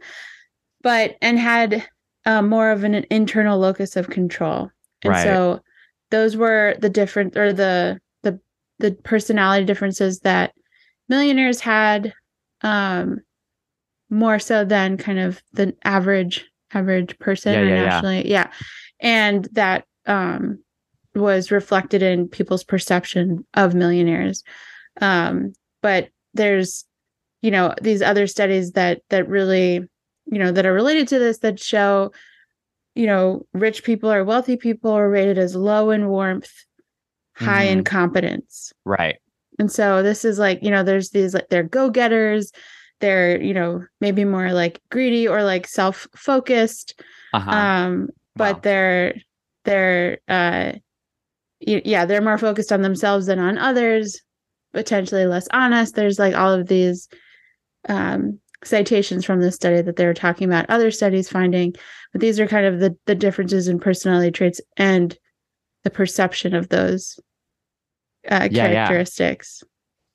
but 0.83 1.15
and 1.21 1.39
had 1.39 1.87
uh, 2.25 2.41
more 2.41 2.71
of 2.71 2.83
an 2.83 3.05
internal 3.09 3.59
locus 3.59 3.95
of 3.95 4.09
control 4.09 4.69
and 5.03 5.11
Right. 5.11 5.23
so 5.23 5.61
those 6.11 6.35
were 6.37 6.75
the 6.79 6.89
different 6.89 7.37
or 7.37 7.53
the 7.53 7.99
the 8.23 8.39
the 8.79 8.91
personality 9.03 9.65
differences 9.65 10.19
that 10.19 10.53
millionaires 11.09 11.59
had 11.61 12.13
um 12.61 13.19
more 14.09 14.39
so 14.39 14.63
than 14.65 14.97
kind 14.97 15.19
of 15.19 15.41
the 15.53 15.73
average 15.83 16.45
average 16.73 17.17
person 17.19 17.53
Yeah, 17.53 17.61
yeah, 17.61 17.67
yeah. 17.69 17.83
nationally 17.85 18.29
yeah 18.29 18.51
and 18.99 19.47
that 19.53 19.85
um 20.05 20.59
was 21.15 21.51
reflected 21.51 22.01
in 22.01 22.27
people's 22.27 22.63
perception 22.63 23.45
of 23.55 23.73
millionaires 23.73 24.43
um 25.01 25.53
but 25.81 26.09
there's 26.33 26.85
you 27.41 27.51
know 27.51 27.73
these 27.81 28.01
other 28.01 28.27
studies 28.27 28.71
that 28.73 29.01
that 29.09 29.27
really 29.27 29.87
you 30.25 30.37
know 30.39 30.51
that 30.51 30.65
are 30.65 30.73
related 30.73 31.07
to 31.07 31.19
this 31.19 31.39
that 31.39 31.59
show 31.59 32.11
you 32.95 33.05
know 33.05 33.45
rich 33.53 33.83
people 33.83 34.11
or 34.11 34.23
wealthy 34.23 34.57
people 34.57 34.91
are 34.91 35.09
rated 35.09 35.37
as 35.37 35.55
low 35.55 35.91
in 35.91 36.07
warmth 36.07 36.51
high 37.33 37.63
in 37.63 37.83
competence 37.83 38.73
Right. 38.85 39.17
and 39.59 39.71
so 39.71 40.03
this 40.03 40.23
is 40.25 40.37
like 40.37 40.59
you 40.61 40.69
know 40.71 40.83
there's 40.83 41.09
these 41.11 41.33
like 41.33 41.49
they're 41.49 41.63
go-getters 41.63 42.51
they're 42.99 43.41
you 43.41 43.53
know 43.53 43.83
maybe 43.99 44.25
more 44.25 44.51
like 44.53 44.79
greedy 44.91 45.27
or 45.27 45.43
like 45.43 45.67
self-focused 45.67 47.01
Uh-huh. 47.33 47.51
um 47.51 48.09
but 48.35 48.55
Wow. 48.57 48.59
they're 48.63 49.15
they're 49.65 50.19
uh 50.27 50.73
yeah 51.59 52.05
they're 52.05 52.21
more 52.21 52.37
focused 52.37 52.71
on 52.71 52.81
themselves 52.81 53.27
than 53.27 53.39
on 53.39 53.57
others 53.57 54.19
potentially 54.73 55.25
less 55.25 55.47
honest 55.51 55.95
there's 55.95 56.17
like 56.19 56.33
all 56.35 56.51
of 56.51 56.67
these 56.67 57.07
um 57.89 58.39
citations 58.63 59.25
from 59.25 59.39
this 59.41 59.55
study 59.55 59.81
that 59.81 59.95
they 59.95 60.05
were 60.05 60.13
talking 60.13 60.47
about 60.47 60.69
other 60.69 60.91
studies 60.91 61.27
finding 61.29 61.73
but 62.11 62.21
these 62.21 62.39
are 62.39 62.47
kind 62.47 62.65
of 62.65 62.79
the 62.79 62.95
the 63.05 63.15
differences 63.15 63.67
in 63.67 63.79
personality 63.79 64.31
traits 64.31 64.61
and 64.77 65.17
the 65.83 65.89
perception 65.89 66.53
of 66.53 66.69
those 66.69 67.19
uh, 68.29 68.47
Yeah, 68.51 68.67
yeah. 68.67 68.87
characteristics. 68.87 69.63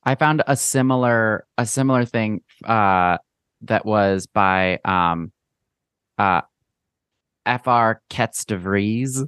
I 0.04 0.14
found 0.14 0.42
a 0.46 0.56
similar 0.56 1.46
a 1.58 1.66
similar 1.66 2.04
thing 2.04 2.42
uh 2.64 3.18
that 3.62 3.84
was 3.84 4.26
by 4.26 4.78
um 4.84 5.32
uh 6.18 6.42
Fr 7.44 8.00
Kets 8.10 8.44
de 8.46 8.56
Vries. 8.56 9.24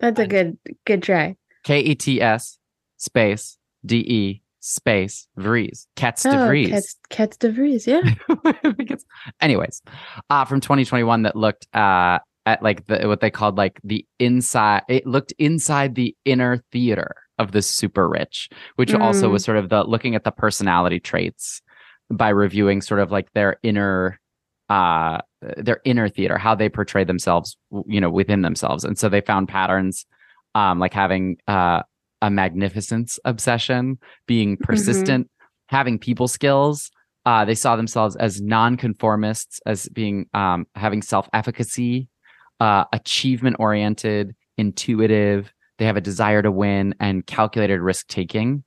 That's 0.00 0.18
a 0.18 0.26
good 0.26 0.58
good 0.84 1.02
try. 1.02 1.36
K 1.62 1.80
E 1.80 1.94
T 1.94 2.20
S 2.20 2.58
space 2.96 3.58
D 3.84 3.98
E 3.98 4.42
space 4.60 5.26
Vries. 5.36 5.86
De 5.96 6.12
Oh, 6.26 6.46
Vries. 6.46 6.70
Kets, 6.70 6.96
Kets 7.10 7.38
de 7.38 7.50
Vries, 7.50 7.86
yeah. 7.86 8.02
Because- 8.76 9.04
anyways, 9.40 9.82
uh, 10.30 10.44
from 10.44 10.60
2021 10.60 11.22
that 11.22 11.36
looked 11.36 11.66
uh, 11.74 12.18
at 12.46 12.62
like 12.62 12.86
the 12.86 13.06
what 13.08 13.20
they 13.20 13.30
called 13.30 13.56
like 13.58 13.80
the 13.84 14.04
inside. 14.18 14.82
It 14.88 15.06
looked 15.06 15.32
inside 15.38 15.94
the 15.94 16.14
inner 16.24 16.62
theater 16.72 17.14
of 17.38 17.52
the 17.52 17.62
super 17.62 18.08
rich, 18.08 18.48
which 18.76 18.94
also 18.94 19.28
Mm. 19.28 19.32
was 19.32 19.44
sort 19.44 19.56
of 19.58 19.68
the 19.70 19.84
looking 19.84 20.14
at 20.14 20.24
the 20.24 20.30
personality 20.30 21.00
traits 21.00 21.62
by 22.10 22.28
reviewing 22.28 22.80
sort 22.82 23.00
of 23.00 23.10
like 23.10 23.32
their 23.34 23.56
inner 23.62 24.18
uh 24.68 25.18
their 25.56 25.80
inner 25.84 26.08
theater 26.08 26.38
how 26.38 26.54
they 26.54 26.68
portray 26.68 27.02
themselves 27.02 27.56
you 27.86 28.00
know 28.00 28.10
within 28.10 28.42
themselves 28.42 28.84
and 28.84 28.98
so 28.98 29.08
they 29.08 29.20
found 29.20 29.48
patterns 29.48 30.06
um 30.54 30.78
like 30.78 30.92
having 30.92 31.36
uh 31.48 31.82
a 32.22 32.30
magnificence 32.30 33.18
obsession 33.24 33.98
being 34.26 34.56
persistent 34.58 35.30
having 35.68 35.98
people 35.98 36.28
skills 36.28 36.90
uh 37.26 37.44
they 37.44 37.54
saw 37.54 37.76
themselves 37.76 38.16
as 38.16 38.40
non-conformists 38.40 39.60
as 39.66 39.88
being 39.90 40.26
um 40.34 40.66
having 40.74 41.02
self-efficacy 41.02 42.08
uh 42.60 42.84
achievement 42.92 43.56
oriented 43.58 44.34
intuitive 44.58 45.52
they 45.78 45.86
have 45.86 45.96
a 45.96 46.00
desire 46.00 46.42
to 46.42 46.50
win 46.50 46.94
and 47.00 47.26
calculated 47.26 47.80
risk 47.80 48.06
taking 48.08 48.62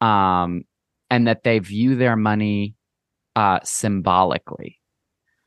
um 0.00 0.62
and 1.10 1.26
that 1.26 1.42
they 1.44 1.58
view 1.58 1.96
their 1.96 2.16
money 2.16 2.74
uh 3.36 3.58
symbolically 3.64 4.78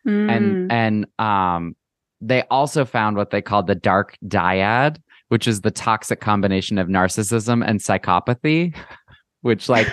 Mm. 0.08 0.30
and 0.30 0.72
and 0.72 1.06
um 1.20 1.76
they 2.22 2.44
also 2.52 2.86
found 2.86 3.18
what 3.18 3.32
they 3.32 3.42
called 3.42 3.66
the 3.66 3.74
dark 3.74 4.16
dyad 4.24 4.98
which 5.36 5.50
is 5.50 5.60
the 5.60 5.70
toxic 5.72 6.22
combination 6.22 6.78
of 6.78 6.88
narcissism 6.88 7.62
and 7.68 7.82
psychopathy 7.82 8.74
which 9.42 9.68
like 9.68 9.86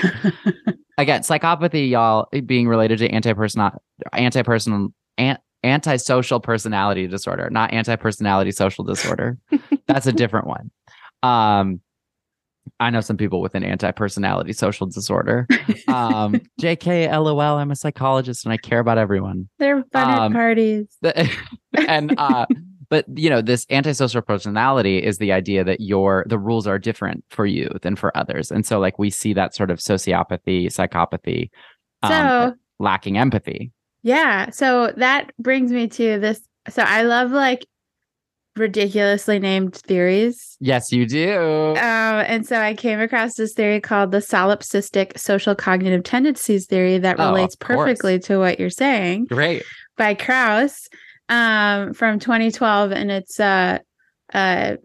again 0.99 1.21
psychopathy 1.23 1.91
y'all 1.91 2.29
being 2.47 2.69
related 2.69 2.97
to 2.97 3.09
anti-personal 3.09 3.73
anti-personal 4.13 4.91
an, 5.19 5.37
antisocial 5.65 6.39
personality 6.39 7.09
disorder 7.09 7.51
not 7.51 7.73
anti-personality 7.73 8.53
social 8.53 8.85
disorder. 8.85 9.37
That's 9.89 10.07
a 10.07 10.13
different 10.13 10.47
one. 10.47 10.71
Um 11.25 11.81
i 12.79 12.89
know 12.91 13.01
some 13.01 13.17
people 13.17 13.41
with 13.41 13.57
an 13.57 13.65
anti-personality 13.65 14.53
social 14.53 14.87
disorder. 14.87 15.49
Um 15.89 16.41
jk 16.61 17.11
lol 17.11 17.41
i'm 17.41 17.73
a 17.73 17.77
psychologist 17.77 18.45
and 18.45 18.53
i 18.53 18.57
care 18.59 18.79
about 18.79 18.97
everyone. 18.97 19.49
They're 19.59 19.83
fun 19.93 20.09
at 20.09 20.19
um, 20.21 20.33
parties. 20.33 20.87
the- 21.01 21.29
and 21.89 22.15
uh 22.17 22.47
but 22.93 23.07
you 23.17 23.31
know 23.31 23.41
this 23.41 23.65
antisocial 23.71 24.21
personality 24.21 24.99
is 25.03 25.17
the 25.17 25.33
idea 25.33 25.65
that 25.65 25.81
your 25.81 26.27
the 26.29 26.39
rules 26.39 26.67
are 26.67 26.79
different 26.79 27.25
for 27.31 27.47
you 27.47 27.71
than 27.81 27.97
for 27.97 28.15
others 28.15 28.51
and 28.53 28.67
so 28.67 28.79
like 28.79 28.99
we 28.99 29.09
see 29.09 29.33
that 29.33 29.55
sort 29.55 29.71
of 29.71 29.79
sociopathy 29.79 30.67
psychopathy 30.67 31.49
um, 32.03 32.11
So 32.13 32.55
lacking 32.79 33.17
empathy 33.17 33.73
Yeah. 34.03 34.51
So 34.51 34.93
that 34.97 35.31
brings 35.39 35.73
me 35.73 35.89
to 35.89 36.19
this. 36.19 36.41
So 36.69 36.83
I 36.83 37.03
love 37.03 37.31
like 37.31 37.65
ridiculously 38.57 39.39
named 39.39 39.75
theories. 39.77 40.59
yes 40.61 40.93
you 40.93 41.07
do 41.07 41.39
Um, 41.71 41.77
and 42.29 42.47
so 42.47 42.61
I 42.61 42.75
came 42.75 43.01
across 43.01 43.35
this 43.37 43.55
theory 43.55 43.81
called 43.81 44.11
the 44.11 44.19
solipsistic 44.19 45.19
social 45.19 45.55
cognitive 45.55 46.03
tendencies 46.03 46.67
theory 46.67 46.99
that 46.99 47.17
Oh, 47.19 47.29
relates 47.29 47.57
perfectly 47.57 48.19
to 48.21 48.37
what 48.39 48.61
you're 48.61 48.69
saying 48.69 49.27
great 49.27 49.63
by 49.97 50.13
Kraus 50.13 50.89
um, 51.33 51.95
from 51.95 52.19
2012. 52.19 52.93
And 52.93 53.11
it's 53.11 53.41
uh, 53.41 53.79
uh, 54.35 54.77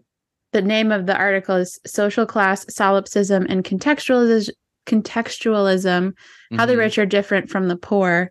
the 0.52 0.62
name 0.62 0.90
of 0.90 1.06
the 1.06 1.16
article 1.16 1.56
is 1.56 1.78
Social 1.86 2.26
Class, 2.26 2.64
Solipsism, 2.70 3.46
and 3.48 3.62
Contextualism. 3.64 4.48
Contextualism 4.86 6.12
how 6.56 6.64
the 6.64 6.72
Mhm. 6.72 6.78
rich 6.78 6.98
are 6.98 7.04
different 7.04 7.50
from 7.50 7.68
the 7.68 7.76
poor. 7.76 8.30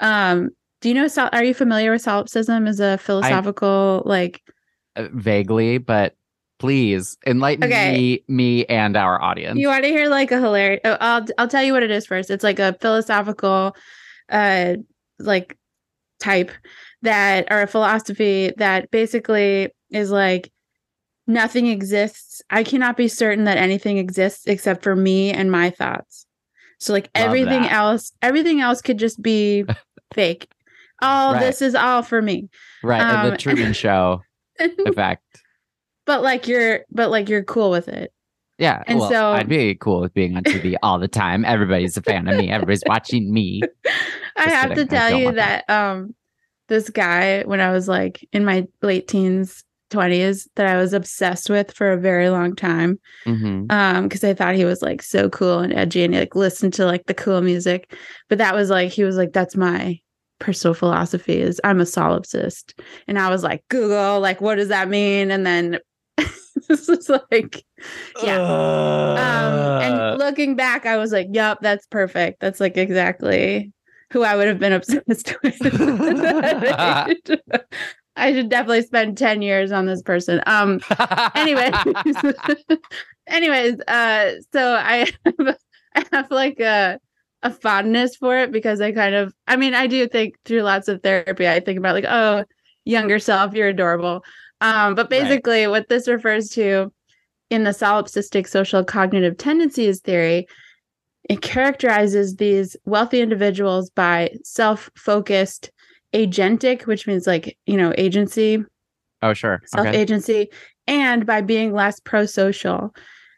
Um, 0.00 0.50
do 0.82 0.90
you 0.90 0.94
know? 0.94 1.08
sol- 1.08 1.30
Are 1.32 1.42
you 1.42 1.54
familiar 1.54 1.92
with 1.92 2.02
solipsism 2.02 2.66
as 2.66 2.78
a 2.78 2.98
philosophical 2.98 4.02
like? 4.04 4.42
Uh, 4.96 5.08
vaguely 5.14 5.78
but 5.78 6.14
please 6.58 7.16
enlighten 7.26 7.64
Okay. 7.64 7.92
me 7.94 8.24
me 8.28 8.66
and 8.66 8.96
our 8.98 9.20
audience 9.20 9.58
You 9.58 9.68
want 9.68 9.82
to 9.84 9.88
hear 9.88 10.08
like 10.10 10.30
a 10.30 10.40
hilarious? 10.40 10.80
Oh, 10.84 10.98
I'll 11.00 11.24
I'll 11.38 11.48
tell 11.48 11.62
you 11.64 11.72
what 11.72 11.82
it 11.82 11.90
is 11.90 12.04
first. 12.06 12.30
It's 12.30 12.44
like 12.44 12.58
a 12.58 12.76
philosophical, 12.82 13.74
uh, 14.28 14.74
like 15.18 15.56
type 16.24 16.50
that 17.02 17.46
or 17.50 17.60
a 17.62 17.66
philosophy 17.66 18.52
that 18.56 18.90
basically 18.90 19.68
is 19.90 20.10
like 20.10 20.50
nothing 21.26 21.66
exists. 21.66 22.40
I 22.50 22.64
cannot 22.64 22.96
be 22.96 23.08
certain 23.08 23.44
that 23.44 23.58
anything 23.58 23.98
exists 23.98 24.46
except 24.46 24.82
for 24.82 24.96
me 24.96 25.30
and 25.32 25.50
my 25.50 25.70
thoughts. 25.70 26.26
So 26.80 26.92
like 26.92 27.04
Love 27.14 27.26
everything 27.26 27.62
that. 27.62 27.72
else, 27.72 28.12
everything 28.22 28.60
else 28.60 28.80
could 28.82 28.98
just 28.98 29.20
be 29.22 29.64
fake. 30.14 30.48
All 31.02 31.34
Right. 31.34 31.40
this 31.40 31.60
is 31.60 31.74
all 31.74 32.02
for 32.02 32.22
me. 32.22 32.48
right 32.82 33.02
and 33.02 33.26
the 33.28 33.32
um, 33.32 33.38
truman 33.44 33.72
show 33.74 34.22
effect 34.58 35.22
but 36.06 36.22
like 36.22 36.46
you're 36.46 36.84
but 36.90 37.10
like 37.10 37.28
you're 37.28 37.44
cool 37.44 37.70
with 37.70 37.88
it. 37.88 38.12
Yeah 38.58 38.82
And 38.86 38.98
well, 39.00 39.10
so- 39.10 39.32
i'd 39.32 39.48
be 39.48 39.74
cool 39.74 40.00
with 40.00 40.14
being 40.14 40.36
on 40.36 40.44
tv 40.44 40.74
all 40.82 40.98
the 40.98 41.08
time 41.08 41.44
everybody's 41.44 41.96
a 41.96 42.02
fan 42.02 42.28
of 42.28 42.36
me 42.36 42.50
everybody's 42.50 42.82
watching 42.86 43.32
me 43.32 43.62
I 44.36 44.44
Just 44.44 44.54
have 44.56 44.68
kidding. 44.70 44.88
to 44.88 44.94
tell 44.96 45.10
you 45.18 45.24
want 45.26 45.36
that 45.36 45.68
um 45.70 46.14
this 46.68 46.88
guy 46.90 47.42
when 47.42 47.60
I 47.60 47.70
was 47.72 47.88
like 47.88 48.26
in 48.32 48.44
my 48.44 48.66
late 48.80 49.06
teens, 49.06 49.62
20s 49.90 50.48
that 50.56 50.66
I 50.66 50.76
was 50.78 50.92
obsessed 50.94 51.50
with 51.50 51.70
for 51.72 51.92
a 51.92 51.98
very 52.00 52.30
long 52.30 52.56
time 52.56 52.98
Mhm. 53.26 53.70
um 53.70 54.04
because 54.04 54.24
I 54.24 54.32
thought 54.34 54.54
he 54.54 54.64
was 54.64 54.80
like 54.82 55.02
so 55.02 55.28
cool 55.28 55.58
and 55.60 55.72
edgy 55.74 56.02
and 56.04 56.14
he, 56.14 56.20
like 56.20 56.34
listened 56.34 56.72
to 56.74 56.86
like 56.86 57.04
the 57.06 57.14
cool 57.14 57.42
music. 57.42 57.94
But 58.28 58.38
that 58.38 58.54
was 58.54 58.70
like 58.70 58.90
he 58.90 59.04
was 59.04 59.16
like 59.16 59.32
that's 59.32 59.56
my 59.56 60.00
personal 60.40 60.74
philosophy 60.74 61.38
is 61.40 61.60
I'm 61.64 61.80
a 61.80 61.84
solipsist. 61.84 62.72
And 63.06 63.18
I 63.18 63.28
was 63.30 63.42
like 63.44 63.62
Google 63.68 64.18
like 64.20 64.40
what 64.40 64.56
does 64.56 64.68
that 64.68 64.88
mean? 64.88 65.30
And 65.30 65.46
then 65.46 65.78
this 66.68 66.88
is 66.88 67.10
like 67.30 67.64
yeah. 68.22 68.36
Um, 68.40 69.18
Uh. 69.18 69.78
and 69.82 70.18
looking 70.18 70.56
back, 70.56 70.86
I 70.86 70.96
was 70.96 71.12
like, 71.12 71.28
"Yep, 71.32 71.58
that's 71.62 71.86
perfect. 71.86 72.40
That's 72.40 72.60
like 72.60 72.76
exactly 72.76 73.72
who 74.12 74.22
I 74.22 74.36
would 74.36 74.48
have 74.48 74.58
been 74.58 74.72
obsessed 74.78 75.34
with." 75.42 75.56
I 78.16 78.32
should 78.32 78.48
definitely 78.48 78.82
spend 78.82 79.18
ten 79.18 79.42
years 79.42 79.72
on 79.72 79.86
this 79.86 80.02
person. 80.02 80.40
Um. 80.46 80.80
Anyway. 81.34 81.70
anyways, 83.26 83.80
uh, 83.88 84.32
so 84.52 84.74
I 84.74 85.10
have, 85.24 85.56
I 85.94 86.04
have 86.12 86.30
like 86.30 86.60
a 86.60 86.98
a 87.42 87.50
fondness 87.50 88.16
for 88.16 88.38
it 88.38 88.50
because 88.50 88.80
I 88.80 88.90
kind 88.92 89.14
of, 89.14 89.34
I 89.46 89.56
mean, 89.56 89.74
I 89.74 89.86
do 89.86 90.08
think 90.08 90.34
through 90.46 90.62
lots 90.62 90.88
of 90.88 91.02
therapy, 91.02 91.46
I 91.46 91.60
think 91.60 91.78
about 91.78 91.94
like, 91.94 92.06
oh, 92.08 92.44
younger 92.86 93.18
self, 93.18 93.52
you're 93.52 93.68
adorable. 93.68 94.24
Um, 94.64 94.94
but 94.94 95.10
Right. 95.10 95.22
basically, 95.22 95.66
what 95.66 95.88
this 95.88 96.08
refers 96.08 96.48
to 96.50 96.90
in 97.50 97.64
the 97.64 97.70
solipsistic 97.70 98.48
social 98.48 98.82
cognitive 98.82 99.36
tendencies 99.36 100.00
theory, 100.00 100.46
it 101.28 101.42
characterizes 101.42 102.36
these 102.36 102.74
wealthy 102.86 103.20
individuals 103.20 103.90
by 103.90 104.30
self 104.42 104.90
focused, 104.96 105.70
agentic, 106.14 106.86
which 106.86 107.06
means 107.06 107.26
like, 107.26 107.58
you 107.66 107.76
know, 107.76 107.92
agency, 107.98 108.64
oh 109.22 109.34
sure 109.34 109.60
self 109.66 109.86
okay. 109.86 110.00
agency, 110.00 110.48
and 110.86 111.26
by 111.26 111.42
being 111.42 111.72
less 111.74 112.00
pro 112.00 112.24
social. 112.24 112.94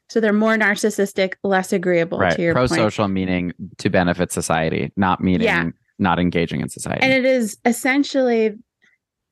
So 0.09 0.21
they're 0.21 0.33
more 0.33 0.57
narcissistic, 0.57 1.35
less 1.43 1.73
agreeable 1.73 2.19
right 2.19 2.37
to 2.37 2.43
your 2.43 2.55
pro-social 2.55 3.09
meaning 3.09 3.53
to 3.79 3.91
benefit 3.91 4.31
society 4.31 4.93
not 4.97 5.21
meaning 5.21 5.47
Yeah. 5.47 5.71
not 5.99 6.21
engaging 6.21 6.61
in 6.61 6.69
society 6.69 7.03
And 7.03 7.13
it 7.13 7.25
is 7.25 7.59
essentially 7.65 8.55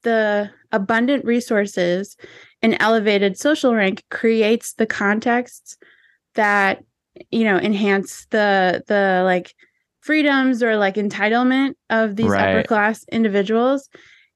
the 0.04 0.50
abundant 0.72 1.24
resources 1.24 2.16
and 2.62 2.76
elevated 2.80 3.36
social 3.38 3.74
rank 3.74 4.02
creates 4.10 4.74
the 4.74 4.86
contexts 4.86 5.76
that 6.34 6.82
you 7.30 7.44
know 7.44 7.56
enhance 7.58 8.26
the 8.30 8.82
the 8.86 9.22
like 9.24 9.54
freedoms 10.00 10.62
or 10.62 10.76
like 10.76 10.94
entitlement 10.96 11.74
of 11.90 12.16
these 12.16 12.32
upper 12.32 12.62
class 12.62 13.04
individuals. 13.10 13.88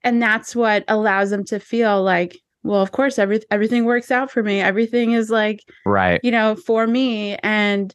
And 0.05 0.23
that's 0.23 0.55
what 0.57 0.85
allows 0.89 1.31
them 1.31 1.45
to 1.47 1.59
feel 1.61 2.03
like 2.03 2.37
well 2.62 2.83
of 2.83 2.93
course 2.93 3.19
every, 3.19 3.41
everything 3.51 3.85
works 3.85 4.11
out 4.11 4.31
for 4.31 4.43
me. 4.43 4.61
Everything 4.61 5.12
is 5.12 5.31
like 5.31 5.61
right. 5.87 6.21
you 6.23 6.31
know 6.31 6.57
for 6.57 6.87
me. 6.87 7.37
And 7.43 7.95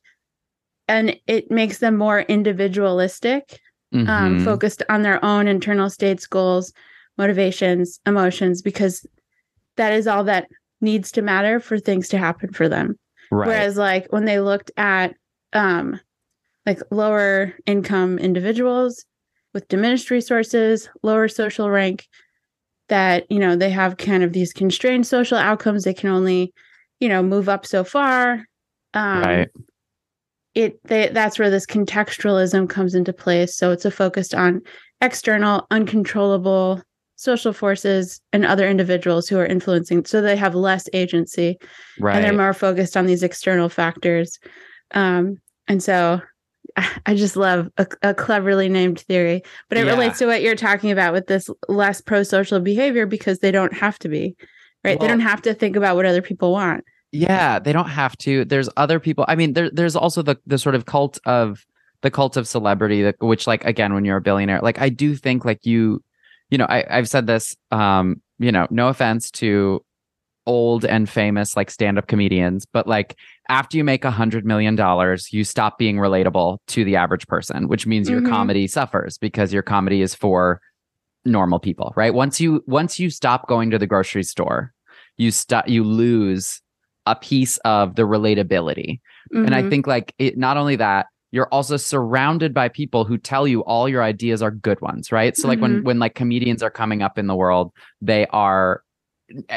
and 0.87 1.17
it 1.27 1.49
makes 1.49 1.77
them 1.79 1.97
more 1.97 2.21
individualistic 2.21 3.59
um, 3.93 4.07
Mhm. 4.07 4.43
focused 4.43 4.83
on 4.89 5.03
their 5.03 5.23
own 5.23 5.47
internal 5.47 5.89
states, 5.89 6.25
goals, 6.25 6.73
motivations, 7.17 7.99
emotions, 8.05 8.61
because 8.61 9.05
that 9.77 9.93
is 9.93 10.07
all 10.07 10.23
that 10.25 10.47
needs 10.81 11.11
to 11.13 11.21
matter 11.21 11.59
for 11.59 11.79
things 11.79 12.09
to 12.09 12.17
happen 12.17 12.51
for 12.51 12.67
them. 12.67 12.97
Right. 13.31 13.47
Whereas 13.47 13.77
like 13.77 14.11
when 14.11 14.25
they 14.25 14.39
looked 14.39 14.71
at 14.77 15.15
um 15.53 15.99
like 16.65 16.79
lower 16.91 17.53
income 17.65 18.19
individuals 18.19 19.05
with 19.53 19.67
diminished 19.67 20.09
resources, 20.09 20.89
lower 21.03 21.27
social 21.27 21.69
rank, 21.69 22.07
that 22.89 23.25
you 23.31 23.39
know 23.39 23.55
they 23.55 23.69
have 23.69 23.97
kind 23.97 24.23
of 24.23 24.33
these 24.33 24.53
constrained 24.53 25.07
social 25.07 25.37
outcomes. 25.37 25.83
They 25.83 25.93
can 25.93 26.09
only, 26.09 26.53
you 26.99 27.09
know, 27.09 27.23
move 27.23 27.49
up 27.49 27.65
so 27.65 27.83
far. 27.83 28.45
Um, 28.93 29.21
right. 29.21 29.49
It 30.53 30.79
they, 30.83 31.09
that's 31.09 31.39
where 31.39 31.49
this 31.49 31.65
contextualism 31.65 32.69
comes 32.69 32.93
into 32.93 33.13
place. 33.13 33.55
So 33.57 33.71
it's 33.71 33.85
a 33.85 33.91
focused 33.91 34.35
on 34.35 34.61
external, 35.01 35.65
uncontrollable 35.71 36.81
social 37.23 37.53
forces 37.53 38.21
and 38.33 38.45
other 38.45 38.67
individuals 38.67 39.27
who 39.27 39.37
are 39.39 39.45
influencing. 39.45 40.05
So 40.05 40.21
they 40.21 40.35
have 40.35 40.53
less 40.55 40.87
agency 40.93 41.57
Right. 41.99 42.15
and 42.15 42.23
they're 42.25 42.33
more 42.33 42.53
focused 42.53 42.97
on 42.97 43.05
these 43.05 43.23
external 43.23 43.69
factors. 43.69 44.37
Um, 44.93 45.37
and 45.67 45.81
so 45.81 46.21
I- 47.05 47.15
just 47.15 47.35
love 47.35 47.69
a, 47.77 47.87
a 48.01 48.13
cleverly 48.13 48.67
named 48.69 48.99
theory, 49.01 49.41
but 49.69 49.77
it 49.77 49.85
Yeah. 49.85 49.91
relates 49.93 50.19
to 50.19 50.25
what 50.25 50.41
you're 50.41 50.55
talking 50.55 50.91
about 50.91 51.13
with 51.13 51.27
this 51.27 51.49
less 51.67 52.01
pro 52.01 52.23
social 52.23 52.59
behavior 52.59 53.05
because 53.05 53.39
they 53.39 53.51
don't 53.51 53.73
have 53.73 53.99
to 53.99 54.09
be, 54.09 54.35
right? 54.83 54.99
they 54.99 55.07
don't 55.07 55.19
have 55.19 55.41
to 55.43 55.53
think 55.53 55.75
about 55.75 55.95
what 55.95 56.05
other 56.05 56.21
people 56.21 56.51
want. 56.51 56.83
Yeah, 57.11 57.59
they 57.59 57.73
don't 57.73 57.89
have 57.89 58.17
to. 58.19 58.43
There's 58.45 58.69
other 58.75 58.99
people. 58.99 59.23
I 59.27 59.35
mean, 59.35 59.53
there, 59.53 59.69
there's 59.71 59.95
also 59.95 60.23
the 60.23 60.35
the 60.47 60.57
sort 60.57 60.73
of 60.73 60.85
cult 60.87 61.19
of 61.25 61.63
the 62.01 62.09
cult 62.09 62.35
of 62.37 62.47
celebrity, 62.47 63.09
which, 63.21 63.45
like, 63.45 63.63
again, 63.65 63.93
when 63.93 64.03
you're 64.03 64.17
a 64.17 64.21
billionaire, 64.21 64.59
like, 64.61 64.81
I 64.81 64.89
do 64.89 65.15
think, 65.15 65.45
like, 65.45 65.63
you, 65.65 66.03
you 66.53 66.59
know, 66.59 66.67
I, 66.69 66.85
I've 66.87 67.09
said 67.09 67.25
this. 67.25 67.57
Um, 67.71 68.21
you 68.37 68.51
know, 68.51 68.67
no 68.69 68.87
offense 68.89 69.31
to 69.31 69.83
old 70.45 70.85
and 70.85 71.09
famous 71.09 71.55
like 71.55 71.71
stand-up 71.71 72.07
comedians, 72.07 72.65
but 72.71 72.85
like, 72.85 73.17
after 73.49 73.75
you 73.75 73.83
make 73.83 74.05
a 74.05 74.11
hundred 74.11 74.45
million 74.45 74.75
dollars, 74.75 75.33
you 75.33 75.43
stop 75.43 75.79
being 75.79 75.97
relatable 75.97 76.59
to 76.67 76.83
the 76.83 76.95
average 76.95 77.25
person, 77.27 77.67
which 77.67 77.87
means 77.87 78.07
your 78.07 78.21
Mhm. 78.21 78.29
comedy 78.29 78.67
suffers 78.67 79.17
because 79.17 79.51
your 79.51 79.63
comedy 79.63 80.01
is 80.03 80.13
for 80.13 80.61
normal 81.25 81.59
people, 81.59 81.91
right? 81.95 82.13
Once 82.13 82.39
you 82.39 82.63
once 82.67 82.99
you 82.99 83.09
stop 83.09 83.47
going 83.47 83.71
to 83.71 83.79
the 83.79 83.87
grocery 83.87 84.23
store, 84.23 84.73
you 85.17 85.31
stop 85.31 85.67
you 85.67 85.83
lose 85.83 86.61
a 87.07 87.15
piece 87.15 87.57
of 87.65 87.95
the 87.95 88.03
relatability. 88.03 88.99
And 89.33 89.55
I 89.55 89.63
Mhm. 89.63 89.69
think 89.69 89.87
like 89.87 90.13
it 90.19 90.37
not 90.37 90.57
only 90.57 90.75
that, 90.75 91.07
you're 91.33 91.47
also 91.47 91.77
surrounded 91.77 92.53
by 92.53 92.69
people 92.69 93.05
who 93.05 93.17
tell 93.17 93.47
you 93.47 93.61
all 93.63 93.89
your 93.89 94.03
ideas 94.03 94.43
are 94.43 94.51
good 94.51 94.79
ones, 94.81 95.11
right? 95.11 95.35
So 95.35 95.47
like 95.47 95.61
when 95.61 95.83
when 95.83 95.97
like 95.97 96.13
comedians 96.13 96.61
are 96.61 96.69
coming 96.69 97.01
up 97.01 97.17
in 97.17 97.25
the 97.25 97.35
world, 97.35 97.73
they 98.01 98.27
are 98.27 98.83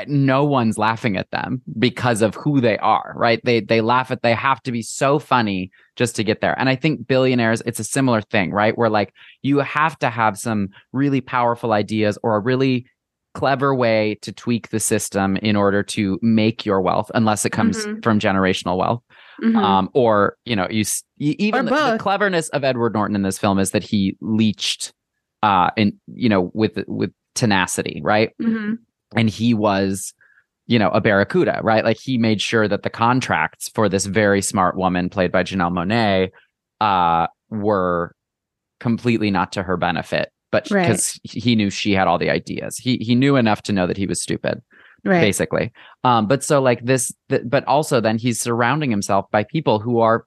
no 0.06 0.42
one's 0.42 0.78
laughing 0.78 1.18
at 1.18 1.30
them 1.32 1.60
because 1.78 2.22
of 2.22 2.34
who 2.34 2.62
they 2.62 2.78
are, 2.78 3.12
right? 3.14 3.40
They 3.44 3.60
they 3.60 3.82
laugh 3.82 4.10
at 4.10 4.22
they 4.22 4.32
have 4.34 4.62
to 4.62 4.72
be 4.72 4.80
so 4.80 5.18
funny 5.18 5.70
just 5.96 6.16
to 6.16 6.24
get 6.24 6.40
there. 6.40 6.58
And 6.58 6.70
I 6.70 6.76
think 6.76 7.06
billionaires 7.06 7.62
it's 7.66 7.78
a 7.78 7.84
similar 7.84 8.22
thing, 8.22 8.52
right? 8.52 8.76
Where 8.78 8.88
like 8.88 9.12
you 9.42 9.58
have 9.58 9.98
to 9.98 10.08
have 10.08 10.38
some 10.38 10.70
really 10.94 11.20
powerful 11.20 11.74
ideas 11.74 12.18
or 12.22 12.36
a 12.36 12.40
really 12.40 12.86
clever 13.34 13.74
way 13.74 14.18
to 14.22 14.32
tweak 14.32 14.70
the 14.70 14.80
system 14.80 15.36
in 15.42 15.56
order 15.56 15.82
to 15.82 16.18
make 16.22 16.64
your 16.64 16.80
wealth 16.80 17.10
unless 17.14 17.44
it 17.44 17.50
comes 17.50 17.84
Mhm. 17.84 18.02
from 18.02 18.18
generational 18.18 18.78
wealth 18.78 19.02
Mhm. 19.42 19.56
um 19.56 19.90
or 19.94 20.36
you 20.44 20.56
know 20.56 20.66
you 20.70 20.80
s- 20.80 21.02
y- 21.20 21.36
even 21.38 21.66
the, 21.66 21.92
the 21.92 21.98
cleverness 21.98 22.48
of 22.50 22.64
edward 22.64 22.94
norton 22.94 23.14
in 23.16 23.22
this 23.22 23.38
film 23.38 23.58
is 23.58 23.70
that 23.72 23.82
he 23.82 24.16
leached 24.20 24.92
uh 25.42 25.70
and 25.76 25.92
you 26.06 26.28
know 26.28 26.50
with 26.54 26.82
with 26.88 27.10
tenacity 27.34 28.00
right 28.02 28.30
Mhm. 28.40 28.78
and 29.14 29.28
he 29.30 29.52
was 29.54 30.14
you 30.66 30.78
know 30.78 30.88
a 30.90 31.00
barracuda 31.00 31.60
right 31.62 31.84
like 31.84 31.98
he 32.02 32.16
made 32.18 32.40
sure 32.40 32.66
that 32.66 32.82
the 32.82 32.90
contracts 32.90 33.68
for 33.68 33.88
this 33.88 34.06
very 34.06 34.40
smart 34.42 34.76
woman 34.76 35.08
played 35.10 35.30
by 35.32 35.42
janelle 35.42 35.70
Monáe 35.72 36.30
uh 36.80 37.26
were 37.50 38.14
completely 38.80 39.30
not 39.30 39.52
to 39.52 39.62
her 39.62 39.76
benefit 39.76 40.30
but 40.52 40.70
Right. 40.70 40.82
because 40.88 41.18
he 41.24 41.54
knew 41.56 41.70
she 41.70 41.92
had 41.92 42.06
all 42.08 42.18
the 42.18 42.30
ideas 42.30 42.76
he 42.78 42.96
he 42.98 43.14
knew 43.14 43.36
enough 43.36 43.62
to 43.62 43.72
know 43.72 43.86
that 43.86 43.96
he 43.96 44.06
was 44.06 44.20
stupid 44.22 44.60
right. 45.06 45.20
basically. 45.20 45.72
Um 46.04 46.26
but 46.26 46.42
so 46.44 46.60
like 46.60 46.84
this 46.84 47.12
th- 47.28 47.42
but 47.46 47.64
also 47.66 48.00
then 48.00 48.18
he's 48.18 48.40
surrounding 48.40 48.90
himself 48.90 49.26
by 49.30 49.44
people 49.44 49.78
who 49.78 50.00
are 50.00 50.24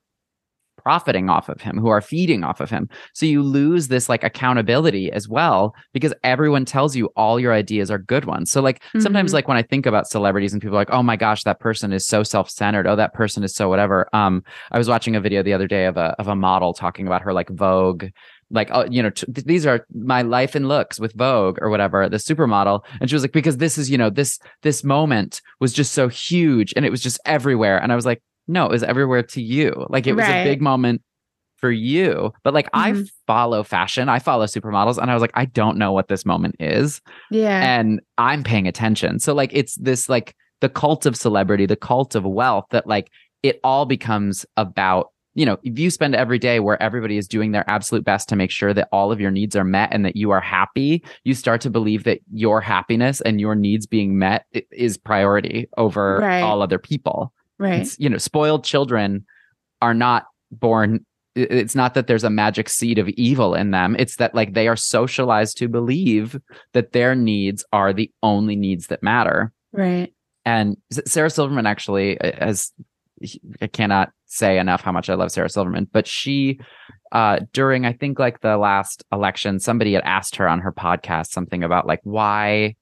profiting 0.81 1.29
off 1.29 1.49
of 1.49 1.59
him 1.59 1.77
who 1.77 1.89
are 1.89 1.99
feeding 1.99 2.41
off 2.41 2.61
of 2.61 2.69
him. 2.69 2.87
So 3.13 3.25
you 3.25 3.43
lose 3.43 3.89
this 3.89 4.07
like 4.07 4.23
accountability 4.23 5.11
as 5.11 5.27
well 5.27 5.75
because 5.93 6.13
everyone 6.23 6.63
tells 6.63 6.95
you 6.95 7.09
all 7.17 7.37
your 7.37 7.51
ideas 7.51 7.91
are 7.91 7.97
good 7.99 8.23
ones. 8.23 8.49
So 8.49 8.61
like 8.61 8.81
sometimes 8.97 9.31
Mhm. 9.31 9.33
like 9.33 9.47
when 9.49 9.57
i 9.57 9.61
think 9.61 9.85
about 9.85 10.07
celebrities 10.07 10.53
and 10.53 10.61
people 10.61 10.77
are 10.77 10.81
like 10.81 10.91
oh 10.93 11.03
my 11.03 11.17
gosh 11.17 11.43
that 11.43 11.59
person 11.59 11.91
is 11.91 12.07
so 12.07 12.23
self-centered. 12.23 12.87
Oh 12.87 12.95
that 12.95 13.13
person 13.13 13.43
is 13.43 13.53
so 13.53 13.67
whatever. 13.67 14.07
Um 14.13 14.41
i 14.71 14.77
was 14.77 14.87
watching 14.87 15.17
a 15.17 15.21
video 15.21 15.43
the 15.43 15.53
other 15.53 15.67
day 15.67 15.85
of 15.85 15.97
a 15.97 16.15
of 16.17 16.29
a 16.29 16.35
model 16.35 16.73
talking 16.73 17.05
about 17.07 17.21
her 17.23 17.33
like 17.33 17.49
vogue 17.49 18.05
like 18.51 18.69
oh 18.71 18.85
you 18.89 19.01
know 19.03 19.09
t- 19.11 19.25
these 19.29 19.65
are 19.65 19.85
my 19.93 20.21
life 20.21 20.55
and 20.55 20.67
looks 20.67 20.99
with 20.99 21.13
vogue 21.13 21.57
or 21.61 21.69
whatever 21.69 22.09
the 22.09 22.17
supermodel. 22.17 22.83
And 22.99 23.09
she 23.09 23.15
was 23.15 23.23
like 23.23 23.31
because 23.31 23.57
this 23.57 23.77
is 23.77 23.89
you 23.89 23.97
know 23.97 24.09
this 24.09 24.39
this 24.63 24.83
moment 24.83 25.41
was 25.59 25.73
just 25.73 25.91
so 25.93 26.07
huge 26.07 26.73
and 26.75 26.85
it 26.85 26.89
was 26.91 27.01
just 27.01 27.19
everywhere. 27.25 27.77
And 27.81 27.91
i 27.91 27.95
was 27.95 28.05
like 28.05 28.21
no 28.47 28.65
it 28.65 28.71
was 28.71 28.83
everywhere 28.83 29.23
to 29.23 29.41
you. 29.41 29.85
Like 29.89 30.07
it 30.07 30.13
was 30.13 30.25
a 30.25 30.43
big 30.43 30.61
moment 30.61 31.01
for 31.57 31.69
you. 31.71 32.31
But 32.43 32.53
like 32.53 32.69
i 32.73 32.91
Mhm. 32.93 33.09
follow 33.27 33.63
fashion. 33.63 34.09
I 34.09 34.19
follow 34.19 34.45
supermodels 34.45 34.97
and 34.97 35.11
i 35.11 35.13
was 35.13 35.21
like 35.21 35.31
i 35.35 35.45
don't 35.45 35.77
know 35.77 35.91
what 35.91 36.07
this 36.07 36.25
moment 36.25 36.55
is. 36.59 37.01
Yeah. 37.31 37.61
and 37.79 37.99
i'm 38.17 38.43
paying 38.43 38.67
attention. 38.67 39.19
So 39.19 39.33
like 39.33 39.51
it's 39.53 39.75
this 39.75 40.09
like 40.09 40.35
the 40.61 40.69
cult 40.69 41.05
of 41.05 41.15
celebrity 41.15 41.65
the 41.65 41.75
cult 41.75 42.15
of 42.15 42.23
wealth 42.25 42.65
that 42.71 42.87
like 42.87 43.09
it 43.43 43.59
all 43.63 43.85
becomes 43.85 44.45
about 44.57 45.07
you 45.39 45.45
know 45.45 45.57
if 45.63 45.79
you 45.79 45.89
spend 45.89 46.15
every 46.15 46.37
day 46.37 46.59
where 46.59 46.81
everybody 46.83 47.17
is 47.17 47.27
doing 47.27 47.51
their 47.53 47.63
absolute 47.69 48.03
best 48.03 48.27
to 48.29 48.35
make 48.35 48.51
sure 48.51 48.73
that 48.73 48.89
all 48.91 49.11
of 49.11 49.21
your 49.21 49.31
needs 49.31 49.55
are 49.55 49.63
met 49.63 49.89
and 49.93 50.03
that 50.05 50.15
you 50.17 50.31
are 50.31 50.41
happy 50.41 51.01
you 51.23 51.33
start 51.33 51.61
to 51.61 51.69
believe 51.69 52.03
that 52.03 52.19
your 52.33 52.59
happiness 52.59 53.21
and 53.21 53.39
your 53.39 53.55
needs 53.55 53.87
being 53.87 54.17
met 54.19 54.45
is 54.71 54.97
priority 54.97 55.67
over 55.77 56.17
Right. 56.21 56.41
all 56.41 56.61
other 56.61 56.77
people 56.79 57.31
right. 57.57 57.81
it's, 57.81 57.97
you 57.99 58.09
know 58.09 58.17
spoiled 58.17 58.63
children 58.65 59.25
are 59.81 59.93
not 59.93 60.25
born 60.51 61.05
it's 61.35 61.75
not 61.75 61.93
that 61.93 62.07
there's 62.07 62.25
a 62.25 62.29
magic 62.29 62.67
seed 62.67 62.97
of 62.97 63.07
evil 63.09 63.55
in 63.55 63.71
them 63.71 63.95
it's 63.97 64.17
that 64.17 64.35
like 64.35 64.53
they 64.55 64.67
are 64.67 64.75
socialized 64.75 65.57
to 65.59 65.69
believe 65.69 66.37
that 66.73 66.91
their 66.91 67.15
needs 67.15 67.63
are 67.71 67.93
the 67.93 68.11
only 68.23 68.55
needs 68.57 68.87
that 68.87 69.01
matter 69.01 69.53
Right. 69.71 70.11
and 70.43 70.75
sarah 70.91 71.29
silverman 71.29 71.65
actually 71.67 72.17
has 72.41 72.73
i 73.61 73.67
cannot 73.67 74.11
say 74.25 74.57
enough 74.57 74.81
how 74.81 74.91
much 74.91 75.09
i 75.09 75.13
love 75.13 75.31
sarah 75.31 75.49
silverman 75.49 75.87
but 75.91 76.07
she 76.07 76.59
uh 77.11 77.39
during 77.53 77.85
i 77.85 77.93
think 77.93 78.19
like 78.19 78.41
the 78.41 78.57
last 78.57 79.03
election 79.11 79.59
somebody 79.59 79.93
had 79.93 80.03
asked 80.03 80.35
her 80.35 80.47
on 80.47 80.59
her 80.59 80.71
podcast 80.71 81.27
something 81.27 81.63
about 81.63 81.87
like 81.87 82.01
why 82.03 82.75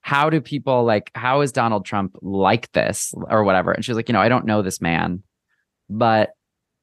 how 0.00 0.30
do 0.30 0.40
people 0.40 0.84
like 0.84 1.10
how 1.14 1.40
is 1.40 1.52
donald 1.52 1.84
trump 1.84 2.16
like 2.22 2.70
this 2.72 3.12
or 3.28 3.44
whatever? 3.44 3.72
And 3.72 3.84
she 3.84 3.90
was 3.90 3.96
like 3.96 4.08
you 4.08 4.12
know 4.12 4.20
i 4.20 4.28
don't 4.28 4.46
know 4.46 4.62
this 4.62 4.80
man 4.80 5.22
but 5.90 6.30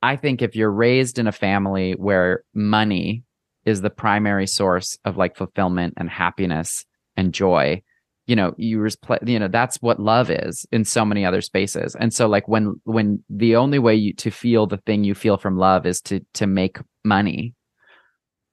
i 0.02 0.16
think 0.16 0.42
if 0.42 0.56
you're 0.56 0.72
raised 0.72 1.18
in 1.18 1.28
a 1.28 1.32
family 1.32 1.94
where 1.94 2.44
money 2.54 3.24
is 3.66 3.82
the 3.82 3.90
primary 3.90 4.48
source 4.48 4.98
of 5.06 5.18
like 5.18 5.36
fulfillment 5.36 5.96
and 5.98 6.10
happiness 6.10 6.86
and 7.18 7.34
joy 7.34 7.82
you 8.28 8.36
know 8.36 8.54
you 8.58 8.80
res- 8.80 8.98
you 9.26 9.40
know 9.40 9.48
that's 9.48 9.78
what 9.82 10.00
love 10.00 10.30
is 10.30 10.66
in 10.72 10.84
so 10.84 11.06
many 11.06 11.26
other 11.26 11.42
spaces. 11.42 11.96
And 11.96 12.14
so 12.14 12.28
like 12.28 12.48
when 12.48 12.80
when 12.84 13.24
the 13.30 13.56
only 13.56 13.80
way 13.80 13.96
you 13.96 14.14
to 14.14 14.32
feel 14.32 14.68
the 14.68 14.78
thing 14.78 15.04
you 15.04 15.16
feel 15.16 15.38
from 15.38 15.58
love 15.58 15.86
is 15.86 16.02
to 16.02 16.22
to 16.34 16.48
make 16.48 16.78
money 17.04 17.54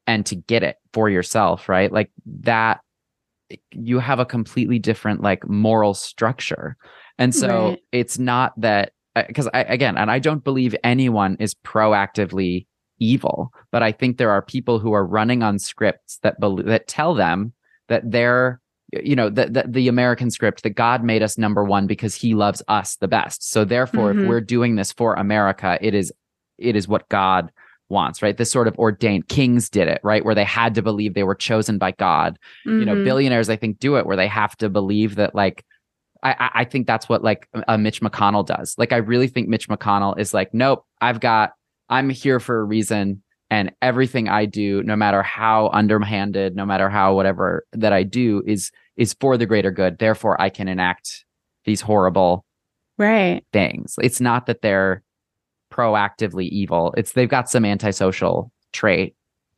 and 0.07 0.27
to 0.27 0.37
get 0.37 0.63
it 0.63 0.77
for 0.93 1.09
yourself 1.09 1.69
right? 1.69 1.93
Like 1.93 2.11
that 2.41 2.81
you 3.73 3.99
have 3.99 4.19
a 4.19 4.27
completely 4.27 4.79
different 4.79 5.21
like 5.21 5.47
moral 5.49 5.95
structure. 5.95 6.77
And 7.19 7.35
so 7.35 7.69
Right. 7.69 7.79
it's 7.93 8.19
not 8.19 8.53
that 8.59 8.93
uh, 9.15 9.25
because 9.27 9.49
I 9.53 9.63
again 9.63 9.97
and 9.99 10.11
I 10.11 10.19
don't 10.19 10.45
believe 10.45 10.75
anyone 10.85 11.37
is 11.39 11.55
proactively 11.55 12.67
evil 12.99 13.51
but 13.73 13.83
I 13.83 13.91
think 13.91 14.17
there 14.17 14.31
are 14.31 14.43
people 14.43 14.79
who 14.79 14.93
are 14.93 15.05
running 15.05 15.43
on 15.43 15.59
scripts 15.59 16.19
that 16.23 16.39
bel 16.39 16.57
that 16.57 16.87
tell 16.87 17.15
them 17.15 17.53
that 17.89 18.09
they're 18.11 18.62
you 18.93 19.17
know 19.17 19.31
the, 19.31 19.47
the 19.47 19.65
the 19.67 19.89
American 19.89 20.31
script 20.31 20.63
that 20.63 20.71
God 20.71 21.03
made 21.03 21.23
us 21.23 21.39
number 21.39 21.65
one 21.65 21.87
because 21.87 22.15
He 22.15 22.35
loves 22.35 22.63
us 22.69 22.97
the 22.97 23.09
best. 23.09 23.49
So 23.51 23.65
therefore, 23.65 24.11
if 24.13 24.19
Mhm. 24.19 24.27
we're 24.27 24.41
doing 24.41 24.77
this 24.77 24.93
for 24.93 25.15
America, 25.15 25.79
it 25.81 25.95
is 25.95 26.13
it 26.59 26.77
is 26.77 26.87
what 26.87 27.09
God 27.09 27.51
wants, 27.89 28.23
right? 28.23 28.37
This 28.37 28.51
sort 28.51 28.69
of 28.69 28.77
ordained 28.79 29.29
kings 29.29 29.69
did 29.69 29.89
it, 29.89 30.01
right? 30.03 30.25
Where 30.25 30.35
they 30.35 30.45
had 30.45 30.75
to 30.77 30.83
believe 30.83 31.15
they 31.15 31.25
were 31.25 31.35
chosen 31.35 31.79
by 31.79 31.93
God. 31.93 32.39
You 32.65 32.85
know, 32.87 32.95
Mhm. 32.95 33.05
billionaires 33.05 33.49
I 33.51 33.57
think 33.57 33.79
do 33.79 33.97
it 33.97 34.07
where 34.07 34.17
they 34.17 34.29
have 34.29 34.57
to 34.59 34.69
believe 34.69 35.17
that 35.17 35.35
like. 35.35 35.65
I, 36.25 36.37
I- 36.39 36.51
I 36.61 36.65
think 36.65 36.87
that's 36.87 37.09
what 37.09 37.25
like 37.25 37.49
a 37.67 37.77
Mitch 37.77 38.01
McConnell 38.01 38.47
does. 38.47 38.77
Like 38.79 38.93
I 38.93 38.99
really 38.99 39.27
think 39.27 39.49
Mitch 39.49 39.69
McConnell 39.69 40.17
is 40.19 40.33
like, 40.33 40.55
nope, 40.55 40.85
I've 41.01 41.19
got, 41.19 41.51
I'm 41.89 42.11
here 42.11 42.39
for 42.39 42.61
a 42.61 42.65
reason, 42.65 43.25
and 43.51 43.73
everything 43.83 44.29
I 44.29 44.45
do, 44.47 44.85
no 44.85 44.95
matter 44.95 45.25
how 45.25 45.69
underhanded, 45.73 46.55
no 46.55 46.65
matter 46.65 46.89
how 46.89 47.17
whatever 47.17 47.67
that 47.73 47.93
I 47.93 48.05
do, 48.05 48.41
is 48.47 48.71
is 48.97 49.15
for 49.21 49.37
the 49.37 49.47
greater 49.47 49.71
good. 49.71 49.99
Therefore, 49.99 50.41
I 50.41 50.51
can 50.51 50.69
enact 50.69 51.25
these 51.65 51.81
horrible 51.81 52.45
Right. 52.99 53.43
things. 53.53 53.95
It's 54.03 54.21
not 54.21 54.47
that 54.47 54.63
they're 54.63 55.03
proactively 55.73 56.49
evil. 56.49 56.93
It's 56.97 57.13
they've 57.13 57.29
got 57.29 57.49
some 57.49 57.65
antisocial 57.65 58.53
trait 58.73 59.15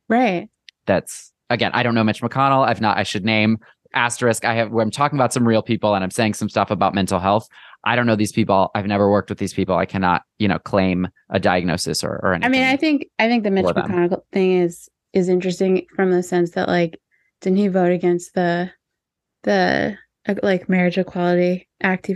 Right. 0.07 0.49
that's 0.85 1.31
again, 1.49 1.71
I 1.73 1.83
don't 1.83 1.95
know 1.95 2.03
Mitch 2.03 2.21
McConnell. 2.21 2.65
I've 2.65 2.81
not 2.81 2.97
I 2.97 3.03
should 3.03 3.25
name 3.25 3.57
asterisk. 3.93 4.45
I 4.45 4.53
have 4.55 4.71
where 4.71 4.83
I'm 4.83 4.91
talking 4.91 5.17
about 5.17 5.33
some 5.33 5.47
real 5.47 5.61
people 5.61 5.93
and 5.95 6.03
I'm 6.03 6.11
saying 6.11 6.33
some 6.35 6.49
stuff 6.49 6.71
about 6.71 6.93
mental 6.93 7.19
health. 7.19 7.47
I 7.83 7.95
don't 7.95 8.07
know 8.07 8.15
these 8.15 8.31
people. 8.31 8.71
I've 8.75 8.87
never 8.87 9.09
worked 9.11 9.29
with 9.29 9.37
these 9.39 9.53
people. 9.53 9.75
I 9.75 9.85
cannot, 9.85 10.23
you 10.39 10.47
know, 10.47 10.57
claim 10.59 11.07
a 11.29 11.39
diagnosis 11.39 12.03
or, 12.03 12.19
or 12.23 12.33
anything. 12.33 12.45
I 12.45 12.57
mean, 12.57 12.63
I 12.63 12.77
think 12.77 13.07
I 13.19 13.27
think 13.27 13.43
the 13.43 13.51
Mitch. 13.51 13.65
McConnell 13.65 14.21
thing 14.31 14.53
is 14.53 14.89
is 15.13 15.29
interesting 15.29 15.85
from 15.95 16.11
the 16.11 16.23
sense 16.23 16.51
that 16.51 16.67
like 16.67 16.99
didn't 17.41 17.57
he 17.57 17.67
vote 17.67 17.91
against 17.91 18.33
the 18.33 18.71
the 19.45 19.97
uh, 20.27 20.35
like 20.43 20.67
marriage 20.67 20.97
equality 20.97 21.67
act 21.81 22.11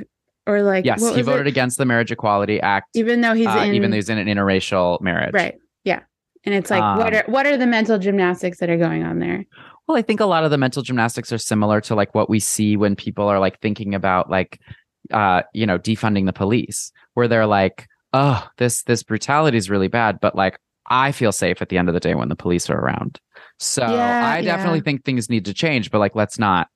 or 0.45 0.61
like 0.61 0.83
yes, 0.85 1.01
what 1.01 1.11
he 1.13 1.19
was 1.19 1.27
it? 1.27 1.31
voted 1.31 1.47
against 1.47 1.77
the 1.77 1.85
Marriage 1.85 2.11
Equality 2.11 2.59
Act, 2.59 2.87
even 2.95 3.21
though 3.21 3.33
he's 3.33 3.47
uh, 3.47 3.63
in 3.65 3.73
even 3.75 3.91
though 3.91 3.95
he's 3.95 4.09
in 4.09 4.17
an 4.17 4.27
interracial 4.27 4.99
marriage. 5.01 5.33
right 5.33 5.55
yeah 5.83 6.01
and 6.43 6.55
it's 6.55 6.69
like 6.71 6.81
what 6.97 7.13
Um, 7.13 7.21
are 7.21 7.23
what 7.31 7.45
are 7.45 7.57
the 7.57 7.67
mental 7.67 7.97
gymnastics 7.99 8.59
that 8.59 8.69
are 8.69 8.77
going 8.77 9.03
on 9.03 9.19
there 9.19 9.45
Well, 9.87 9.97
I 9.97 10.01
think 10.01 10.19
a 10.19 10.25
lot 10.25 10.43
of 10.43 10.51
the 10.51 10.57
mental 10.57 10.83
gymnastics 10.83 11.31
are 11.31 11.37
similar 11.39 11.81
to 11.81 11.95
like 11.95 12.13
what 12.13 12.29
we 12.29 12.39
see 12.39 12.77
when 12.77 12.95
people 12.95 13.27
are 13.27 13.39
like 13.39 13.59
thinking 13.59 13.95
about 13.95 14.29
like 14.29 14.59
uh, 15.11 15.41
you 15.53 15.65
know, 15.65 15.79
defunding 15.79 16.25
the 16.25 16.33
police, 16.33 16.91
where 17.15 17.27
they're 17.27 17.47
like, 17.47 17.87
oh, 18.13 18.45
this 18.57 18.83
this 18.83 19.01
brutality 19.01 19.57
is 19.57 19.69
really 19.69 19.87
bad, 19.87 20.19
but 20.19 20.35
like 20.35 20.59
I 20.91 21.11
feel 21.11 21.31
safe 21.31 21.61
at 21.61 21.69
the 21.69 21.77
end 21.77 21.87
of 21.89 21.93
the 21.93 21.99
day 21.99 22.15
when 22.15 22.29
the 22.29 22.35
police 22.35 22.69
are 22.69 22.77
around. 22.79 23.19
So 23.59 23.81
Yeah, 23.83 24.21
I 24.27 24.41
definitely 24.41 24.79
yeah. 24.79 24.83
think 24.83 25.05
things 25.05 25.29
need 25.29 25.45
to 25.45 25.53
change, 25.53 25.89
but 25.91 25.99
like 25.99 26.15
let's 26.15 26.37
not 26.39 26.67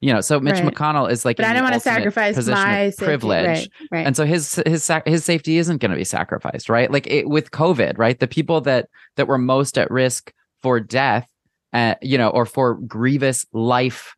you 0.00 0.12
know, 0.12 0.20
so 0.20 0.40
Mitch 0.40 0.54
Right. 0.60 0.74
McConnell 0.74 1.10
is 1.10 1.24
like 1.24 1.36
but 1.36 1.44
in 1.44 1.50
I 1.50 1.54
don't 1.54 1.62
want 1.62 1.74
to 1.74 1.80
sacrifice 1.80 2.36
my 2.48 2.90
safety. 2.90 3.04
privilege. 3.04 3.46
right 3.46 3.68
right 3.92 4.06
And 4.06 4.16
so 4.16 4.24
his 4.24 4.54
his 4.66 4.82
sac- 4.82 5.06
his 5.06 5.24
safety 5.24 5.58
isn't 5.58 5.78
going 5.78 5.90
to 5.90 5.96
be 5.96 6.04
sacrificed, 6.04 6.68
right? 6.68 6.90
Like 6.90 7.06
it, 7.06 7.28
with 7.28 7.50
COVID, 7.50 7.98
right? 7.98 8.18
The 8.18 8.26
people 8.26 8.60
that 8.62 8.88
that 9.16 9.26
were 9.28 9.38
most 9.38 9.76
at 9.78 9.90
risk 9.90 10.32
for 10.62 10.80
death, 10.80 11.28
uh, 11.72 11.94
you 12.02 12.16
know, 12.18 12.30
or 12.30 12.46
for 12.46 12.74
grievous 12.74 13.44
life 13.52 14.14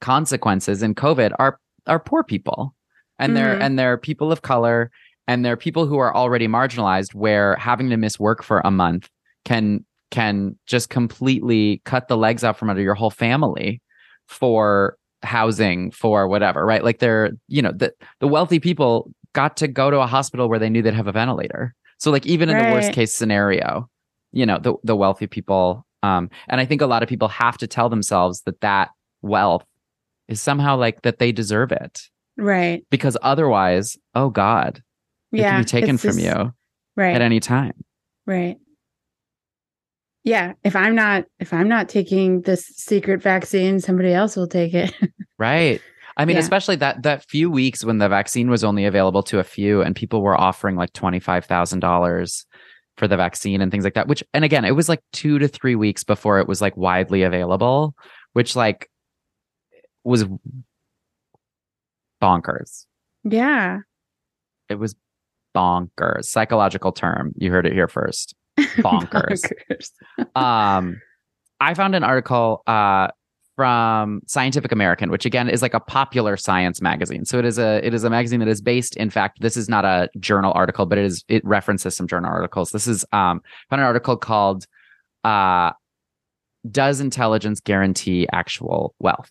consequences 0.00 0.82
in 0.82 0.94
COVID 0.94 1.32
are 1.38 1.58
are 1.86 1.98
poor 2.00 2.22
people, 2.24 2.74
and 3.18 3.36
they're 3.36 3.56
Mhm. 3.56 3.60
and 3.62 3.78
they're 3.78 3.96
people 3.98 4.30
of 4.32 4.42
color, 4.42 4.90
and 5.28 5.44
they're 5.44 5.56
people 5.56 5.86
who 5.86 5.98
are 5.98 6.14
already 6.14 6.48
marginalized, 6.48 7.14
where 7.14 7.56
having 7.56 7.90
to 7.90 7.96
miss 7.96 8.18
work 8.20 8.42
for 8.42 8.60
a 8.64 8.70
month 8.70 9.08
can 9.44 9.84
can 10.10 10.56
just 10.66 10.88
completely 10.90 11.80
cut 11.84 12.08
the 12.08 12.16
legs 12.16 12.44
out 12.44 12.56
from 12.56 12.70
under 12.70 12.82
your 12.82 12.94
whole 12.94 13.10
family 13.10 13.80
for 14.28 14.96
housing 15.26 15.90
for 15.90 16.26
whatever 16.28 16.64
right? 16.64 16.82
Like 16.82 16.98
they're 17.00 17.32
you 17.48 17.60
know 17.60 17.72
the 17.72 17.92
the 18.20 18.28
wealthy 18.28 18.60
people 18.60 19.10
got 19.34 19.56
to 19.58 19.68
go 19.68 19.90
to 19.90 19.98
a 20.00 20.06
hospital 20.06 20.48
where 20.48 20.58
they 20.58 20.70
knew 20.70 20.80
they'd 20.80 20.94
have 20.94 21.06
a 21.06 21.12
ventilator. 21.12 21.74
So 21.98 22.10
like 22.10 22.24
even 22.26 22.48
in 22.48 22.56
the 22.56 22.72
worst 22.72 22.92
case 22.92 23.14
scenario 23.14 23.88
you 24.32 24.44
know 24.44 24.58
the 24.58 24.74
the 24.84 24.94
wealthy 24.96 25.26
people 25.26 25.86
um 26.02 26.28
and 26.48 26.60
i 26.60 26.64
think 26.66 26.82
a 26.82 26.86
lot 26.86 27.02
of 27.02 27.08
people 27.08 27.28
have 27.28 27.56
to 27.56 27.66
tell 27.66 27.88
themselves 27.88 28.42
that 28.42 28.60
that 28.60 28.90
wealth 29.22 29.64
is 30.28 30.40
somehow 30.40 30.76
like 30.76 31.02
that 31.02 31.18
they 31.18 31.32
deserve 31.32 31.72
it. 31.72 32.00
Right. 32.36 32.84
Because 32.90 33.16
otherwise 33.22 33.96
oh 34.14 34.28
god 34.28 34.82
it 35.32 35.40
yeah 35.40 35.52
can 35.52 35.60
be 35.62 35.64
taken 35.64 35.94
it's 35.94 36.02
from 36.02 36.18
just- 36.18 36.24
you 36.24 36.52
right. 36.96 37.14
at 37.14 37.22
any 37.22 37.40
time. 37.40 37.72
Right. 38.26 38.56
Yeah, 40.26 40.54
if 40.64 40.74
I'm 40.76 40.94
not 40.96 41.24
if 41.38 41.52
I'm 41.54 41.68
not 41.68 41.88
taking 41.88 42.42
this 42.42 42.66
secret 42.66 43.22
vaccine, 43.22 43.78
somebody 43.80 44.12
else 44.12 44.36
will 44.36 44.48
take 44.48 44.74
it. 44.74 44.92
Right. 45.38 45.80
I 46.16 46.24
mean, 46.24 46.36
Yeah. 46.36 46.40
especially 46.42 46.76
that 46.76 47.02
that 47.02 47.22
few 47.28 47.50
weeks 47.50 47.84
when 47.84 47.98
the 47.98 48.08
vaccine 48.08 48.48
was 48.50 48.64
only 48.64 48.86
available 48.86 49.22
to 49.24 49.38
a 49.38 49.44
few 49.44 49.82
and 49.82 49.94
people 49.94 50.22
were 50.22 50.34
offering 50.38 50.74
like 50.76 50.92
twenty 50.94 51.20
five 51.20 51.44
thousand 51.44 51.80
dollars 51.80 52.44
for 52.96 53.06
the 53.06 53.16
vaccine 53.18 53.60
and 53.60 53.70
things 53.70 53.84
like 53.84 53.92
that. 53.94 54.08
Which 54.08 54.24
and 54.34 54.44
again, 54.44 54.64
it 54.64 54.70
was 54.74 54.88
like 54.88 55.00
two 55.12 55.38
to 55.38 55.46
three 55.46 55.74
weeks 55.76 56.02
before 56.04 56.38
it 56.40 56.48
was 56.48 56.60
like 56.62 56.76
widely 56.76 57.22
available, 57.22 57.94
which 58.32 58.56
like 58.56 58.90
was 60.04 60.24
bonkers. 62.22 62.86
yeah. 63.24 63.80
It 64.68 64.76
was 64.80 64.96
bonkers. 65.54 66.24
Psychological 66.24 66.90
term. 66.92 67.32
You 67.36 67.50
heard 67.52 67.66
it 67.66 67.72
here 67.72 67.88
first. 67.88 68.34
Bonkers. 68.78 69.42
Bonkers. 69.70 69.90
um 70.40 71.00
i 71.60 71.74
found 71.74 71.94
an 71.94 72.04
article 72.04 72.62
uh 72.66 73.08
from 73.56 74.20
scientific 74.26 74.72
american 74.72 75.10
which 75.10 75.24
again 75.24 75.48
is 75.48 75.62
like 75.62 75.74
a 75.74 75.80
popular 75.80 76.36
science 76.36 76.82
magazine 76.82 77.24
so 77.24 77.38
it 77.38 77.44
is 77.44 77.58
a 77.58 77.84
it 77.86 77.94
is 77.94 78.04
a 78.04 78.10
magazine 78.10 78.40
that 78.40 78.48
is 78.48 78.60
based 78.60 78.96
in 78.96 79.08
fact 79.08 79.40
this 79.40 79.56
is 79.56 79.68
not 79.68 79.84
a 79.84 80.08
journal 80.20 80.52
article 80.54 80.84
but 80.86 80.98
it 80.98 81.04
is 81.04 81.24
it 81.28 81.44
references 81.44 81.96
some 81.96 82.06
journal 82.06 82.30
articles 82.30 82.70
this 82.72 82.86
is 82.86 83.04
um 83.12 83.40
found 83.70 83.80
an 83.80 83.86
article 83.86 84.16
called 84.16 84.66
uh 85.24 85.70
does 86.70 87.00
intelligence 87.00 87.60
guarantee 87.60 88.26
actual 88.32 88.94
wealth 88.98 89.30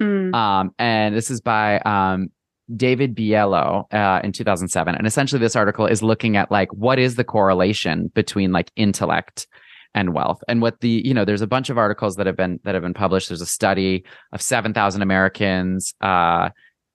Mm, 0.00 0.34
um, 0.34 0.74
and 0.78 1.14
this 1.14 1.30
is 1.30 1.40
by 1.40 1.78
um, 1.80 2.30
David 2.76 3.14
Biello 3.14 3.92
uh, 3.92 4.20
in 4.22 4.32
2007. 4.32 4.94
And 4.94 5.06
essentially, 5.06 5.40
this 5.40 5.56
article 5.56 5.86
is 5.86 6.02
looking 6.02 6.36
at 6.36 6.50
like 6.50 6.72
what 6.72 6.98
is 6.98 7.14
the 7.16 7.24
correlation 7.24 8.08
between 8.14 8.52
like 8.52 8.70
intellect 8.76 9.46
and 9.94 10.12
wealth, 10.14 10.42
and 10.48 10.60
what 10.60 10.80
the 10.80 11.02
you 11.04 11.14
know 11.14 11.24
there's 11.24 11.40
a 11.40 11.46
bunch 11.46 11.70
of 11.70 11.78
articles 11.78 12.16
that 12.16 12.26
have 12.26 12.36
been 12.36 12.60
that 12.64 12.74
have 12.74 12.82
been 12.82 12.92
published. 12.94 13.28
There's 13.30 13.40
a 13.40 13.46
study 13.46 14.04
of 14.32 14.42
7,000 14.42 15.00
Americans 15.00 15.94
uh, 16.02 16.50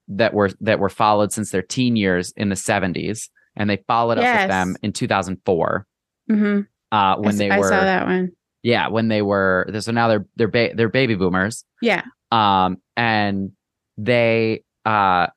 that 0.09 0.33
were 0.33 0.51
that 0.61 0.79
were 0.79 0.89
followed 0.89 1.31
since 1.31 1.49
their 1.49 1.63
teen 1.63 1.95
years 1.95 2.31
in 2.37 2.49
the 2.49 2.55
70s, 2.55 3.29
and 3.55 3.67
they 3.69 3.77
followed 3.87 4.19
up 4.19 4.23
with 4.41 4.49
them 4.49 4.75
in 4.83 4.93
2004 4.93 5.87
mhm. 6.29 6.67
uh, 6.91 7.15
when 7.17 7.29
s- 7.29 7.37
they 7.39 7.49
I 7.49 7.61
saw 7.61 7.69
that 7.69 8.05
one. 8.05 8.29
yeah 8.61 8.87
when 8.89 9.07
they 9.07 9.21
were 9.23 9.67
so 9.79 9.91
now 9.91 10.07
they're 10.07 10.25
they're 10.35 10.47
ba- 10.47 10.73
they're 10.75 10.89
baby 10.89 11.15
boomers 11.15 11.65
Yeah. 11.81 12.03
um, 12.31 12.77
and 12.95 13.51
they 13.97 14.63
uh, 14.85 15.27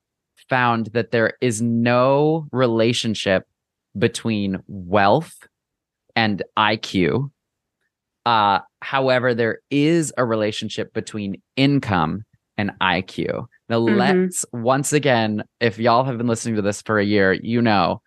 found 0.48 0.86
that 0.92 1.10
there 1.10 1.34
is 1.40 1.60
no 1.62 2.46
relationship 2.52 3.44
between 3.98 4.58
wealth 4.68 5.34
and 6.14 6.42
IQ. 6.58 7.30
Uh, 8.24 8.60
however, 8.82 9.34
there 9.34 9.58
is 9.70 10.12
a 10.16 10.24
relationship 10.24 10.92
between 10.92 11.40
income 11.56 12.24
and 12.56 12.72
IQ. 12.80 13.46
Now, 13.68 13.80
Mhm. 13.80 13.96
let's 13.96 14.44
once 14.52 14.92
again, 14.92 15.44
if 15.60 15.78
y'all 15.78 16.04
have 16.04 16.18
been 16.18 16.26
listening 16.26 16.56
to 16.56 16.62
this 16.62 16.82
for 16.82 16.98
a 16.98 17.04
year, 17.04 17.32
you 17.32 17.60
know 17.62 18.00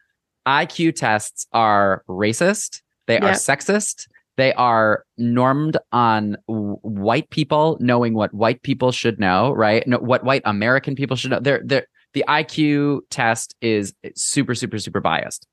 IQ 0.45 0.91
tests 0.93 1.45
are 1.53 2.03
racist, 2.09 2.81
they 3.07 3.17
are 3.19 3.31
sexist, 3.35 4.07
they 4.37 4.53
are 4.53 5.03
normed 5.17 5.77
on 5.91 6.37
w- 6.47 6.77
white 6.81 7.29
people 7.29 7.77
knowing 7.79 8.13
what 8.13 8.33
white 8.33 8.61
people 8.63 8.91
should 8.91 9.19
know, 9.19 9.51
right? 9.51 9.85
No, 9.87 9.97
what 9.99 10.23
white 10.23 10.41
American 10.45 10.95
people 10.95 11.15
should 11.17 11.31
know. 11.31 11.39
They're, 11.41 11.61
they're, 11.63 11.85
the 12.13 12.25
IQ 12.27 13.01
test 13.09 13.55
is 13.61 13.93
super, 14.15 14.55
super, 14.55 14.79
super 14.79 14.99
biased. 15.01 15.45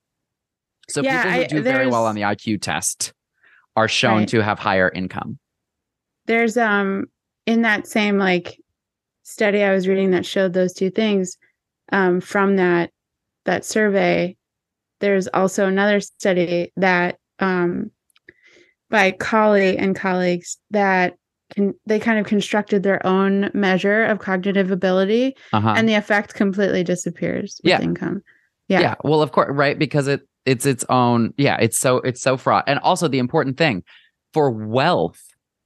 So 0.89 1.03
Yeah, 1.03 1.23
people 1.23 1.31
who 1.33 1.41
I- 1.43 1.47
do 1.47 1.63
very 1.63 1.87
well 1.87 2.07
on 2.07 2.15
the 2.15 2.23
IQ 2.23 2.59
test 2.61 3.13
are 3.75 3.89
shown 3.89 4.21
Right. 4.21 4.29
to 4.29 4.43
have 4.43 4.59
higher 4.59 4.89
income. 4.89 5.39
There's 6.27 6.57
um 6.57 7.07
in 7.47 7.63
that 7.63 7.87
same 7.87 8.19
like 8.19 8.59
study 9.23 9.63
I 9.63 9.73
was 9.73 9.87
reading 9.89 10.13
that 10.13 10.25
showed 10.27 10.53
those 10.53 10.73
two 10.73 10.91
things 10.91 11.37
um 11.93 12.21
from 12.21 12.57
that 12.57 12.91
that 13.45 13.65
survey 13.65 14.37
there's 15.01 15.29
also 15.29 15.67
another 15.67 16.01
study 16.01 16.73
that 16.77 17.19
um 17.39 17.91
by 18.91 19.11
Colley 19.13 19.77
and 19.77 19.95
colleagues 19.95 20.59
that 20.71 21.15
can 21.55 21.74
they 21.86 21.99
kind 21.99 22.18
of 22.18 22.26
constructed 22.26 22.82
their 22.82 23.05
own 23.07 23.51
measure 23.55 24.05
of 24.05 24.18
cognitive 24.18 24.70
ability 24.70 25.36
Uh-huh. 25.53 25.74
and 25.76 25.88
the 25.88 25.94
effect 25.94 26.34
completely 26.34 26.82
disappears 26.82 27.61
with 27.62 27.70
Yeah. 27.70 27.80
income. 27.82 28.22
yeah. 28.68 28.80
Yeah. 28.80 28.94
Well, 29.05 29.22
of 29.22 29.32
course, 29.32 29.49
right? 29.53 29.78
Because 29.78 30.09
it 30.09 30.22
it's 30.44 30.64
its 30.66 30.84
own. 30.88 31.34
Yeah. 31.36 31.57
It's 31.61 31.76
so 31.78 31.99
it's 31.99 32.20
so 32.22 32.36
fraught. 32.36 32.64
And 32.68 32.78
also 32.80 33.09
the 33.09 33.18
important 33.18 33.57
thing 33.59 33.82
for 34.32 34.51
wealth, 34.51 35.20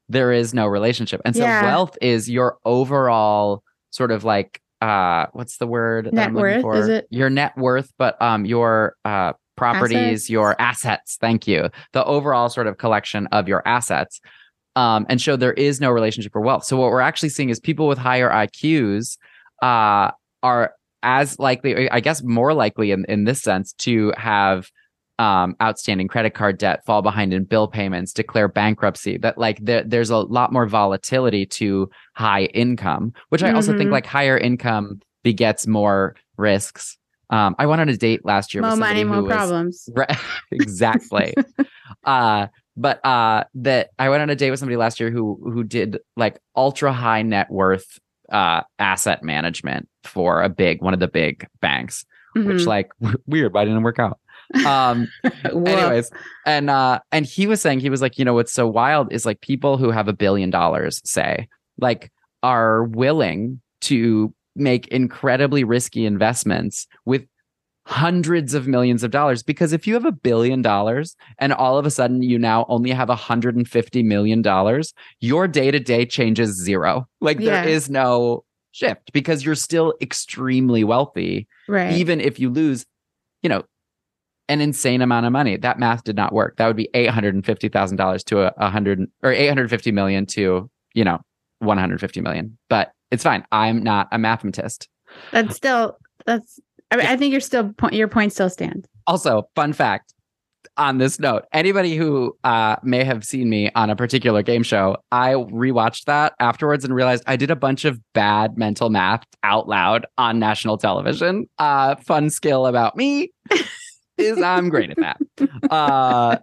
there 0.08 0.32
is 0.32 0.52
no 0.54 0.66
relationship, 0.66 1.20
and 1.24 1.34
so 1.36 1.42
Yeah. 1.44 1.62
wealth 1.62 1.96
is 2.02 2.28
your 2.30 2.58
overall 2.64 3.62
sort 3.90 4.10
of 4.10 4.24
like 4.24 4.60
uh 4.82 5.26
what's 5.32 5.58
the 5.58 5.66
word 5.66 6.06
that 6.06 6.14
Net 6.14 6.28
I'm 6.28 6.34
looking 6.34 6.62
worth, 6.62 6.76
is 6.82 6.88
it? 6.88 7.06
your 7.10 7.28
net 7.30 7.52
worth 7.58 7.92
but 7.98 8.20
um 8.22 8.44
your 8.46 8.96
uh 9.04 9.32
properties 9.56 10.22
Assets? 10.22 10.30
your 10.30 10.56
assets 10.58 11.18
thank 11.20 11.46
you 11.46 11.68
the 11.92 12.02
overall 12.04 12.48
sort 12.48 12.66
of 12.66 12.78
collection 12.78 13.26
of 13.26 13.46
your 13.46 13.62
assets 13.66 14.20
um 14.76 15.04
and 15.08 15.20
show 15.20 15.36
there 15.36 15.52
is 15.54 15.80
no 15.80 15.90
relationship 15.90 16.32
for 16.32 16.40
wealth 16.40 16.64
so 16.64 16.76
what 16.76 16.90
we're 16.90 17.00
actually 17.00 17.28
seeing 17.28 17.48
is 17.50 17.58
people 17.60 17.88
with 17.88 17.98
higher 17.98 18.30
iqs 18.30 19.16
uh 19.62 20.10
are 20.42 20.72
as 21.02 21.38
likely 21.38 21.90
i 21.90 22.00
guess 22.00 22.22
more 22.22 22.54
likely 22.54 22.90
in, 22.92 23.04
in 23.08 23.24
this 23.24 23.40
sense 23.42 23.72
to 23.74 24.12
have 24.16 24.70
um, 25.18 25.54
outstanding 25.60 26.08
credit 26.08 26.32
card 26.32 26.56
debt, 26.56 26.82
fall 26.86 27.02
behind 27.02 27.34
in 27.34 27.44
bill 27.44 27.68
payments, 27.68 28.14
declare 28.14 28.48
bankruptcy. 28.48 29.18
That 29.18 29.36
like 29.36 29.58
there, 29.60 29.84
there's 29.84 30.08
a 30.08 30.16
lot 30.16 30.50
more 30.50 30.64
volatility 30.66 31.44
to 31.44 31.90
high 32.14 32.44
income, 32.54 33.12
which 33.28 33.42
I 33.42 33.52
also 33.52 33.76
think 33.76 33.90
Mhm. 33.90 33.92
like 33.92 34.06
higher 34.06 34.38
income 34.38 34.98
begets 35.22 35.66
more 35.66 36.16
risks. 36.38 36.96
Um, 37.28 37.54
I 37.58 37.66
went 37.66 37.82
on 37.82 37.90
a 37.90 37.98
date 37.98 38.24
last 38.24 38.54
year. 38.54 38.62
More 38.62 38.70
with 38.70 38.78
somebody 38.78 39.04
money, 39.04 39.20
more 39.20 39.22
was- 39.28 39.30
problems. 39.36 39.88
Right. 39.94 40.16
exactly. 40.52 41.34
uh, 42.04 42.46
but 42.80 43.04
uh, 43.04 43.44
that 43.54 43.90
I 43.98 44.08
went 44.08 44.22
on 44.22 44.30
a 44.30 44.34
date 44.36 44.50
with 44.50 44.58
somebody 44.60 44.76
last 44.76 44.98
year 45.00 45.10
who 45.10 45.38
who 45.44 45.62
did 45.64 45.98
like 46.16 46.38
ultra 46.56 46.92
high 46.92 47.22
net 47.22 47.50
worth 47.50 47.98
uh 48.32 48.62
asset 48.78 49.22
management 49.24 49.88
for 50.04 50.40
a 50.42 50.48
big 50.48 50.80
one 50.82 50.94
of 50.94 51.00
the 51.00 51.08
big 51.08 51.46
banks, 51.60 52.04
which 52.34 52.62
Mhm. 52.62 52.66
like 52.66 52.90
weird, 53.26 53.52
but 53.52 53.60
it 53.60 53.66
didn't 53.66 53.82
work 53.82 53.98
out. 53.98 54.18
Um, 54.64 55.08
anyways, 55.44 56.10
and 56.46 56.70
uh, 56.70 57.00
and 57.12 57.26
he 57.26 57.46
was 57.46 57.60
saying 57.60 57.80
he 57.80 57.90
was 57.90 58.00
like, 58.02 58.18
you 58.18 58.24
know, 58.24 58.34
what's 58.34 58.52
so 58.52 58.66
wild 58.66 59.12
is 59.12 59.26
like 59.26 59.40
people 59.40 59.76
who 59.78 59.90
have 59.90 60.08
a 60.08 60.12
billion 60.12 60.50
dollars, 60.50 61.00
say, 61.04 61.48
like, 61.78 62.10
are 62.42 62.84
willing 62.84 63.60
to 63.82 64.32
make 64.56 64.88
incredibly 64.88 65.62
risky 65.64 66.04
investments 66.06 66.86
with 67.04 67.24
hundreds 67.86 68.54
of 68.54 68.68
millions 68.68 69.02
of 69.02 69.10
dollars 69.10 69.42
because 69.42 69.72
if 69.72 69.86
you 69.86 69.94
have 69.94 70.04
a 70.04 70.12
billion 70.12 70.60
dollars 70.62 71.16
and 71.38 71.52
all 71.52 71.78
of 71.78 71.86
a 71.86 71.90
sudden 71.90 72.22
you 72.22 72.38
now 72.38 72.66
only 72.68 72.90
have 72.90 73.08
a 73.08 73.16
hundred 73.16 73.56
and 73.56 73.66
fifty 73.66 74.02
million 74.02 74.42
dollars 74.42 74.92
your 75.20 75.48
day-to-day 75.48 76.04
changes 76.04 76.50
zero 76.62 77.08
like 77.20 77.40
Yeah. 77.40 77.62
there 77.62 77.68
is 77.72 77.88
no 77.88 78.44
shift 78.72 79.12
because 79.12 79.44
you're 79.44 79.54
still 79.54 79.94
extremely 80.00 80.84
wealthy 80.84 81.48
right. 81.68 81.92
even 81.94 82.20
if 82.20 82.38
you 82.38 82.50
lose 82.50 82.84
you 83.42 83.48
know 83.48 83.62
an 84.48 84.60
insane 84.60 85.00
amount 85.00 85.24
of 85.26 85.32
money 85.32 85.56
that 85.56 85.78
math 85.78 86.04
did 86.04 86.16
not 86.16 86.32
work 86.34 86.56
that 86.58 86.66
would 86.66 86.76
be 86.76 86.88
$850000 86.94 88.24
to 88.26 88.42
a, 88.42 88.52
a 88.58 88.68
hundred 88.70 89.00
or 89.22 89.32
850 89.32 89.90
million 89.90 90.26
to 90.26 90.70
you 90.94 91.04
know 91.04 91.18
150 91.60 92.20
million 92.20 92.58
but 92.68 92.92
it's 93.10 93.24
fine 93.24 93.44
i'm 93.52 93.82
not 93.82 94.06
a 94.12 94.18
mathematist 94.18 94.88
that's 95.32 95.56
still 95.56 95.96
that's. 96.26 96.60
I, 96.90 96.96
mean, 96.96 97.06
I 97.06 97.16
think 97.16 97.32
you're 97.32 97.40
still 97.40 97.72
point. 97.72 97.94
Your 97.94 98.08
point 98.08 98.32
still 98.32 98.50
stands. 98.50 98.86
also 99.06 99.48
fun 99.54 99.72
fact 99.72 100.14
on 100.76 100.98
this 100.98 101.18
note 101.18 101.44
anybody 101.52 101.96
who 101.96 102.36
uh, 102.44 102.76
may 102.82 103.02
have 103.02 103.24
seen 103.24 103.48
me 103.50 103.70
on 103.74 103.90
a 103.90 103.96
particular 103.96 104.42
game 104.42 104.62
show 104.62 104.96
i 105.10 105.32
rewatched 105.32 106.04
that 106.04 106.34
afterwards 106.38 106.84
and 106.84 106.94
realized 106.94 107.24
i 107.26 107.34
did 107.34 107.50
a 107.50 107.56
bunch 107.56 107.84
of 107.84 107.98
bad 108.12 108.56
mental 108.56 108.88
math 108.90 109.24
out 109.42 109.68
loud 109.68 110.06
on 110.18 110.38
national 110.38 110.76
television 110.78 111.46
uh, 111.58 111.96
fun 111.96 112.30
skill 112.30 112.66
about 112.66 112.94
me 112.96 113.32
is 114.18 114.40
i'm 114.42 114.68
great 114.68 114.90
at 114.90 114.96
that 114.98 115.70
uh, 115.70 116.36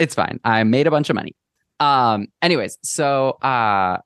it's 0.00 0.14
fine 0.14 0.40
i 0.44 0.64
made 0.64 0.86
a 0.86 0.90
bunch 0.90 1.08
of 1.10 1.14
money 1.14 1.34
um 1.80 2.26
anyways 2.42 2.78
so 2.82 3.30
uh 3.42 3.98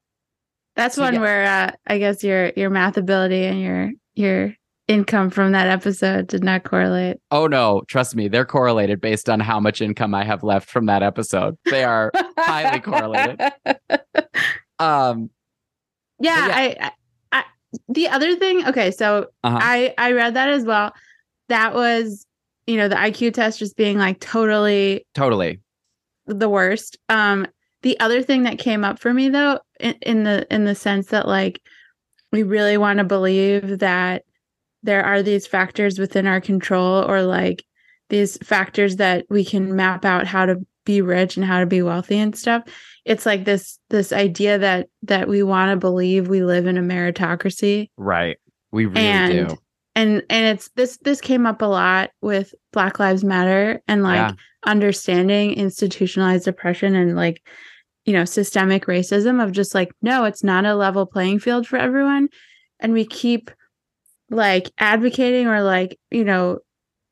That's 0.77 0.97
So, 0.97 1.03
one 1.03 1.15
yeah. 1.15 1.21
where 1.21 1.45
uh, 1.47 1.71
I 1.87 1.99
guess 1.99 2.23
your 2.25 2.53
your 2.57 2.71
math 2.71 2.97
ability 2.97 3.45
and 3.47 3.61
your 3.61 3.91
your 4.15 4.55
income 4.89 5.31
from 5.31 5.53
that 5.53 5.67
episode 5.67 6.27
did 6.27 6.45
not 6.45 6.63
correlate. 6.65 7.17
oh 7.31 7.47
no 7.47 7.83
trust 7.89 8.15
me 8.15 8.29
they're 8.29 8.45
correlated 8.45 9.01
based 9.01 9.31
on 9.31 9.41
how 9.41 9.59
much 9.59 9.81
income 9.81 10.15
i 10.15 10.23
have 10.25 10.43
left 10.43 10.69
from 10.69 10.87
that 10.87 11.03
episode 11.03 11.57
they 11.71 11.85
are 11.85 12.13
Highly 12.39 12.81
correlated. 12.81 13.41
um 14.79 15.31
Yeah, 16.19 16.47
yeah. 16.49 16.55
I, 16.55 16.77
I, 16.81 16.91
I 17.41 17.45
the 17.89 18.09
other 18.09 18.37
thing. 18.37 18.67
Okay, 18.69 18.91
so 18.91 19.29
Uh-huh. 19.43 19.59
I 19.61 19.95
I 19.99 20.13
read 20.13 20.35
that 20.35 20.49
as 20.49 20.65
well. 20.65 20.93
That 21.49 21.75
was 21.75 22.27
you 22.67 22.77
know 22.77 22.89
the 22.89 22.95
IQ 22.97 23.35
test 23.35 23.59
just 23.59 23.77
being 23.77 23.99
like 23.99 24.21
totally 24.21 25.07
totally 25.15 25.61
the 26.27 26.49
worst. 26.49 26.99
Um, 27.09 27.47
the 27.83 27.99
other 28.01 28.23
thing 28.23 28.45
that 28.45 28.59
came 28.59 28.85
up 28.85 28.99
for 28.99 29.13
me 29.13 29.29
though, 29.29 29.61
in, 29.81 29.95
in 30.03 30.25
the 30.25 30.47
in 30.55 30.65
the 30.65 30.75
sense 30.75 31.09
that 31.09 31.27
like 31.29 31.61
we 32.33 32.43
really 32.43 32.77
want 32.77 32.99
to 32.99 33.05
believe 33.05 33.79
that 33.81 34.25
there 34.85 35.05
are 35.05 35.23
these 35.23 35.47
factors 35.47 35.99
within 35.99 36.27
our 36.27 36.41
control, 36.41 37.05
or 37.05 37.23
like 37.23 37.65
these 38.11 38.39
factors 38.39 38.97
that 38.97 39.25
we 39.31 39.45
can 39.45 39.75
map 39.75 40.05
out 40.05 40.27
how 40.27 40.47
to 40.47 40.65
be 40.85 41.01
rich 41.01 41.37
and 41.37 41.45
how 41.47 41.61
to 41.61 41.67
be 41.67 41.83
wealthy 41.83 42.19
and 42.19 42.37
stuff. 42.37 42.63
It's 43.05 43.25
like 43.27 43.45
this 43.45 43.79
this 43.91 44.13
idea 44.13 44.59
that 44.59 44.89
that 45.03 45.29
we 45.29 45.43
want 45.43 45.71
to 45.71 45.77
believe 45.77 46.29
we 46.29 46.45
live 46.45 46.67
in 46.67 46.77
a 46.79 46.83
meritocracy 46.83 47.89
Right. 47.97 48.37
We 48.71 48.85
really 48.87 49.07
And 49.07 49.49
do. 49.49 49.57
and 49.95 50.23
and 50.29 50.47
it's 50.47 50.71
this 50.77 50.99
this 50.99 51.21
came 51.21 51.47
up 51.47 51.63
a 51.63 51.67
lot 51.67 52.11
with 52.21 52.55
black 52.73 52.99
lives 52.99 53.25
matter 53.25 53.81
and 53.89 54.03
like 54.03 54.19
Yeah. 54.19 54.33
understanding 54.67 55.55
institutionalized 55.55 56.47
oppression 56.49 56.95
and 56.95 57.17
like 57.17 57.41
you 58.05 58.13
know 58.13 58.25
systemic 58.27 58.85
racism 58.87 59.43
of 59.43 59.53
just 59.53 59.75
like 59.75 59.91
no 60.03 60.25
it's 60.25 60.45
not 60.45 60.67
a 60.67 60.75
level 60.75 61.07
playing 61.07 61.39
field 61.39 61.67
for 61.67 61.79
everyone 61.79 62.29
and 62.81 62.93
we 62.93 63.07
keep 63.07 63.51
like 64.31 64.71
advocating 64.79 65.47
or 65.47 65.63
like 65.63 65.99
you 66.11 66.25
know 66.25 66.59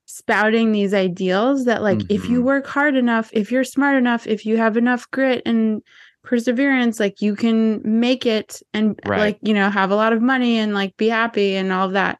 spouting 0.07 0.73
these 0.73 0.93
ideals 0.93 1.65
that 1.65 1.83
like 1.83 2.03
if 2.09 2.29
you 2.29 2.41
Mhm. 2.41 2.45
work 2.45 2.67
hard 2.67 2.97
enough 2.97 3.31
if 3.33 3.51
you're 3.53 3.65
smart 3.65 3.97
enough 3.97 4.27
if 4.27 4.45
you 4.45 4.57
have 4.57 4.77
enough 4.77 5.11
grit 5.11 5.43
and 5.47 5.83
perseverance 6.23 7.01
like 7.01 7.21
you 7.21 7.35
can 7.35 7.81
make 7.85 8.27
it 8.27 8.63
and 8.75 8.99
Right. 9.07 9.19
like 9.19 9.39
you 9.43 9.55
know 9.55 9.71
have 9.71 9.91
a 9.91 9.97
lot 9.97 10.13
of 10.13 10.21
money 10.23 10.59
and 10.59 10.75
like 10.75 10.97
be 10.97 11.09
happy 11.09 11.57
and 11.57 11.73
all 11.73 11.87
of 11.87 11.93
that 11.95 12.19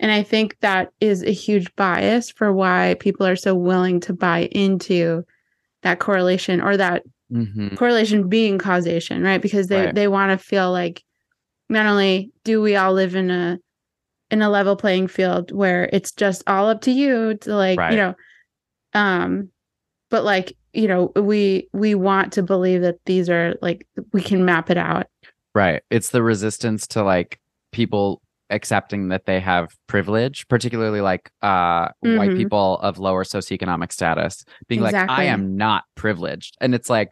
and 0.00 0.10
i 0.10 0.22
think 0.22 0.56
that 0.60 0.92
is 1.00 1.22
a 1.22 1.30
huge 1.32 1.74
bias 1.76 2.30
for 2.30 2.52
why 2.52 2.96
people 3.00 3.26
are 3.26 3.36
so 3.36 3.54
willing 3.54 4.00
to 4.00 4.12
buy 4.12 4.44
into 4.52 5.24
that 5.82 5.98
correlation 6.00 6.60
or 6.60 6.76
that 6.76 7.02
Mhm. 7.32 7.76
correlation 7.76 8.28
being 8.28 8.56
causation 8.58 9.22
right 9.22 9.42
because 9.42 9.66
they 9.68 9.86
Right. 9.86 9.94
they 9.94 10.08
want 10.08 10.30
to 10.32 10.44
feel 10.44 10.72
like 10.72 11.02
not 11.68 11.86
only 11.86 12.30
do 12.44 12.62
we 12.62 12.76
all 12.76 12.92
live 12.92 13.14
in 13.16 13.30
a 13.30 13.58
in 14.30 14.42
a 14.42 14.50
level 14.50 14.76
playing 14.76 15.08
field 15.08 15.52
where 15.52 15.88
it's 15.92 16.12
just 16.12 16.42
all 16.46 16.68
up 16.68 16.80
to 16.82 16.90
you 16.90 17.34
to 17.36 17.54
like 17.54 17.78
Right. 17.78 17.92
you 17.92 17.96
know 17.98 18.14
um 18.94 19.50
but 20.10 20.24
like 20.24 20.56
you 20.72 20.88
know 20.88 21.12
we 21.16 21.68
we 21.72 21.94
want 21.94 22.32
to 22.34 22.42
believe 22.42 22.82
that 22.82 22.96
these 23.06 23.28
are 23.30 23.54
like 23.62 23.86
we 24.12 24.20
can 24.22 24.44
map 24.44 24.70
it 24.70 24.78
out 24.78 25.06
Right. 25.54 25.82
It's 25.90 26.10
the 26.10 26.22
resistance 26.22 26.86
to 26.88 27.02
like 27.02 27.40
people 27.72 28.20
accepting 28.50 29.08
that 29.08 29.24
they 29.24 29.40
have 29.40 29.68
privilege, 29.86 30.46
particularly 30.48 31.00
like 31.00 31.30
uh 31.40 31.88
white 32.00 32.32
Mhm. 32.32 32.36
people 32.36 32.78
of 32.80 32.98
lower 32.98 33.24
socioeconomic 33.24 33.90
status, 33.90 34.44
being 34.68 34.82
like, 34.82 34.94
I 34.94 35.24
am 35.24 35.56
not 35.56 35.84
privileged. 35.94 36.58
And 36.60 36.74
it's 36.74 36.90
like, 36.90 37.08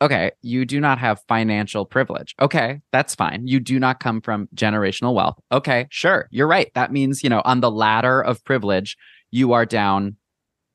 okay, 0.00 0.30
you 0.42 0.64
do 0.64 0.80
not 0.80 0.98
have 0.98 1.22
financial 1.28 1.84
privilege. 1.84 2.34
Okay, 2.40 2.80
that's 2.92 3.14
fine. 3.14 3.46
You 3.46 3.60
do 3.60 3.78
not 3.78 4.00
come 4.00 4.20
from 4.20 4.48
generational 4.54 5.14
wealth. 5.14 5.38
Okay, 5.52 5.86
sure. 5.90 6.28
You're 6.30 6.48
right. 6.48 6.70
That 6.74 6.92
means, 6.92 7.22
you 7.22 7.30
know, 7.30 7.42
on 7.44 7.60
the 7.60 7.70
ladder 7.70 8.22
of 8.22 8.44
privilege, 8.44 8.96
you 9.30 9.52
are 9.52 9.66
down 9.66 10.16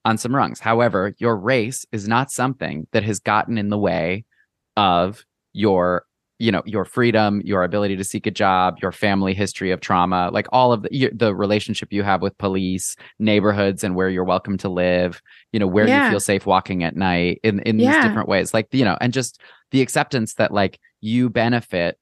on 0.03 0.17
some 0.17 0.35
rungs. 0.35 0.59
However, 0.59 1.15
your 1.17 1.35
race 1.35 1.85
is 1.91 2.07
not 2.07 2.31
something 2.31 2.87
that 2.91 3.03
has 3.03 3.19
gotten 3.19 3.57
in 3.57 3.69
the 3.69 3.77
way 3.77 4.25
of 4.77 5.25
your 5.53 6.05
you 6.45 6.51
know 6.51 6.61
your 6.65 6.85
freedom 6.85 7.41
your 7.43 7.63
ability 7.63 7.95
to 7.95 8.03
seek 8.03 8.25
a 8.27 8.31
job 8.31 8.77
your 8.81 8.91
family 8.91 9.33
history 9.33 9.71
of 9.71 9.79
trauma 9.81 10.29
like 10.31 10.47
all 10.51 10.71
of 10.71 10.83
the, 10.83 10.89
your, 10.91 11.11
the 11.13 11.33
relationship 11.35 11.91
you 11.91 12.03
have 12.03 12.21
with 12.21 12.37
police 12.37 12.95
neighborhoods 13.19 13.83
and 13.83 13.95
where 13.95 14.09
you're 14.09 14.23
welcome 14.23 14.57
to 14.57 14.69
live 14.69 15.21
you 15.51 15.59
know 15.59 15.67
where 15.67 15.87
Yeah. 15.87 16.03
you 16.03 16.09
feel 16.09 16.19
safe 16.19 16.45
walking 16.45 16.83
at 16.83 16.95
night 16.95 17.39
in 17.43 17.59
in 17.61 17.77
these 17.77 17.97
different 18.03 18.29
ways 18.29 18.53
like 18.53 18.67
you 18.71 18.85
know 18.85 18.97
and 19.01 19.11
just 19.13 19.41
the 19.71 19.81
acceptance 19.81 20.35
that 20.35 20.51
like 20.51 20.79
you 21.01 21.29
benefit 21.29 21.97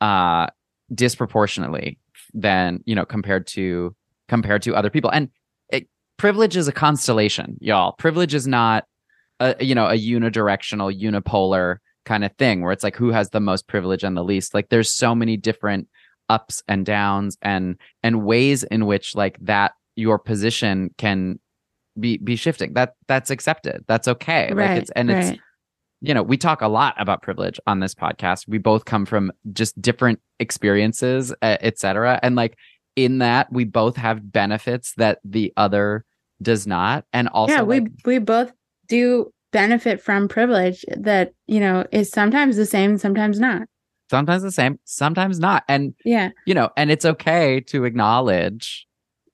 uh 0.00 0.46
disproportionately 0.94 1.98
than 2.32 2.80
you 2.84 2.94
know 2.94 3.04
compared 3.04 3.46
to 3.46 3.94
compared 4.28 4.62
to 4.62 4.74
other 4.74 4.90
people. 4.90 5.10
And 5.10 5.28
it, 5.70 5.88
privilege 6.16 6.56
is 6.56 6.68
a 6.68 6.72
constellation 6.72 7.56
y'all. 7.60 7.92
Privilege 7.92 8.34
is 8.34 8.46
not 8.46 8.84
a 9.40 9.56
you 9.60 9.74
know 9.74 9.86
a 9.86 9.98
unidirectional 9.98 10.92
unipolar 10.98 11.78
kind 12.04 12.24
of 12.24 12.32
thing 12.36 12.62
where 12.62 12.72
it's 12.72 12.84
like 12.84 12.96
who 12.96 13.10
has 13.10 13.30
the 13.30 13.40
most 13.40 13.66
privilege 13.66 14.04
and 14.04 14.16
the 14.16 14.24
least 14.24 14.54
like 14.54 14.68
there's 14.68 14.92
so 14.92 15.14
many 15.14 15.36
different 15.36 15.88
ups 16.28 16.62
and 16.68 16.86
downs 16.86 17.36
and 17.42 17.76
and 18.02 18.24
ways 18.24 18.62
in 18.64 18.86
which 18.86 19.14
like 19.14 19.38
that 19.40 19.72
your 19.96 20.18
position 20.18 20.92
can 20.98 21.38
be 21.98 22.18
be 22.18 22.36
shifting. 22.36 22.74
That 22.74 22.94
that's 23.06 23.30
accepted. 23.30 23.84
That's 23.86 24.08
okay. 24.08 24.52
Right 24.52 24.70
like 24.70 24.82
it's 24.82 24.90
and 24.92 25.10
it's 25.10 25.38
you 26.00 26.14
know 26.14 26.22
we 26.22 26.36
talk 26.36 26.60
a 26.60 26.68
lot 26.68 26.94
about 26.98 27.22
privilege 27.22 27.60
on 27.66 27.80
this 27.80 27.94
podcast. 27.94 28.48
We 28.48 28.58
both 28.58 28.84
come 28.84 29.06
from 29.06 29.32
just 29.52 29.80
different 29.80 30.20
experiences 30.40 31.32
etc 31.42 32.18
and 32.22 32.34
like 32.34 32.56
in 32.96 33.18
that 33.18 33.52
we 33.52 33.64
both 33.64 33.96
have 33.96 34.32
benefits 34.32 34.94
that 34.96 35.20
the 35.24 35.52
other 35.56 36.04
does 36.42 36.66
not. 36.66 37.04
And 37.12 37.28
also 37.28 37.54
yeah 37.54 37.62
we 37.62 37.80
like, 37.80 37.92
we 38.04 38.18
both 38.18 38.52
do 38.88 39.32
benefit 39.54 40.02
from 40.02 40.26
privilege 40.26 40.84
that 40.96 41.32
you 41.46 41.60
know 41.60 41.86
is 41.92 42.10
sometimes 42.10 42.56
the 42.56 42.66
same 42.66 42.98
sometimes 42.98 43.38
not. 43.38 43.62
Sometimes 44.10 44.42
the 44.42 44.50
same 44.50 44.80
sometimes 44.84 45.38
not. 45.38 45.62
And 45.68 45.94
yeah. 46.04 46.30
you 46.44 46.54
know 46.54 46.70
and 46.76 46.90
it's 46.90 47.04
okay 47.04 47.60
to 47.68 47.84
acknowledge 47.84 48.86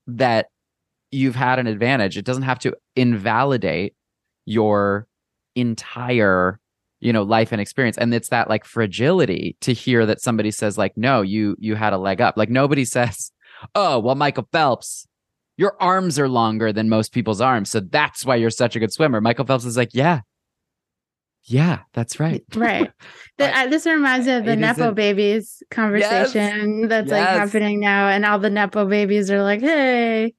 that 0.06 0.48
you've 1.10 1.34
had 1.34 1.58
an 1.58 1.66
advantage. 1.66 2.18
It 2.18 2.26
doesn't 2.26 2.42
have 2.42 2.58
to 2.60 2.76
invalidate 2.94 3.94
your 4.44 5.08
entire 5.56 6.60
you 7.00 7.14
know 7.14 7.22
life 7.22 7.50
and 7.50 7.60
experience. 7.60 7.96
And 7.96 8.12
it's 8.12 8.28
that 8.28 8.50
like 8.50 8.66
fragility 8.66 9.56
to 9.62 9.72
hear 9.72 10.04
that 10.04 10.20
somebody 10.20 10.50
says 10.50 10.76
like 10.76 10.92
no 10.98 11.22
you 11.22 11.56
you 11.58 11.76
had 11.76 11.94
a 11.94 11.98
leg 11.98 12.20
up. 12.20 12.36
Like 12.36 12.50
nobody 12.50 12.84
says 12.96 13.32
oh 13.74 13.98
well 13.98 14.14
michael 14.14 14.48
phelps 14.52 15.06
your 15.60 15.76
arms 15.78 16.18
are 16.18 16.26
longer 16.26 16.72
than 16.72 16.88
most 16.88 17.12
people's 17.12 17.42
arms, 17.42 17.70
so 17.70 17.80
that's 17.80 18.24
why 18.24 18.34
you're 18.34 18.48
such 18.48 18.76
a 18.76 18.80
good 18.80 18.90
swimmer. 18.90 19.20
Michael 19.20 19.44
Phelps 19.44 19.66
is 19.66 19.76
like, 19.76 19.90
yeah, 19.92 20.22
yeah, 21.44 21.80
that's 21.92 22.18
right. 22.18 22.42
Right. 22.56 22.90
The, 23.36 23.68
this 23.70 23.86
reminds 23.86 24.26
me 24.26 24.34
of 24.34 24.44
the 24.44 24.54
Nepo 24.54 24.92
babies 24.92 25.62
conversation 25.70 26.88
that's 26.88 27.10
like 27.10 27.26
happening 27.26 27.80
now, 27.80 28.08
and 28.08 28.26
all 28.26 28.38
the 28.38 28.50
Nepo 28.50 28.86
babies 28.86 29.30
are 29.30 29.42
like, 29.42 29.60
"Hey, 29.60 30.34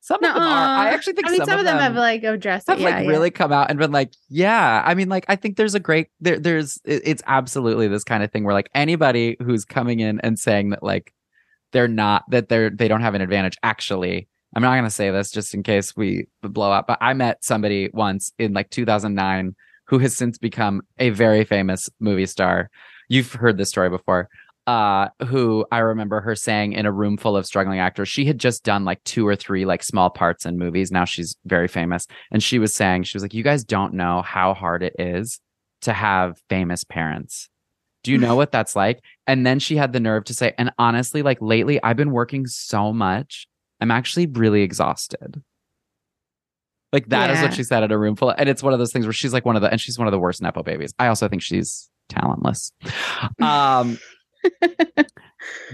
Some 0.00 0.16
of 0.24 0.34
them 0.34 0.42
are. 0.42 0.86
I 0.86 0.90
actually 0.90 1.12
think 1.12 1.28
I 1.28 1.30
mean, 1.30 1.38
some, 1.38 1.46
some, 1.46 1.58
of 1.60 1.64
them, 1.64 1.78
have 1.78 1.94
like 1.94 2.24
addressed 2.24 2.66
have 2.68 2.78
it. 2.78 2.82
Yeah, 2.82 2.90
like 2.90 3.04
yeah. 3.04 3.10
really 3.10 3.30
come 3.30 3.52
out 3.52 3.70
and 3.70 3.78
been 3.78 3.92
like, 3.92 4.12
yeah. 4.28 4.82
I 4.84 4.94
mean, 4.94 5.08
like, 5.08 5.24
I 5.28 5.36
think 5.36 5.56
there's 5.56 5.76
a 5.76 5.80
great 5.80 6.08
there. 6.20 6.40
There's 6.40 6.80
it- 6.84 7.02
it's 7.04 7.22
absolutely 7.26 7.86
this 7.86 8.02
kind 8.02 8.24
of 8.24 8.32
thing 8.32 8.42
where 8.42 8.54
like 8.54 8.70
anybody 8.74 9.36
who's 9.40 9.64
coming 9.64 10.00
in 10.00 10.18
and 10.20 10.36
saying 10.36 10.70
that 10.70 10.82
like 10.82 11.12
they're 11.70 11.86
not 11.86 12.24
that 12.30 12.48
they're 12.48 12.70
they 12.70 12.88
don't 12.88 13.02
have 13.02 13.14
an 13.14 13.22
advantage. 13.22 13.56
Actually, 13.62 14.28
I'm 14.54 14.62
not 14.62 14.76
gonna 14.76 14.90
say 14.90 15.10
this 15.10 15.30
just 15.30 15.54
in 15.54 15.62
case 15.62 15.96
we 15.96 16.26
blow 16.42 16.72
up. 16.72 16.86
But 16.86 16.98
I 17.00 17.14
met 17.14 17.44
somebody 17.44 17.90
once 17.92 18.32
in 18.38 18.52
like 18.52 18.70
2009 18.70 19.54
who 19.86 19.98
has 19.98 20.16
since 20.16 20.38
become 20.38 20.82
a 20.98 21.10
very 21.10 21.44
famous 21.44 21.88
movie 22.00 22.26
star. 22.26 22.70
You've 23.08 23.32
heard 23.32 23.58
this 23.58 23.68
story 23.68 23.90
before. 23.90 24.28
Uh, 24.66 25.08
who 25.26 25.66
I 25.72 25.78
remember 25.78 26.20
her 26.20 26.36
saying 26.36 26.74
in 26.74 26.86
a 26.86 26.92
room 26.92 27.16
full 27.16 27.36
of 27.36 27.46
struggling 27.46 27.80
actors, 27.80 28.08
she 28.08 28.24
had 28.24 28.38
just 28.38 28.62
done 28.62 28.84
like 28.84 29.02
two 29.02 29.26
or 29.26 29.34
three 29.34 29.64
like 29.64 29.82
small 29.82 30.08
parts 30.08 30.46
in 30.46 30.56
movies. 30.56 30.92
Now 30.92 31.04
she's 31.04 31.36
very 31.44 31.66
famous. 31.66 32.06
And 32.30 32.42
she 32.42 32.60
was 32.60 32.72
saying, 32.72 33.02
she 33.02 33.16
was 33.16 33.24
like, 33.24 33.34
You 33.34 33.42
guys 33.42 33.64
don't 33.64 33.94
know 33.94 34.22
how 34.22 34.54
hard 34.54 34.84
it 34.84 34.94
is 35.00 35.40
to 35.82 35.92
have 35.92 36.40
famous 36.48 36.84
parents. 36.84 37.48
Do 38.02 38.12
you 38.12 38.18
know 38.18 38.36
what 38.36 38.52
that's 38.52 38.76
like? 38.76 39.00
And 39.26 39.44
then 39.44 39.58
she 39.58 39.76
had 39.76 39.92
the 39.92 40.00
nerve 40.00 40.24
to 40.24 40.34
say, 40.34 40.54
and 40.58 40.72
honestly, 40.78 41.22
like 41.22 41.38
lately, 41.40 41.82
I've 41.82 41.96
been 41.96 42.12
working 42.12 42.46
so 42.46 42.92
much, 42.92 43.46
I'm 43.82 43.90
actually 43.90 44.26
really 44.26 44.62
exhausted. 44.62 45.42
Like 46.92 47.08
that 47.08 47.30
is 47.30 47.38
Yeah. 47.38 47.42
what 47.44 47.54
she 47.54 47.62
said 47.64 47.82
at 47.82 47.90
a 47.92 47.98
room 47.98 48.16
full 48.16 48.30
of, 48.30 48.36
and 48.38 48.48
it's 48.48 48.62
one 48.62 48.72
of 48.72 48.78
those 48.78 48.92
things 48.92 49.06
where 49.06 49.12
she's 49.12 49.32
like 49.32 49.44
one 49.46 49.56
of 49.56 49.62
the, 49.62 49.70
and 49.70 49.80
she's 49.80 49.98
one 49.98 50.06
of 50.06 50.12
the 50.12 50.18
worst 50.18 50.40
nepo 50.42 50.62
babies. 50.62 50.92
I 50.98 51.06
also 51.08 51.26
think 51.28 51.42
she's 51.42 51.88
talentless. 52.08 52.72
Um, 53.40 53.98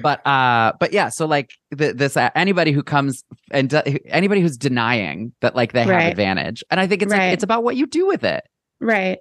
but 0.03 0.27
uh, 0.27 0.73
but 0.79 0.93
yeah, 0.93 1.09
so 1.09 1.27
like 1.27 1.53
the, 1.71 1.93
this 1.93 2.17
uh, 2.17 2.31
anybody 2.35 2.73
who 2.73 2.83
comes 2.83 3.25
and 3.51 3.69
do, 3.71 3.81
anybody 4.07 4.41
who's 4.41 4.57
denying 4.57 5.33
that 5.41 5.55
like 5.57 5.73
they 5.73 5.87
Right. 5.87 6.03
have 6.03 6.11
advantage, 6.11 6.63
and 6.71 6.79
I 6.81 6.87
think 6.87 7.03
it's 7.03 7.13
Right. 7.13 7.27
like, 7.29 7.33
it's 7.35 7.43
about 7.45 7.65
what 7.65 7.77
you 7.77 7.87
do 7.87 8.07
with 8.07 8.25
it. 8.25 8.45
Right. 8.81 9.19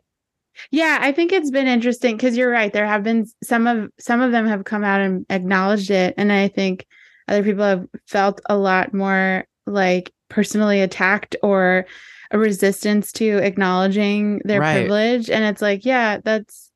Yeah, 0.71 0.97
I 1.01 1.11
think 1.11 1.31
it's 1.31 1.51
been 1.51 1.67
interesting 1.67 2.15
because 2.17 2.35
you're 2.38 2.49
right. 2.51 2.71
There 2.73 2.85
have 2.88 3.03
been 3.03 3.25
some 3.43 3.67
of 3.67 3.89
some 3.99 4.21
of 4.21 4.31
them 4.31 4.47
have 4.47 4.63
come 4.65 4.83
out 4.83 5.01
and 5.01 5.25
acknowledged 5.29 5.91
it, 5.91 6.13
and 6.17 6.31
I 6.31 6.47
think 6.47 6.85
other 7.28 7.43
people 7.43 7.63
have 7.63 7.86
felt 8.05 8.41
a 8.49 8.57
lot 8.57 8.93
more 8.93 9.45
like 9.65 10.11
personally 10.30 10.82
attacked 10.82 11.36
or 11.43 11.86
a 12.32 12.38
resistance 12.38 13.11
to 13.13 13.38
acknowledging 13.38 14.41
their 14.45 14.59
Right. 14.59 14.73
privilege. 14.73 15.30
And 15.30 15.43
it's 15.45 15.61
like, 15.61 15.86
yeah, 15.86 16.19
that's 16.23 16.71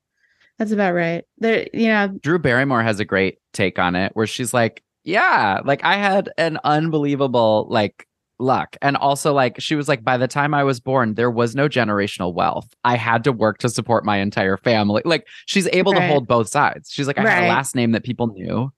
that's 0.58 0.72
about 0.72 0.94
right. 0.94 1.24
There, 1.40 1.68
you 1.74 1.88
know, 1.88 2.08
Drew 2.22 2.38
Barrymore 2.40 2.84
has 2.84 3.00
a 3.00 3.06
great 3.06 3.40
take 3.54 3.80
on 3.80 3.96
it 3.96 4.12
where 4.16 4.28
she's 4.28 4.54
like, 4.54 4.84
yeah, 5.04 5.60
like 5.66 5.84
I 5.84 5.96
had 5.96 6.30
an 6.38 6.60
unbelievable 6.64 7.68
like 7.70 8.08
luck. 8.40 8.76
And 8.82 8.96
also 8.98 9.34
like 9.34 9.60
she 9.60 9.76
was 9.76 9.88
like 9.88 10.04
by 10.04 10.18
the 10.18 10.28
time 10.28 10.54
I 10.54 10.64
was 10.64 10.80
born 10.80 11.14
there 11.16 11.32
was 11.32 11.56
no 11.56 11.68
generational 11.70 12.34
wealth. 12.34 12.68
I 12.84 12.96
had 12.96 13.24
to 13.26 13.32
work 13.32 13.58
to 13.60 13.70
support 13.70 14.06
my 14.06 14.18
entire 14.18 14.58
family. 14.58 15.02
Like 15.06 15.28
she's 15.46 15.68
able 15.74 15.94
to 15.94 16.02
hold 16.08 16.28
both 16.28 16.48
sides. 16.50 16.90
She's 16.92 17.08
like 17.08 17.18
I 17.18 17.28
had 17.30 17.44
a 17.46 17.50
last 17.50 17.76
name 17.76 17.92
that 17.92 18.04
people 18.04 18.28
knew 18.28 18.72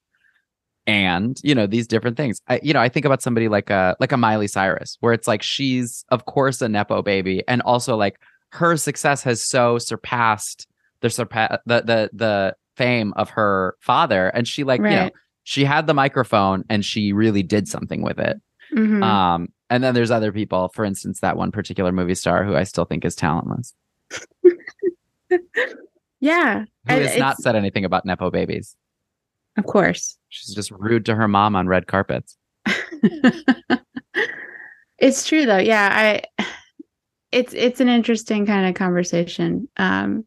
and 0.87 1.39
you 1.43 1.55
know 1.55 1.65
these 1.67 1.87
different 1.87 2.17
things. 2.17 2.41
I 2.47 2.59
you 2.63 2.73
know 2.73 2.81
I 2.81 2.89
think 2.89 3.05
about 3.05 3.21
somebody 3.21 3.47
like 3.47 3.69
a 3.69 3.95
like 3.99 4.11
a 4.11 4.17
Miley 4.17 4.47
Cyrus 4.47 4.97
where 4.99 5.13
it's 5.13 5.27
like 5.27 5.41
she's 5.41 6.03
of 6.09 6.25
course 6.25 6.61
a 6.61 6.69
nepo 6.69 7.01
baby 7.01 7.43
and 7.47 7.61
also 7.61 7.95
like 7.95 8.19
her 8.49 8.77
success 8.77 9.23
has 9.23 9.43
so 9.43 9.77
surpassed 9.77 10.67
the 11.01 11.07
surpa- 11.07 11.59
the 11.65 11.81
the 11.81 12.09
the 12.13 12.55
fame 12.75 13.13
of 13.15 13.29
her 13.31 13.75
father 13.79 14.27
and 14.29 14.47
she 14.47 14.63
like 14.63 14.79
you 14.79 14.97
know 14.97 15.09
she 15.43 15.63
had 15.65 15.87
the 15.87 15.93
microphone 15.93 16.63
and 16.69 16.83
she 16.85 17.13
really 17.13 17.43
did 17.43 17.67
something 17.67 18.01
with 18.01 18.19
it. 18.19 18.41
Mhm. 18.73 19.03
um 19.03 19.49
and 19.69 19.83
then 19.83 19.93
there's 19.93 20.09
other 20.11 20.31
people 20.31 20.69
for 20.73 20.83
instance 20.85 21.19
that 21.19 21.37
one 21.37 21.51
particular 21.51 21.91
movie 21.91 22.15
star 22.15 22.43
who 22.43 22.55
i 22.55 22.63
still 22.63 22.85
think 22.85 23.05
is 23.05 23.15
talentless. 23.15 23.73
Yeah, 26.19 26.63
who 26.87 26.93
has 26.93 27.17
not 27.17 27.37
said 27.39 27.55
anything 27.57 27.83
about 27.83 28.05
nepo 28.05 28.29
babies 28.31 28.75
of 29.57 29.65
course. 29.65 30.17
she's 30.29 30.53
just 30.55 30.71
rude 30.71 31.05
to 31.05 31.15
her 31.15 31.27
mom 31.27 31.55
on 31.55 31.67
red 31.67 31.87
carpets. 31.87 32.37
It's 34.99 35.27
true 35.27 35.45
though. 35.45 35.57
Yeah 35.57 35.89
i 35.91 36.45
it's 37.31 37.53
it's 37.53 37.79
an 37.81 37.89
interesting 37.89 38.45
kind 38.45 38.67
of 38.67 38.75
conversation. 38.75 39.67
Um 39.77 40.25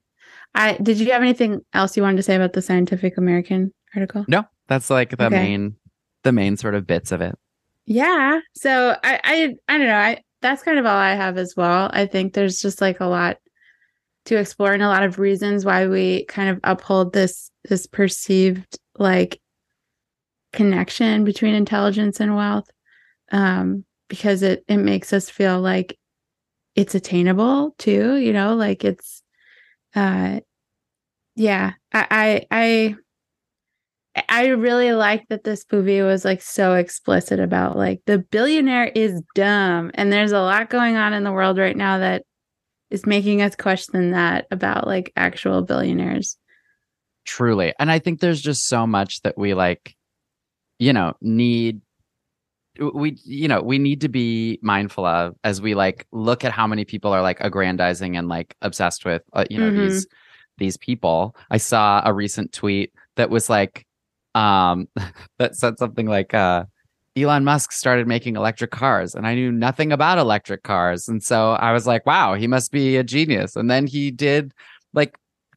i 0.54 0.74
did 0.74 0.98
you 0.98 1.12
have 1.12 1.22
anything 1.22 1.60
else 1.72 1.96
you 1.96 2.02
wanted 2.02 2.16
to 2.18 2.22
say 2.22 2.34
about 2.36 2.52
the 2.52 2.60
scientific 2.62 3.16
american 3.16 3.72
article? 3.94 4.24
No 4.28 4.44
that's 4.68 4.90
like 4.90 5.16
the 5.16 5.26
Okay. 5.26 5.34
main 5.34 5.76
the 6.24 6.32
main 6.32 6.56
sort 6.56 6.74
of 6.74 6.86
bits 6.86 7.12
of 7.12 7.20
it. 7.20 7.38
Yeah 7.86 8.40
so 8.54 8.96
i 9.02 9.20
i 9.24 9.54
i 9.68 9.78
don't 9.78 9.86
know. 9.86 9.94
I 9.96 10.20
that's 10.42 10.62
kind 10.62 10.78
of 10.78 10.84
all 10.84 10.96
i 10.98 11.14
have 11.14 11.38
as 11.38 11.54
well. 11.56 11.88
I 11.92 12.04
think 12.06 12.34
there's 12.34 12.60
just 12.60 12.80
like 12.80 13.00
a 13.00 13.06
lot 13.06 13.38
to 14.26 14.36
explore 14.36 14.72
and 14.72 14.82
a 14.82 14.88
lot 14.88 15.04
of 15.04 15.18
reasons 15.20 15.64
why 15.64 15.86
we 15.86 16.24
kind 16.26 16.50
of 16.50 16.60
uphold 16.64 17.12
this 17.14 17.50
this 17.68 17.86
perceived 17.86 18.78
like 18.98 19.40
connection 20.52 21.24
between 21.24 21.54
intelligence 21.54 22.20
and 22.20 22.34
wealth 22.34 22.68
um 23.32 23.84
because 24.08 24.42
it 24.42 24.64
it 24.68 24.78
makes 24.78 25.12
us 25.12 25.28
feel 25.28 25.60
like 25.60 25.98
it's 26.74 26.94
attainable 26.94 27.74
too 27.78 28.16
you 28.16 28.32
know 28.32 28.54
like 28.54 28.84
it's 28.84 29.22
uh 29.94 30.40
yeah 31.34 31.72
i 31.92 32.46
i 32.50 32.96
i 34.16 34.24
i 34.28 34.46
really 34.46 34.92
like 34.92 35.26
that 35.28 35.44
this 35.44 35.64
movie 35.70 36.00
was 36.00 36.24
like 36.24 36.40
so 36.40 36.74
explicit 36.74 37.40
about 37.40 37.76
like 37.76 38.00
the 38.06 38.18
billionaire 38.18 38.90
is 38.94 39.20
dumb 39.34 39.90
and 39.94 40.12
there's 40.12 40.32
a 40.32 40.40
lot 40.40 40.70
going 40.70 40.96
on 40.96 41.12
in 41.12 41.24
the 41.24 41.32
world 41.32 41.58
right 41.58 41.76
now 41.76 41.98
that 41.98 42.22
is 42.90 43.04
making 43.04 43.42
us 43.42 43.56
question 43.56 44.12
that 44.12 44.46
about 44.50 44.86
like 44.86 45.12
actual 45.16 45.62
billionaires 45.62 46.38
truly 47.26 47.74
and 47.78 47.90
i 47.90 47.98
think 47.98 48.20
there's 48.20 48.40
just 48.40 48.66
so 48.66 48.86
much 48.86 49.20
that 49.22 49.36
we 49.36 49.52
like 49.54 49.94
you 50.78 50.92
know 50.92 51.12
need 51.20 51.80
we 52.94 53.18
you 53.24 53.48
know 53.48 53.62
we 53.62 53.78
need 53.78 54.00
to 54.02 54.08
be 54.08 54.58
mindful 54.62 55.04
of 55.06 55.34
as 55.44 55.60
we 55.62 55.74
like 55.74 56.06
look 56.12 56.44
at 56.44 56.52
how 56.52 56.66
many 56.66 56.84
people 56.84 57.12
are 57.12 57.22
like 57.22 57.40
aggrandizing 57.40 58.16
and 58.16 58.28
like 58.28 58.54
obsessed 58.62 59.04
with 59.04 59.22
uh, 59.32 59.44
you 59.50 59.58
know 59.58 59.70
Mhm. 59.70 59.76
these 59.76 60.06
these 60.58 60.76
people 60.76 61.34
i 61.50 61.56
saw 61.56 62.02
a 62.04 62.12
recent 62.12 62.52
tweet 62.52 62.92
that 63.16 63.30
was 63.30 63.48
like 63.48 63.86
um 64.34 64.88
that 65.38 65.56
said 65.56 65.78
something 65.78 66.06
like 66.06 66.34
uh 66.34 66.64
Elon 67.18 67.44
Musk 67.44 67.72
started 67.72 68.06
making 68.06 68.36
electric 68.36 68.70
cars 68.70 69.14
and 69.14 69.26
I 69.26 69.34
knew 69.34 69.50
nothing 69.50 69.90
about 69.90 70.18
electric 70.18 70.64
cars 70.64 71.08
and 71.08 71.22
so 71.22 71.52
I 71.52 71.72
was 71.72 71.86
like 71.86 72.04
wow 72.04 72.34
he 72.34 72.46
must 72.46 72.70
be 72.70 72.98
a 72.98 73.02
genius 73.02 73.56
and 73.56 73.70
then 73.70 73.86
he 73.86 74.10
did 74.10 74.52
like 74.92 75.16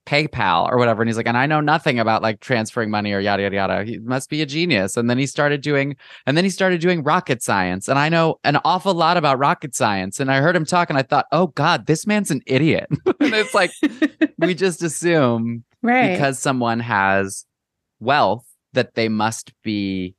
PayPal 0.09 0.67
or 0.71 0.77
whatever. 0.77 1.01
And 1.03 1.09
he's 1.09 1.17
like, 1.17 1.27
and 1.27 1.37
I 1.37 1.45
know 1.45 1.61
nothing 1.61 1.99
about 1.99 2.23
like 2.23 2.39
transferring 2.39 2.89
money 2.89 3.13
or 3.13 3.19
yada 3.19 3.43
yada 3.43 3.55
yada. 3.55 3.83
He 3.83 3.99
must 3.99 4.29
be 4.29 4.41
a 4.41 4.45
genius. 4.45 4.97
And 4.97 5.07
then 5.09 5.19
he 5.19 5.27
started 5.27 5.61
doing, 5.61 5.95
and 6.25 6.35
then 6.35 6.43
he 6.43 6.49
started 6.49 6.81
doing 6.81 7.03
rocket 7.03 7.43
science. 7.43 7.87
And 7.87 7.99
I 7.99 8.09
know 8.09 8.39
an 8.43 8.57
awful 8.65 8.93
lot 8.95 9.17
about 9.17 9.37
rocket 9.37 9.75
science. 9.75 10.19
And 10.19 10.31
I 10.31 10.39
heard 10.41 10.55
him 10.55 10.65
talk, 10.65 10.89
and 10.89 10.97
I 10.97 11.03
thought, 11.03 11.27
oh 11.31 11.47
God, 11.47 11.85
this 11.85 12.07
man's 12.07 12.31
an 12.31 12.41
idiot. 12.47 12.87
and 13.05 13.33
it's 13.35 13.53
like 13.53 13.71
we 14.39 14.55
just 14.55 14.81
assume 14.81 15.63
right 15.83 16.11
because 16.11 16.39
someone 16.39 16.79
has 16.79 17.45
wealth 17.99 18.45
that 18.73 18.95
they 18.95 19.09
must 19.09 19.53
be 19.63 20.15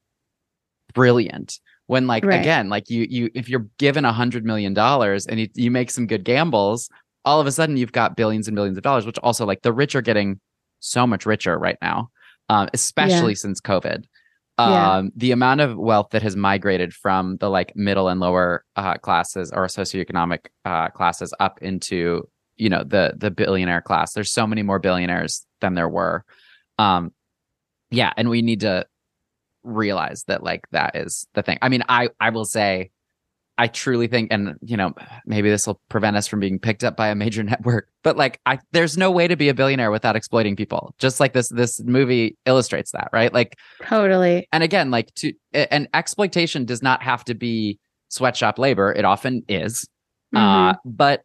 brilliant 0.94 1.58
when 1.86 2.06
like 2.06 2.24
Right. 2.24 2.40
again 2.40 2.68
like 2.68 2.88
you 2.90 3.06
you 3.08 3.30
if 3.34 3.48
you're 3.48 3.66
given 3.78 4.04
a 4.04 4.12
hundred 4.12 4.44
million 4.44 4.74
dollars 4.74 5.26
and 5.26 5.40
you, 5.40 5.48
you 5.54 5.70
make 5.70 5.90
some 5.90 6.06
good 6.06 6.24
gambles 6.24 6.88
all 7.24 7.40
of 7.40 7.46
a 7.46 7.52
sudden 7.52 7.76
you've 7.76 7.92
got 7.92 8.16
billions 8.16 8.48
and 8.48 8.54
billions 8.54 8.76
of 8.76 8.82
dollars 8.82 9.06
which 9.06 9.18
also 9.18 9.44
like 9.46 9.62
the 9.62 9.72
rich 9.72 9.94
are 9.94 10.02
getting 10.02 10.40
so 10.80 11.06
much 11.06 11.26
richer 11.26 11.58
right 11.58 11.78
now 11.82 12.08
um, 12.48 12.68
especially 12.74 13.34
since 13.34 13.60
covid. 13.60 14.04
Um, 14.58 14.70
Yeah. 14.70 15.02
the 15.16 15.30
amount 15.32 15.60
of 15.60 15.76
wealth 15.76 16.08
that 16.10 16.22
has 16.22 16.36
migrated 16.36 16.92
from 16.92 17.36
the 17.38 17.48
like 17.48 17.74
middle 17.76 18.08
and 18.08 18.20
lower 18.20 18.64
uh, 18.76 18.96
classes 18.96 19.52
or 19.54 19.66
socioeconomic 19.66 20.46
uh, 20.64 20.88
classes 20.88 21.32
up 21.40 21.60
into 21.62 22.28
you 22.56 22.68
know 22.68 22.82
the 22.84 23.14
the 23.16 23.30
billionaire 23.30 23.80
class. 23.80 24.12
There's 24.12 24.30
so 24.30 24.46
many 24.46 24.62
more 24.62 24.78
billionaires 24.78 25.46
than 25.60 25.74
there 25.74 25.88
were. 25.88 26.24
Um 26.78 27.12
yeah 27.90 28.12
and 28.16 28.28
we 28.28 28.42
need 28.42 28.60
to 28.60 28.86
realize 29.62 30.24
that 30.24 30.42
like 30.42 30.62
that 30.72 30.94
is 30.96 31.26
the 31.34 31.42
thing. 31.42 31.58
I 31.62 31.68
mean 31.68 31.84
i 31.88 32.08
i 32.18 32.30
will 32.30 32.44
say 32.44 32.90
i 33.60 33.66
truly 33.66 34.06
think 34.06 34.32
and 34.32 34.56
you 34.62 34.76
know 34.76 34.92
maybe 35.26 35.50
this 35.50 35.66
will 35.66 35.80
prevent 35.88 36.16
us 36.16 36.26
from 36.26 36.40
being 36.40 36.58
picked 36.58 36.82
up 36.82 36.96
by 36.96 37.08
a 37.08 37.14
major 37.14 37.42
network 37.52 37.88
but 38.02 38.16
like 38.16 38.40
i 38.46 38.58
there's 38.72 38.96
no 38.96 39.10
way 39.10 39.28
to 39.28 39.36
be 39.36 39.48
a 39.48 39.54
billionaire 39.54 39.90
without 39.90 40.16
exploiting 40.16 40.56
people 40.56 40.94
just 40.98 41.20
like 41.20 41.32
this 41.32 41.48
this 41.50 41.80
movie 41.80 42.36
illustrates 42.46 42.90
that 42.90 43.08
right 43.12 43.32
like 43.32 43.56
totally 43.84 44.48
and 44.52 44.62
again 44.62 44.90
like 44.90 45.14
to 45.14 45.32
and 45.52 45.88
exploitation 45.94 46.64
does 46.64 46.82
not 46.82 47.02
have 47.02 47.24
to 47.24 47.34
be 47.34 47.78
sweatshop 48.10 48.58
labor. 48.58 48.92
It 48.92 49.04
often 49.04 49.42
is. 49.48 49.88
Uh, 50.34 50.74
but 50.84 51.22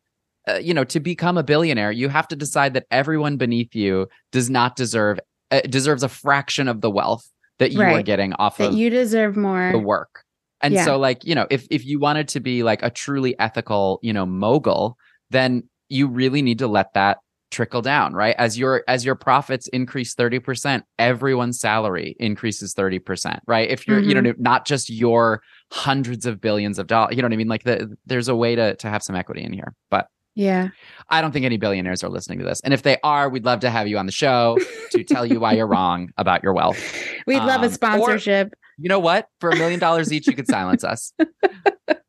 uh, 0.48 0.56
you 0.56 0.74
know, 0.74 0.84
to 0.84 1.00
become 1.00 1.38
a 1.38 1.44
billionaire, 1.44 1.92
you 1.92 2.10
have 2.10 2.28
to 2.30 2.36
decide 2.36 2.74
that 2.74 2.86
everyone 2.90 3.38
beneath 3.38 3.76
you 3.76 4.08
does 4.32 4.50
not 4.50 4.76
deserve 4.76 5.20
uh, 5.52 5.62
deserves 5.62 6.02
a 6.02 6.10
fraction 6.10 6.68
of 6.68 6.82
the 6.82 6.90
wealth 6.90 7.30
that 7.60 7.72
you 7.72 7.82
are 7.82 8.02
getting 8.02 8.34
off 8.34 8.58
that 8.58 8.70
of 8.70 8.74
you 8.74 8.90
deserve 8.90 9.38
more. 9.38 9.72
the 9.72 9.80
work. 9.80 10.25
And 10.66 10.74
Yeah. 10.74 10.86
so 10.86 10.98
like, 10.98 11.24
you 11.24 11.36
know, 11.36 11.46
if 11.52 11.68
if 11.70 11.86
you 11.86 12.00
wanted 12.00 12.28
to 12.30 12.40
be 12.40 12.64
like 12.64 12.82
a 12.84 12.90
truly 12.90 13.38
ethical, 13.40 14.00
you 14.02 14.12
know, 14.14 14.26
mogul, 14.26 14.98
then 15.30 15.64
you 15.90 16.08
really 16.08 16.42
need 16.42 16.60
to 16.60 16.68
let 16.68 16.94
that 16.94 17.20
trickle 17.52 17.82
down, 17.84 18.14
right? 18.14 18.36
As 18.40 18.58
your 18.58 18.84
as 18.88 19.06
your 19.06 19.16
profits 19.16 19.68
increase 19.68 20.16
30%, 20.16 20.82
everyone's 20.98 21.60
salary 21.60 22.16
increases 22.20 22.74
30%, 22.74 23.40
right? 23.48 23.70
If 23.70 23.88
you're, 23.88 24.00
you 24.00 24.16
know, 24.20 24.34
not 24.40 24.66
just 24.66 24.90
your 24.90 25.42
hundreds 25.72 26.26
of 26.26 26.42
billions 26.42 26.80
of 26.80 26.88
dollars, 26.88 27.16
you 27.16 27.22
know 27.22 27.28
what 27.28 27.34
I 27.34 27.38
mean? 27.38 27.48
Like 27.48 27.64
the, 27.64 27.96
there's 28.08 28.28
a 28.28 28.36
way 28.36 28.56
to 28.56 28.76
to 28.78 28.90
have 28.90 29.04
some 29.04 29.16
equity 29.16 29.44
in 29.44 29.54
here. 29.54 29.74
But 29.92 30.08
Yeah. 30.34 30.70
I 31.10 31.22
don't 31.22 31.32
think 31.32 31.46
any 31.46 31.58
billionaires 31.58 32.04
are 32.04 32.10
listening 32.10 32.40
to 32.40 32.46
this. 32.46 32.60
And 32.66 32.74
if 32.74 32.82
they 32.82 32.98
are, 33.04 33.30
we'd 33.30 33.46
love 33.46 33.60
to 33.62 33.70
have 33.70 33.88
you 33.88 33.98
on 34.00 34.06
the 34.08 34.12
show 34.12 34.58
to 34.92 35.04
tell 35.04 35.26
you 35.26 35.40
why 35.40 35.54
you're 35.54 35.68
wrong 35.76 36.10
about 36.18 36.42
your 36.44 36.54
wealth. 36.54 36.80
We'd 37.28 37.38
love 37.38 37.60
Um, 37.60 37.64
a 37.66 37.68
or- 37.68 37.72
sponsorship. 37.72 38.54
You 38.78 38.90
know 38.90 39.00
what? 39.00 39.28
For 39.40 39.50
a 39.50 39.56
million 39.56 39.80
dollars 39.80 40.12
each, 40.12 40.28
you 40.28 40.34
could 40.34 40.48
silence 40.48 40.84
us. 40.84 41.14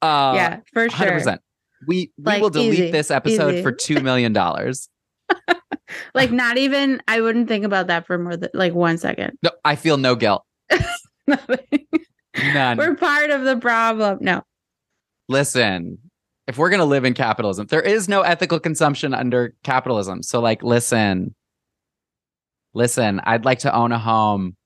Uh, 0.03 0.33
yeah, 0.37 0.61
for 0.73 0.89
sure. 0.89 1.11
percent. 1.13 1.41
We 1.87 2.13
we 2.17 2.25
Like, 2.25 2.43
will 2.43 2.51
delete 2.51 2.73
easy, 2.75 2.91
this 2.91 3.11
episode 3.11 3.55
easy. 3.55 3.63
for 3.63 3.73
two 3.73 4.01
million 4.01 4.33
dollars. 4.33 4.89
Like 6.15 6.31
not 6.31 6.59
even 6.59 7.03
I 7.09 7.21
wouldn't 7.21 7.49
think 7.49 7.65
about 7.65 7.87
that 7.89 8.07
for 8.07 8.17
more 8.19 8.37
than 8.37 8.51
like 8.55 8.73
one 8.75 8.99
second. 8.99 9.39
No, 9.43 9.51
I 9.65 9.75
feel 9.77 9.97
no 9.97 10.15
guilt. 10.15 10.45
None. 11.27 12.77
We're 12.77 12.95
part 12.95 13.31
of 13.31 13.45
the 13.45 13.57
problem. 13.57 14.19
No. 14.21 14.43
listen, 15.29 15.99
if 16.47 16.59
we're 16.59 16.71
gonna 16.71 16.85
live 16.85 17.05
in 17.05 17.15
capitalism, 17.15 17.67
there 17.67 17.83
is 17.83 18.09
no 18.09 18.21
ethical 18.23 18.61
consumption 18.61 19.13
under 19.15 19.55
capitalism. 19.65 20.23
So, 20.23 20.41
like, 20.41 20.63
listen, 20.63 21.35
listen. 22.75 23.21
I'd 23.25 23.45
like 23.45 23.61
to 23.61 23.75
own 23.75 23.93
a 23.93 23.99
home. 23.99 24.57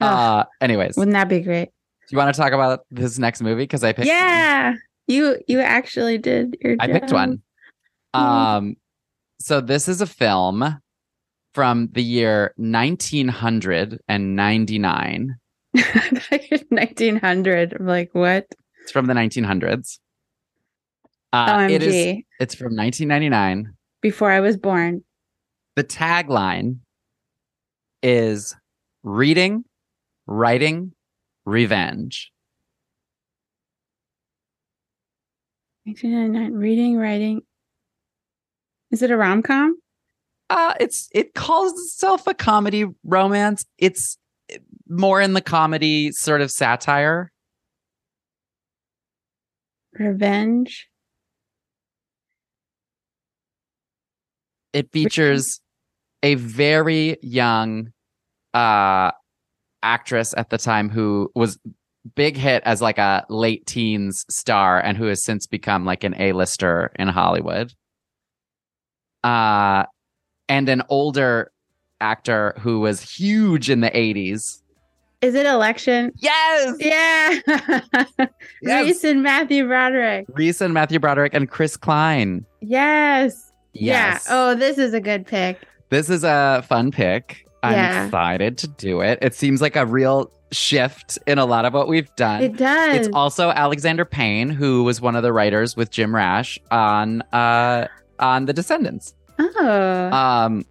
Uh, 0.00 0.44
anyways, 0.60 0.96
Wouldn't 0.96 1.14
that 1.14 1.28
be 1.28 1.40
great? 1.40 1.70
you 2.10 2.18
want 2.18 2.32
to 2.34 2.40
talk 2.40 2.52
about 2.52 2.80
this 2.90 3.18
next 3.18 3.42
movie? 3.42 3.62
Because 3.62 3.82
I 3.82 3.92
picked. 3.92 4.06
one. 4.06 4.16
yeah. 4.16 4.74
You 5.08 5.38
you 5.48 5.58
actually 5.60 6.18
did 6.18 6.56
your 6.60 6.76
I 6.78 6.86
picked 6.86 7.12
one. 7.12 7.42
Mm. 8.14 8.20
Um, 8.20 8.76
so 9.40 9.60
this 9.60 9.88
is 9.88 10.00
a 10.00 10.06
film 10.06 10.78
from 11.54 11.88
the 11.92 12.02
year 12.02 12.52
1999. 12.56 15.36
1900. 15.72 17.74
I'm 17.80 17.86
like, 17.86 18.10
what? 18.12 18.46
It's 18.82 18.92
from 18.92 19.06
the 19.06 19.14
1900s. 19.14 19.98
Uh, 21.32 21.68
it 21.70 21.82
is. 21.82 21.94
OMG. 21.94 22.24
It's 22.40 22.54
from 22.54 22.76
1999. 22.76 23.72
Before 24.00 24.30
I 24.30 24.40
was 24.40 24.56
born. 24.56 25.04
The 25.76 25.84
tagline 25.84 26.78
is 28.02 28.54
"Reading, 29.02 29.64
writing, 30.32 30.92
revenge." 31.44 32.30
1999. 35.84 36.52
Reading, 36.60 36.96
writing. 36.96 37.42
Is 38.90 39.02
it 39.02 39.10
a 39.10 39.16
rom 39.16 39.42
com? 39.42 39.78
Uh, 40.48 40.74
it's 40.78 41.08
it 41.12 41.34
calls 41.34 41.72
itself 41.72 42.26
a 42.26 42.34
comedy 42.34 42.84
romance. 43.04 43.64
It's 43.78 44.18
more 44.88 45.20
in 45.20 45.32
the 45.32 45.40
comedy 45.40 46.12
sort 46.12 46.40
of 46.40 46.50
satire. 46.50 47.32
Revenge. 49.98 50.88
it 54.72 54.90
features 54.90 55.60
a 56.22 56.34
very 56.36 57.16
young 57.22 57.92
uh 58.54 59.10
actress 59.82 60.34
at 60.36 60.50
the 60.50 60.58
time 60.58 60.88
who 60.88 61.30
was 61.34 61.58
big 62.14 62.36
hit 62.36 62.62
as 62.64 62.82
like 62.82 62.98
a 62.98 63.24
late 63.28 63.66
teens 63.66 64.24
star 64.28 64.80
and 64.80 64.96
who 64.96 65.04
has 65.06 65.22
since 65.24 65.46
become 65.46 65.84
like 65.84 66.04
an 66.04 66.14
A-lister 66.20 66.90
in 66.98 67.08
Hollywood. 67.08 67.72
Uh 69.22 69.84
and 70.48 70.68
an 70.68 70.82
older 70.88 71.52
actor 72.00 72.54
who 72.58 72.80
was 72.80 73.00
huge 73.00 73.70
in 73.70 73.80
the 73.80 73.90
80s. 73.90 74.60
Is 75.20 75.36
it 75.36 75.46
election? 75.46 76.12
Yes. 76.18 76.76
Yeah. 76.80 78.26
Yes. 78.64 78.86
Reese 78.86 79.04
and 79.04 79.22
Matthew 79.24 79.66
Broderick. 79.66 80.26
Reese 80.28 80.60
and 80.60 80.72
Matthew 80.72 81.00
Broderick 81.00 81.34
and 81.34 81.50
Chris 81.50 81.76
Klein. 81.76 82.46
Yes. 82.60 83.52
Yes. 83.72 84.26
Yeah. 84.28 84.34
Oh, 84.34 84.54
this 84.54 84.78
is 84.78 84.94
a 84.94 85.00
good 85.00 85.26
pick. 85.26 85.58
This 85.90 86.08
is 86.08 86.22
a 86.22 86.64
fun 86.68 86.92
pick. 86.92 87.41
I'm 87.62 87.72
Yeah. 87.72 88.04
excited 88.06 88.58
to 88.58 88.66
do 88.68 89.00
it. 89.00 89.18
It 89.22 89.34
seems 89.34 89.60
like 89.62 89.76
a 89.76 89.86
real 89.86 90.30
shift 90.50 91.18
in 91.26 91.38
a 91.38 91.46
lot 91.46 91.64
of 91.64 91.72
what 91.72 91.88
we've 91.88 92.14
done. 92.16 92.42
It 92.42 92.56
does. 92.56 92.96
It's 92.96 93.08
also 93.14 93.50
Alexander 93.50 94.04
Payne, 94.04 94.50
who 94.50 94.84
was 94.84 95.00
one 95.00 95.16
of 95.16 95.22
the 95.22 95.32
writers 95.32 95.76
with 95.76 95.90
Jim 95.90 96.14
Rash 96.14 96.58
on 96.70 97.22
uh 97.32 97.86
on 98.18 98.44
The 98.46 98.52
Descendants. 98.52 99.14
oh. 99.38 100.10
Um 100.12 100.64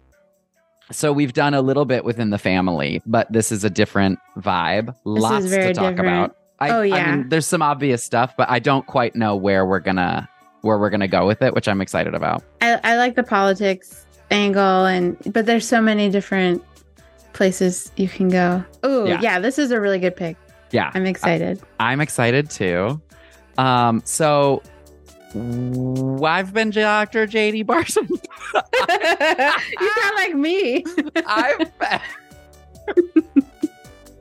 so 0.90 1.12
we've 1.12 1.32
done 1.32 1.54
a 1.54 1.62
little 1.62 1.86
bit 1.86 2.04
within 2.04 2.30
the 2.30 2.38
family, 2.38 3.00
but 3.06 3.32
this 3.32 3.50
is 3.50 3.64
a 3.64 3.70
different 3.70 4.18
vibe. 4.38 4.94
Lots 5.04 5.46
very 5.46 5.68
to 5.68 5.74
talk 5.74 5.94
different. 5.96 6.24
about. 6.26 6.36
I, 6.60 6.70
Oh, 6.70 6.80
I 6.82 6.84
yeah. 6.84 7.16
mean, 7.16 7.28
there's 7.30 7.46
some 7.46 7.62
obvious 7.62 8.04
stuff, 8.04 8.34
but 8.36 8.48
I 8.50 8.58
don't 8.58 8.86
quite 8.86 9.16
know 9.16 9.34
where 9.34 9.64
we're 9.66 9.80
gonna 9.80 10.28
where 10.60 10.78
we're 10.78 10.90
gonna 10.90 11.08
go 11.08 11.26
with 11.26 11.42
it, 11.42 11.54
which 11.54 11.66
I'm 11.66 11.80
excited 11.80 12.14
about. 12.14 12.44
I, 12.60 12.78
I 12.84 12.96
like 12.96 13.16
the 13.16 13.22
politics 13.24 14.06
angle 14.30 14.86
and 14.86 15.16
but 15.32 15.46
there's 15.46 15.66
so 15.66 15.80
many 15.80 16.08
different 16.08 16.62
places 17.32 17.90
you 17.96 18.08
can 18.08 18.28
go. 18.28 18.64
Oh, 18.82 19.04
Yeah. 19.06 19.20
yeah. 19.20 19.38
this 19.38 19.58
is 19.58 19.70
a 19.70 19.80
really 19.80 19.98
good 19.98 20.16
pick. 20.16 20.36
Yeah. 20.70 20.90
I'm 20.94 21.06
excited. 21.06 21.60
I'm 21.80 22.00
excited 22.00 22.48
too. 22.50 23.00
Um, 23.58 24.00
so 24.04 24.62
w- 25.34 26.24
I've 26.24 26.54
been 26.54 26.70
Dr. 26.70 27.26
JD 27.26 27.66
Barton. 27.66 28.08
you 28.08 28.20
sound 30.00 30.16
like 30.16 30.34
me. 30.34 30.84
I've 31.26 31.78
been. 31.78 32.00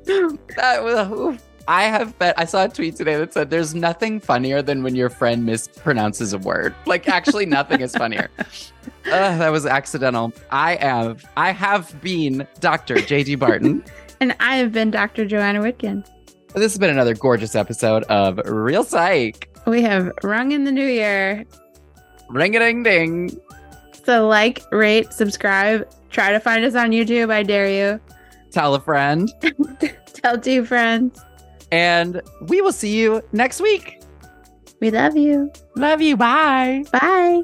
that 0.58 0.84
was. 0.84 1.38
I 1.72 1.84
have 1.84 2.20
been. 2.20 2.34
I 2.36 2.44
saw 2.44 2.66
a 2.66 2.68
tweet 2.68 2.98
today 2.98 3.16
that 3.16 3.34
said, 3.34 3.50
"There's 3.50 3.74
nothing 3.74 4.20
funnier 4.20 4.62
than 4.62 4.84
when 4.84 4.94
your 4.94 5.10
friend 5.10 5.48
mispronounces 5.48 6.34
a 6.34 6.38
word. 6.38 6.76
Like, 6.86 7.08
actually, 7.08 7.46
nothing 7.46 7.80
is 7.82 7.96
funnier." 7.96 8.30
Uh, 9.06 9.36
that 9.38 9.52
was 9.52 9.66
accidental. 9.66 10.32
I 10.52 10.76
have. 10.76 11.26
I 11.36 11.52
have 11.52 12.00
been 12.02 12.48
Dr. 12.60 12.96
JD 12.96 13.40
Barton. 13.40 13.84
And 14.22 14.36
I 14.40 14.58
have 14.58 14.72
been 14.72 14.92
Dr. 14.92 15.26
Joanna 15.26 15.60
Whitkin. 15.60 16.06
this 16.54 16.72
has 16.74 16.78
been 16.78 16.92
another 16.92 17.16
gorgeous 17.16 17.56
episode 17.56 18.04
of 18.04 18.38
Reel 18.46 18.84
Psych. 18.84 19.50
We 19.66 19.82
have 19.82 20.12
rung 20.22 20.52
in 20.52 20.64
the 20.64 20.72
new 20.72 20.86
year. 20.86 21.46
Ring 22.30 22.56
a 22.56 22.60
ding 22.60 22.84
ding. 22.84 23.42
So 24.06 24.28
like, 24.28 24.62
rate, 24.72 25.12
subscribe. 25.12 25.90
Try 26.12 26.32
to 26.32 26.40
find 26.40 26.64
us 26.64 26.76
on 26.76 26.92
YouTube. 26.92 27.32
I 27.32 27.42
dare 27.42 27.70
you. 27.70 28.00
Tell 28.52 28.76
a 28.76 28.80
friend. 28.80 29.32
Tell 30.14 30.40
two 30.40 30.64
friends. 30.64 31.20
And 31.72 32.22
we 32.48 32.62
will 32.62 32.74
see 32.74 32.98
you 32.98 33.22
next 33.32 33.62
week. 33.62 34.02
We 34.82 34.92
love 34.92 35.16
you. 35.16 35.52
Love 35.76 36.02
you. 36.02 36.18
Bye. 36.18 36.84
Bye. 36.92 37.44